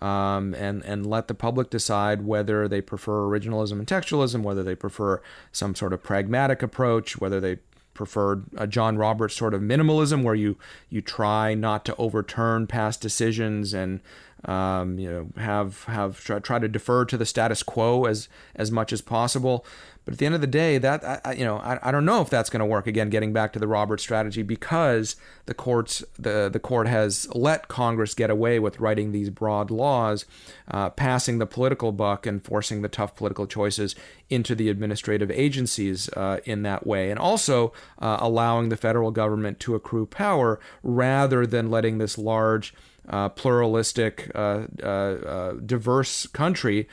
Um, 0.01 0.53
and 0.53 0.85
and 0.85 1.05
let 1.05 1.27
the 1.27 1.33
public 1.33 1.69
decide 1.69 2.21
whether 2.21 2.69
they 2.69 2.79
prefer 2.79 3.27
originalism 3.27 3.73
and 3.73 3.87
textualism, 3.87 4.41
whether 4.41 4.63
they 4.63 4.75
prefer 4.75 5.21
some 5.51 5.75
sort 5.75 5.91
of 5.91 6.01
pragmatic 6.01 6.63
approach, 6.63 7.17
whether 7.17 7.41
they 7.41 7.57
preferred 7.97 8.45
a 8.55 8.65
John 8.65 8.97
Roberts 8.97 9.35
sort 9.35 9.53
of 9.53 9.61
minimalism, 9.61 10.23
where 10.23 10.35
you 10.35 10.57
you 10.89 11.01
try 11.01 11.53
not 11.53 11.83
to 11.85 11.95
overturn 11.97 12.67
past 12.67 13.01
decisions 13.01 13.73
and 13.73 13.99
um, 14.45 14.99
you 14.99 15.09
know, 15.09 15.27
have 15.41 15.83
have 15.85 16.23
try, 16.23 16.39
try 16.39 16.59
to 16.59 16.67
defer 16.67 17.05
to 17.05 17.17
the 17.17 17.25
status 17.25 17.63
quo 17.63 18.05
as 18.05 18.29
as 18.55 18.71
much 18.71 18.93
as 18.93 19.01
possible. 19.01 19.65
But 20.07 20.13
at 20.13 20.19
the 20.19 20.25
end 20.25 20.35
of 20.35 20.41
the 20.41 20.47
day, 20.47 20.77
that 20.77 21.03
I, 21.25 21.33
you 21.33 21.43
know, 21.43 21.57
I, 21.57 21.79
I 21.83 21.91
don't 21.91 22.05
know 22.05 22.21
if 22.21 22.29
that's 22.29 22.49
going 22.49 22.61
to 22.61 22.65
work. 22.65 22.87
Again, 22.87 23.09
getting 23.09 23.33
back 23.33 23.51
to 23.51 23.59
the 23.59 23.67
Roberts 23.67 24.01
strategy, 24.01 24.41
because 24.41 25.17
the 25.47 25.53
courts 25.53 26.01
the 26.17 26.47
the 26.47 26.61
court 26.61 26.87
has 26.87 27.27
let 27.35 27.67
Congress 27.67 28.13
get 28.13 28.29
away 28.29 28.57
with 28.57 28.79
writing 28.79 29.11
these 29.11 29.29
broad 29.29 29.69
laws, 29.69 30.23
uh, 30.71 30.91
passing 30.91 31.39
the 31.39 31.45
political 31.45 31.91
buck 31.91 32.25
and 32.25 32.41
forcing 32.41 32.83
the 32.83 32.87
tough 32.87 33.17
political 33.17 33.45
choices 33.45 33.95
into 34.29 34.55
the 34.55 34.69
administrative 34.69 35.29
agencies 35.29 36.07
uh, 36.13 36.39
in 36.45 36.61
that 36.61 36.87
way, 36.87 37.11
and 37.11 37.19
also 37.19 37.73
uh, 37.99 38.15
allowing 38.21 38.69
the 38.69 38.77
federal 38.77 39.11
government 39.11 39.59
to 39.59 39.75
accrue 39.75 40.05
power 40.05 40.57
rather 40.83 41.45
than 41.45 41.69
letting 41.69 41.97
this 41.97 42.17
large 42.17 42.73
uh, 43.09 43.29
pluralistic, 43.29 44.29
uh, 44.35 44.63
uh, 44.83 44.85
uh, 44.85 45.53
diverse 45.65 46.27
country 46.27 46.87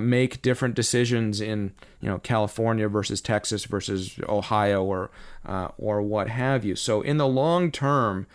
make 0.00 0.42
different 0.42 0.74
decisions 0.74 1.40
in 1.40 1.72
you 2.00 2.08
know 2.08 2.18
California 2.18 2.88
versus 2.88 3.20
Texas 3.20 3.64
versus 3.64 4.18
Ohio 4.28 4.84
or 4.84 5.10
or 5.78 6.02
what 6.02 6.28
have 6.28 6.64
you. 6.64 6.76
So 6.76 7.00
in 7.00 7.16
the 7.16 7.26
long 7.26 7.70
term, 7.70 8.26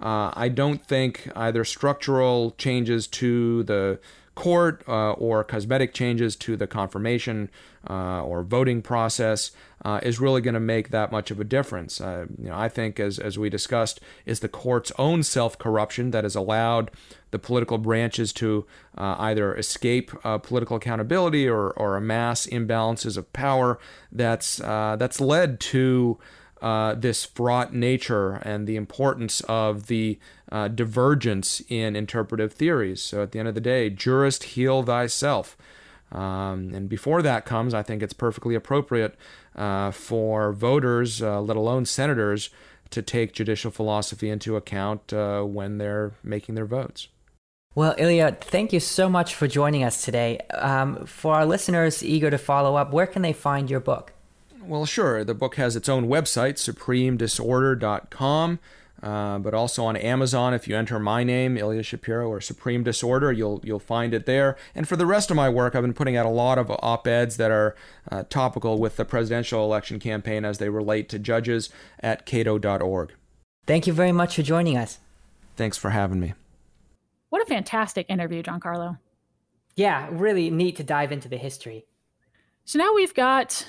I 0.00 0.48
don't 0.48 0.82
think 0.82 1.30
either 1.36 1.64
structural 1.64 2.52
changes 2.52 3.06
to 3.08 3.62
the 3.64 4.00
court 4.40 4.82
uh, 4.88 5.12
or 5.12 5.44
cosmetic 5.44 5.92
changes 5.92 6.34
to 6.34 6.56
the 6.56 6.66
confirmation 6.66 7.50
uh, 7.90 8.24
or 8.24 8.42
voting 8.42 8.80
process 8.80 9.50
uh, 9.84 10.00
is 10.02 10.18
really 10.18 10.40
going 10.40 10.54
to 10.54 10.60
make 10.60 10.88
that 10.88 11.12
much 11.12 11.30
of 11.30 11.38
a 11.38 11.44
difference. 11.44 12.00
Uh, 12.00 12.24
you 12.38 12.48
know, 12.48 12.56
I 12.56 12.70
think, 12.70 12.98
as, 12.98 13.18
as 13.18 13.38
we 13.38 13.50
discussed, 13.50 14.00
is 14.24 14.40
the 14.40 14.48
court's 14.48 14.92
own 14.98 15.24
self 15.24 15.58
corruption 15.58 16.10
that 16.12 16.24
has 16.24 16.34
allowed 16.34 16.90
the 17.32 17.38
political 17.38 17.76
branches 17.76 18.32
to 18.32 18.64
uh, 18.96 19.16
either 19.18 19.54
escape 19.54 20.10
uh, 20.24 20.38
political 20.38 20.78
accountability 20.78 21.46
or, 21.46 21.72
or 21.72 21.98
amass 21.98 22.46
imbalances 22.46 23.18
of 23.18 23.30
power 23.34 23.78
that's, 24.10 24.56
that's 24.56 25.20
led 25.20 25.60
to 25.60 26.18
uh, 26.62 26.94
this 26.94 27.24
fraught 27.24 27.72
nature 27.72 28.34
and 28.42 28.66
the 28.66 28.76
importance 28.76 29.40
of 29.42 29.86
the 29.86 30.18
uh, 30.52 30.68
divergence 30.68 31.62
in 31.68 31.96
interpretive 31.96 32.52
theories. 32.52 33.02
So 33.02 33.22
at 33.22 33.32
the 33.32 33.38
end 33.38 33.48
of 33.48 33.54
the 33.54 33.60
day, 33.60 33.90
jurist 33.90 34.44
heal 34.44 34.82
thyself. 34.82 35.56
Um, 36.12 36.72
and 36.74 36.88
before 36.88 37.22
that 37.22 37.44
comes, 37.44 37.72
I 37.72 37.82
think 37.82 38.02
it's 38.02 38.12
perfectly 38.12 38.54
appropriate 38.54 39.16
uh, 39.54 39.90
for 39.90 40.52
voters, 40.52 41.22
uh, 41.22 41.40
let 41.40 41.56
alone 41.56 41.86
senators, 41.86 42.50
to 42.90 43.02
take 43.02 43.32
judicial 43.32 43.70
philosophy 43.70 44.28
into 44.28 44.56
account 44.56 45.12
uh, 45.12 45.42
when 45.42 45.78
they're 45.78 46.12
making 46.22 46.56
their 46.56 46.66
votes. 46.66 47.08
Well, 47.76 47.94
Ilya, 47.96 48.38
thank 48.40 48.72
you 48.72 48.80
so 48.80 49.08
much 49.08 49.36
for 49.36 49.46
joining 49.46 49.84
us 49.84 50.04
today. 50.04 50.40
Um, 50.54 51.06
for 51.06 51.34
our 51.36 51.46
listeners 51.46 52.02
eager 52.02 52.28
to 52.28 52.38
follow 52.38 52.74
up, 52.74 52.92
where 52.92 53.06
can 53.06 53.22
they 53.22 53.32
find 53.32 53.70
your 53.70 53.78
book? 53.78 54.12
Well, 54.62 54.86
sure. 54.86 55.24
The 55.24 55.34
book 55.34 55.56
has 55.56 55.76
its 55.76 55.88
own 55.88 56.06
website, 56.06 56.54
supremedisorder.com, 56.54 58.58
uh, 59.02 59.38
but 59.38 59.54
also 59.54 59.86
on 59.86 59.96
Amazon. 59.96 60.52
If 60.52 60.68
you 60.68 60.76
enter 60.76 60.98
my 60.98 61.24
name, 61.24 61.56
Ilya 61.56 61.82
Shapiro, 61.82 62.28
or 62.28 62.42
Supreme 62.42 62.82
Disorder, 62.82 63.32
you'll 63.32 63.62
you'll 63.64 63.78
find 63.78 64.12
it 64.12 64.26
there. 64.26 64.58
And 64.74 64.86
for 64.86 64.96
the 64.96 65.06
rest 65.06 65.30
of 65.30 65.36
my 65.36 65.48
work, 65.48 65.74
I've 65.74 65.80
been 65.82 65.94
putting 65.94 66.16
out 66.16 66.26
a 66.26 66.30
lot 66.30 66.58
of 66.58 66.70
op-eds 66.70 67.38
that 67.38 67.50
are 67.50 67.74
uh, 68.10 68.24
topical 68.28 68.78
with 68.78 68.96
the 68.96 69.06
presidential 69.06 69.64
election 69.64 69.98
campaign 69.98 70.44
as 70.44 70.58
they 70.58 70.68
relate 70.68 71.08
to 71.10 71.18
judges 71.18 71.70
at 72.00 72.26
cato.org. 72.26 73.14
Thank 73.66 73.86
you 73.86 73.92
very 73.92 74.12
much 74.12 74.36
for 74.36 74.42
joining 74.42 74.76
us. 74.76 74.98
Thanks 75.56 75.78
for 75.78 75.90
having 75.90 76.20
me. 76.20 76.34
What 77.30 77.42
a 77.42 77.46
fantastic 77.46 78.06
interview, 78.10 78.42
Giancarlo. 78.42 78.98
Yeah, 79.76 80.08
really 80.10 80.50
neat 80.50 80.76
to 80.76 80.84
dive 80.84 81.12
into 81.12 81.28
the 81.28 81.36
history. 81.36 81.86
So 82.64 82.78
now 82.78 82.94
we've 82.94 83.14
got 83.14 83.66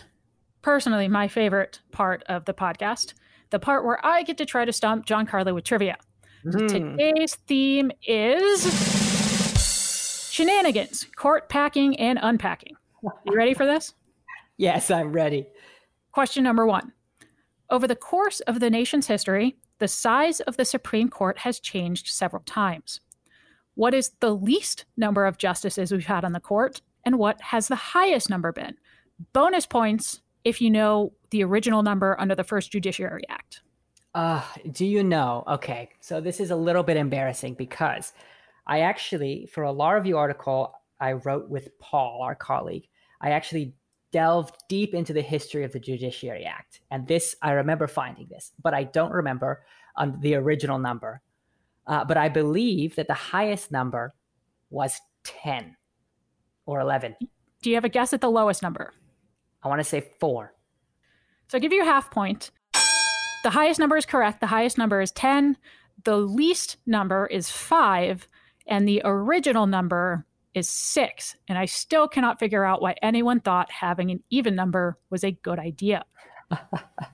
personally 0.62 1.07
my 1.07 1.28
favorite 1.28 1.80
part 1.91 2.24
of 2.28 2.45
the 2.45 2.53
podcast, 2.53 3.14
the 3.49 3.59
part 3.59 3.86
where 3.86 4.03
I 4.05 4.24
get 4.24 4.38
to 4.38 4.45
try 4.45 4.66
to 4.66 4.74
stump 4.74 5.05
Giancarlo 5.05 5.53
with 5.53 5.64
trivia. 5.64 5.97
Mm. 6.45 6.68
Today's 6.68 7.36
theme 7.36 7.91
is 8.07 8.64
shenanigans, 10.32 11.05
court 11.16 11.49
packing 11.49 11.99
and 11.99 12.20
unpacking. 12.22 12.76
You 13.03 13.36
ready 13.36 13.53
for 13.53 13.66
this? 13.66 13.93
yes, 14.57 14.89
I'm 14.89 15.12
ready. 15.12 15.47
Question 16.12 16.43
number 16.43 16.66
one. 16.66 16.93
Over 17.70 17.88
the 17.88 17.95
course 17.95 18.39
of 18.41 18.59
the 18.59 18.70
nation's 18.70 19.07
history, 19.07 19.55
the 19.80 19.88
size 19.88 20.39
of 20.41 20.57
the 20.57 20.66
Supreme 20.66 21.09
Court 21.09 21.39
has 21.39 21.59
changed 21.59 22.07
several 22.07 22.43
times. 22.43 22.99
What 23.76 23.93
is 23.93 24.12
the 24.20 24.36
least 24.36 24.86
number 24.97 25.26
of 25.26 25.38
justices 25.38 25.91
we've 25.91 26.05
had 26.05 26.26
on 26.26 26.34
the 26.34 26.39
court, 26.39 26.82
and 27.05 27.18
what 27.18 27.41
has 27.41 27.68
the 27.68 27.76
highest 27.76 28.30
number 28.30 28.51
been? 28.51 28.76
Bonus 29.34 29.66
points 29.66 30.22
if 30.44 30.62
you 30.62 30.70
know 30.70 31.14
the 31.30 31.44
original 31.44 31.84
number 31.84 32.16
under 32.20 32.36
the 32.36 32.44
First 32.44 32.72
Judiciary 32.72 33.24
Act. 33.30 33.62
Uh, 34.14 34.44
do 34.72 34.86
you 34.86 35.04
know? 35.04 35.44
Okay, 35.48 35.89
so 36.02 36.20
this 36.20 36.39
is 36.39 36.52
a 36.52 36.56
little 36.56 36.84
bit 36.84 36.98
embarrassing 36.98 37.54
because 37.54 38.14
I 38.68 38.82
actually, 38.82 39.48
for 39.52 39.64
a 39.64 39.72
law 39.72 39.92
review 39.92 40.18
article 40.18 40.74
I 41.00 41.14
wrote 41.14 41.50
with 41.50 41.78
Paul, 41.80 42.22
our 42.22 42.36
colleague, 42.36 42.88
I 43.22 43.32
actually 43.32 43.74
delved 44.12 44.56
deep 44.68 44.94
into 44.94 45.14
the 45.14 45.22
history 45.22 45.64
of 45.64 45.72
the 45.72 45.80
Judiciary 45.80 46.46
Act. 46.46 46.82
And 46.92 47.08
this, 47.08 47.36
I 47.42 47.52
remember 47.52 47.88
finding 47.88 48.28
this, 48.30 48.52
but 48.62 48.74
I 48.74 48.84
don't 48.84 49.14
remember 49.14 49.64
um, 49.96 50.18
the 50.20 50.36
original 50.36 50.78
number. 50.78 51.22
Uh, 51.88 52.06
but 52.06 52.18
I 52.18 52.30
believe 52.30 52.96
that 52.96 53.08
the 53.08 53.14
highest 53.14 53.72
number 53.72 54.14
was 54.70 55.00
10 55.24 55.76
or 56.66 56.80
11. 56.82 57.16
Do 57.62 57.70
you 57.70 57.76
have 57.76 57.86
a 57.86 57.89
guess 57.89 58.14
at 58.14 58.22
the 58.22 58.30
lowest 58.30 58.62
number? 58.62 58.94
I 59.64 59.68
want 59.68 59.80
to 59.80 59.84
say 59.84 60.01
four. 60.20 60.53
So 61.47 61.57
I'll 61.57 61.62
give 61.62 61.74
you 61.74 61.82
a 61.82 61.86
half 61.86 62.12
point. 62.12 62.51
The 63.43 63.49
highest 63.49 63.80
number 63.80 63.97
is 63.97 64.05
correct. 64.05 64.39
The 64.39 64.47
highest 64.47 64.78
number 64.78 65.01
is 65.01 65.12
10. 65.12 65.57
The 66.03 66.18
least 66.18 66.78
number 66.86 67.26
is 67.26 67.49
five. 67.49 68.28
And 68.68 68.88
the 68.88 69.01
original 69.03 69.68
number 69.68 70.26
is 70.53 70.70
six. 70.70 71.36
And 71.47 71.57
I 71.57 71.66
still 71.66 72.07
cannot 72.07 72.39
figure 72.39 72.64
out 72.64 72.82
why 72.82 72.95
anyone 73.01 73.39
thought 73.39 73.72
having 73.72 74.12
an 74.12 74.24
even 74.30 74.55
number 74.55 74.97
was 75.09 75.24
a 75.24 75.32
good 75.32 75.59
idea. 75.59 76.05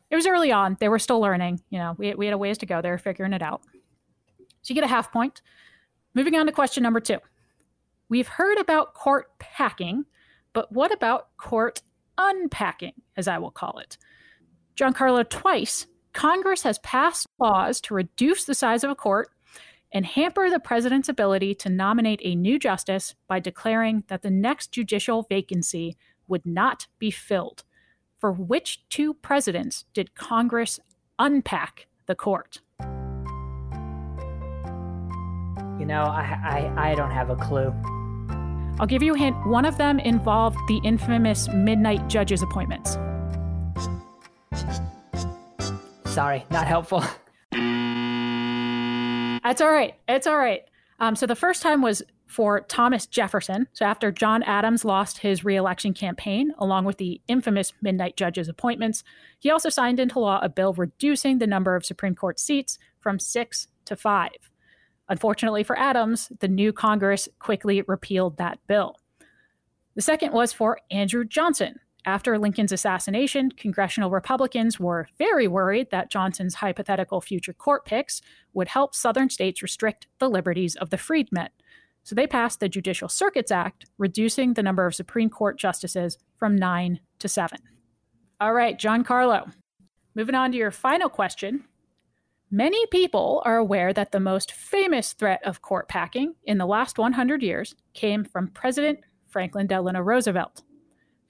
it 0.10 0.16
was 0.16 0.28
early 0.28 0.52
on. 0.52 0.78
They 0.80 0.90
were 0.90 1.00
still 1.00 1.20
learning. 1.20 1.62
You 1.70 1.80
know, 1.80 1.96
we, 1.98 2.14
we 2.16 2.26
had 2.26 2.34
a 2.34 2.38
ways 2.38 2.58
to 2.60 2.66
go. 2.66 2.82
They 2.82 2.90
were 2.90 2.98
figuring 2.98 3.34
it 3.34 3.42
out. 3.42 3.62
So 4.62 4.74
you 4.74 4.76
get 4.76 4.84
a 4.84 4.88
half 4.88 5.12
point. 5.12 5.42
Moving 6.14 6.36
on 6.36 6.46
to 6.48 6.52
question 6.52 6.84
number 6.84 7.00
two. 7.00 7.20
We've 8.10 8.28
heard 8.28 8.58
about 8.58 8.94
court 8.94 9.38
packing, 9.40 10.06
but 10.54 10.72
what 10.72 10.92
about 10.94 11.36
court 11.38 11.82
unpacking, 12.18 12.94
as 13.16 13.28
I 13.28 13.38
will 13.38 13.52
call 13.52 13.80
it. 13.80 13.98
Giancarlo, 14.76 15.28
twice, 15.28 15.88
Congress 16.14 16.64
has 16.64 16.80
passed 16.80 17.28
laws 17.40 17.80
to 17.82 17.94
reduce 17.94 18.46
the 18.46 18.56
size 18.56 18.84
of 18.84 18.90
a 18.90 18.96
court 18.96 19.30
and 19.92 20.06
hamper 20.06 20.50
the 20.50 20.60
president's 20.60 21.10
ability 21.10 21.56
to 21.56 21.70
nominate 21.70 22.22
a 22.24 22.36
new 22.36 22.60
justice 22.60 23.16
by 23.28 23.40
declaring 23.40 24.04
that 24.08 24.22
the 24.22 24.32
next 24.32 24.72
judicial 24.72 25.24
vacancy 25.24 25.96
would 26.28 26.46
not 26.46 26.88
be 27.00 27.10
filled. 27.12 27.64
For 28.20 28.32
which 28.32 28.88
two 28.90 29.14
presidents 29.14 29.86
did 29.94 30.16
Congress 30.16 30.80
unpack 31.20 31.88
the 32.08 32.16
court? 32.16 32.62
You 35.80 35.86
know, 35.86 36.02
I, 36.02 36.72
I, 36.76 36.92
I 36.92 36.96
don't 36.96 37.12
have 37.12 37.30
a 37.30 37.36
clue. 37.36 37.74
I'll 38.80 38.88
give 38.88 39.02
you 39.02 39.16
a 39.16 39.18
hint. 39.18 39.36
One 39.48 39.66
of 39.66 39.78
them 39.78 40.00
involved 40.00 40.58
the 40.68 40.80
infamous 40.84 41.48
midnight 41.50 42.08
judges 42.08 42.42
appointments. 42.42 42.98
Sorry, 46.06 46.46
not 46.52 46.68
helpful. 46.68 47.04
That's 49.44 49.62
all 49.62 49.72
right. 49.72 49.96
It's 50.08 50.28
all 50.28 50.38
right. 50.38 50.64
Um, 51.00 51.16
so 51.16 51.26
the 51.26 51.36
first 51.36 51.62
time 51.62 51.82
was 51.82 52.04
for 52.28 52.62
Thomas 52.62 53.06
Jefferson. 53.06 53.68
So 53.74 53.86
after 53.86 54.12
John 54.12 54.44
Adams 54.44 54.84
lost 54.84 55.20
his 55.20 55.46
reelection 55.46 55.94
campaign, 55.94 56.54
along 56.58 56.86
with 56.86 56.98
the 56.98 57.22
infamous 57.28 57.72
midnight 57.82 58.18
judges 58.18 58.50
appointments, 58.50 59.04
he 59.40 59.50
also 59.50 59.70
signed 59.70 60.00
into 60.00 60.20
law 60.20 60.40
a 60.42 60.50
bill 60.50 60.74
reducing 60.74 61.38
the 61.38 61.48
number 61.48 61.76
of 61.76 61.86
Supreme 61.86 62.16
Court 62.16 62.40
seats 62.40 62.78
from 63.00 63.20
six 63.20 63.68
to 63.86 63.96
five. 63.96 64.50
Unfortunately 65.10 65.64
for 65.64 65.78
Adams, 65.78 66.32
the 66.40 66.48
new 66.48 66.74
Congress 66.74 67.30
quickly 67.40 67.82
repealed 67.84 68.38
that 68.38 68.60
bill. 68.68 68.98
The 69.96 70.02
second 70.02 70.34
was 70.34 70.54
for 70.54 70.80
Andrew 70.92 71.26
Johnson. 71.26 71.80
After 72.06 72.38
Lincoln's 72.38 72.72
assassination, 72.72 73.52
congressional 73.52 74.12
Republicans 74.12 74.80
were 74.80 75.10
very 75.18 75.48
worried 75.48 75.92
that 75.92 76.10
Johnson's 76.10 76.56
hypothetical 76.56 77.20
future 77.20 77.52
court 77.52 77.86
picks 77.86 78.22
would 78.54 78.70
help 78.70 78.96
Southern 78.96 79.30
states 79.30 79.62
restrict 79.62 80.08
the 80.20 80.30
liberties 80.30 80.76
of 80.76 80.90
the 80.90 80.98
freedmen. 80.98 81.50
So 82.04 82.16
they 82.16 82.28
passed 82.28 82.62
the 82.62 82.70
Judicial 82.70 83.10
Circuits 83.10 83.52
Act, 83.52 83.88
reducing 83.98 84.54
the 84.54 84.64
number 84.64 84.86
of 84.86 84.96
Supreme 84.96 85.30
Court 85.30 85.60
justices 85.60 86.18
from 86.38 86.56
nine 86.56 87.02
to 87.20 87.28
seven. 87.28 87.60
All 88.40 88.54
right, 88.54 88.80
Giancarlo. 88.80 89.52
Moving 90.16 90.36
on 90.36 90.54
to 90.54 90.58
your 90.58 90.72
final 90.72 91.10
question 91.10 91.66
Many 92.50 92.86
people 92.88 93.42
are 93.44 93.58
aware 93.58 93.92
that 93.92 94.14
the 94.14 94.22
most 94.22 94.54
famous 94.54 95.12
threat 95.12 95.46
of 95.46 95.62
court 95.62 95.90
packing 95.90 96.36
in 96.46 96.58
the 96.58 96.66
last 96.66 96.98
100 96.98 97.44
years 97.44 97.76
came 97.94 98.24
from 98.24 98.48
President 98.48 99.00
Franklin 99.28 99.68
Delano 99.68 100.00
Roosevelt. 100.00 100.64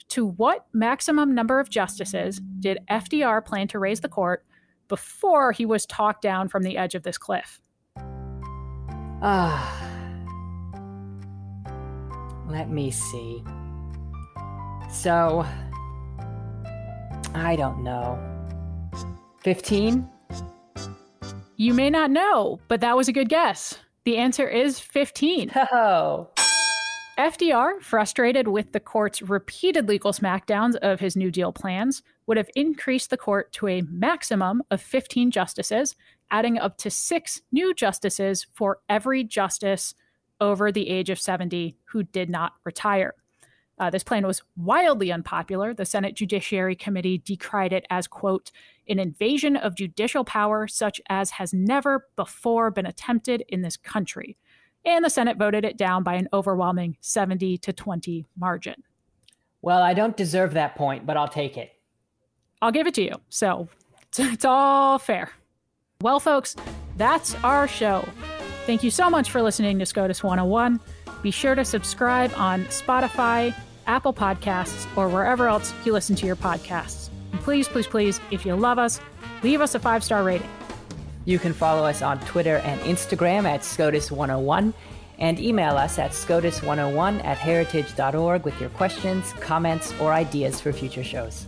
To 0.09 0.27
what 0.27 0.67
maximum 0.73 1.33
number 1.33 1.59
of 1.59 1.71
justices 1.71 2.39
did 2.59 2.77
FDR 2.87 3.43
plan 3.43 3.67
to 3.69 3.79
raise 3.79 4.01
the 4.01 4.07
court 4.07 4.45
before 4.87 5.51
he 5.51 5.65
was 5.65 5.87
talked 5.87 6.21
down 6.21 6.49
from 6.49 6.61
the 6.61 6.77
edge 6.77 6.93
of 6.93 7.01
this 7.01 7.17
cliff? 7.17 7.61
Ah. 9.23 9.73
Let 12.47 12.69
me 12.69 12.91
see. 12.91 13.43
So, 14.91 15.43
I 17.33 17.55
don't 17.55 17.83
know. 17.83 18.19
15? 19.41 20.07
You 21.59 21.73
may 21.73 21.89
not 21.89 22.11
know, 22.11 22.59
but 22.67 22.81
that 22.81 22.95
was 22.95 23.07
a 23.07 23.11
good 23.11 23.29
guess. 23.29 23.79
The 24.05 24.17
answer 24.17 24.47
is 24.47 24.79
15. 24.79 25.51
Oh. 25.71 26.29
FDR, 27.17 27.81
frustrated 27.81 28.47
with 28.47 28.73
the 28.73 28.79
court's 28.79 29.23
repeated 29.23 29.87
legal 29.87 30.13
smackdowns 30.13 30.75
of 30.75 30.99
his 30.99 31.15
New 31.15 31.31
Deal 31.31 31.51
plans, 31.51 32.03
would 32.27 32.37
have 32.37 32.49
increased 32.55 33.09
the 33.09 33.17
court 33.17 33.51
to 33.53 33.67
a 33.67 33.81
maximum 33.81 34.61
of 34.69 34.79
15 34.83 35.31
justices, 35.31 35.95
adding 36.29 36.59
up 36.59 36.77
to 36.77 36.91
six 36.91 37.41
new 37.51 37.73
justices 37.73 38.45
for 38.53 38.81
every 38.87 39.23
justice 39.23 39.95
over 40.39 40.71
the 40.71 40.89
age 40.89 41.09
of 41.09 41.19
70 41.19 41.75
who 41.85 42.03
did 42.03 42.29
not 42.29 42.53
retire. 42.63 43.15
Uh, 43.79 43.89
this 43.89 44.03
plan 44.03 44.27
was 44.27 44.43
wildly 44.55 45.11
unpopular. 45.11 45.73
The 45.73 45.85
Senate 45.85 46.13
Judiciary 46.13 46.75
Committee 46.75 47.17
decried 47.17 47.73
it 47.73 47.87
as, 47.89 48.05
quote, 48.05 48.51
an 48.89 48.99
invasion 48.99 49.55
of 49.55 49.75
judicial 49.75 50.23
power 50.23 50.67
such 50.67 51.01
as 51.09 51.31
has 51.31 51.53
never 51.53 52.07
before 52.15 52.71
been 52.71 52.85
attempted 52.85 53.43
in 53.49 53.61
this 53.61 53.77
country. 53.77 54.37
And 54.85 55.03
the 55.03 55.09
Senate 55.09 55.37
voted 55.37 55.65
it 55.65 55.77
down 55.77 56.03
by 56.03 56.15
an 56.15 56.29
overwhelming 56.31 56.97
70 57.01 57.57
to 57.57 57.73
20 57.73 58.25
margin. 58.37 58.83
Well, 59.61 59.81
I 59.81 59.93
don't 59.93 60.15
deserve 60.15 60.53
that 60.53 60.75
point, 60.75 61.05
but 61.05 61.17
I'll 61.17 61.27
take 61.27 61.57
it. 61.57 61.71
I'll 62.61 62.71
give 62.71 62.87
it 62.87 62.93
to 62.95 63.03
you. 63.03 63.15
So 63.29 63.67
it's, 64.17 64.45
all 64.45 64.97
fair. 64.97 65.31
Well, 66.01 66.19
folks, 66.19 66.55
that's 66.95 67.35
our 67.43 67.67
show. 67.67 68.07
Thank 68.65 68.83
you 68.83 68.91
so 68.91 69.09
much 69.09 69.29
for 69.29 69.41
listening 69.41 69.79
to 69.79 69.85
SCOTUS 69.85 70.23
101. 70.23 70.79
Be 71.21 71.31
sure 71.31 71.55
to 71.55 71.65
subscribe 71.65 72.31
on 72.35 72.65
Spotify, 72.65 73.53
Apple 73.87 74.13
Podcasts, 74.13 74.87
or 74.97 75.09
wherever 75.09 75.47
else 75.47 75.73
you 75.85 75.93
listen 75.93 76.15
to 76.17 76.25
your 76.25 76.35
podcasts. 76.35 77.09
And 77.31 77.41
please, 77.41 77.67
please, 77.67 77.87
please, 77.87 78.19
if 78.31 78.45
you 78.45 78.55
love 78.55 78.79
us, 78.79 78.99
leave 79.43 79.61
us 79.61 79.75
a 79.75 79.79
five 79.79 80.03
star 80.03 80.23
rating. 80.23 80.49
You 81.25 81.39
can 81.39 81.53
follow 81.53 81.83
us 81.83 82.01
on 82.01 82.19
Twitter 82.21 82.57
and 82.57 82.79
Instagram 82.81 83.45
at 83.45 83.61
SCOTUS101 83.61 84.73
and 85.19 85.39
email 85.39 85.75
us 85.77 85.99
at 85.99 86.11
SCOTUS101 86.11 87.23
at 87.25 87.37
heritage.org 87.37 88.45
with 88.45 88.59
your 88.61 88.69
questions, 88.69 89.33
comments, 89.33 89.93
or 89.99 90.13
ideas 90.13 90.61
for 90.61 90.71
future 90.71 91.03
shows. 91.03 91.47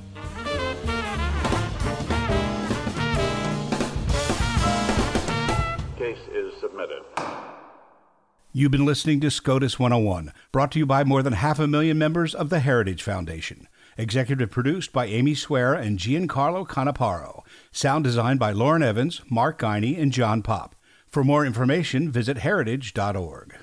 Case 5.98 6.18
is 6.34 6.54
submitted. 6.60 7.04
You've 8.52 8.72
been 8.72 8.86
listening 8.86 9.20
to 9.22 9.30
SCOTUS 9.30 9.78
101, 9.78 10.34
brought 10.52 10.72
to 10.72 10.80
you 10.80 10.86
by 10.86 11.04
more 11.04 11.22
than 11.22 11.34
half 11.34 11.60
a 11.60 11.68
million 11.68 11.98
members 11.98 12.34
of 12.34 12.50
the 12.50 12.60
Heritage 12.60 13.04
Foundation. 13.04 13.68
Executive 14.00 14.50
produced 14.50 14.93
by 14.93 15.08
Amy 15.08 15.36
Swearer 15.36 15.76
and 15.76 16.00
Giancarlo 16.00 16.66
Canaparo. 16.66 17.43
Sound 17.74 18.06
designed 18.06 18.39
by 18.39 18.54
Lauren 18.54 18.82
Evans, 18.82 19.22
Mark 19.30 19.60
Guiney, 19.60 20.02
and 20.02 20.14
John 20.14 20.41
Pop. 20.41 20.74
For 21.10 21.22
more 21.22 21.45
information, 21.45 22.10
visit 22.10 22.38
heritage.org. 22.38 23.58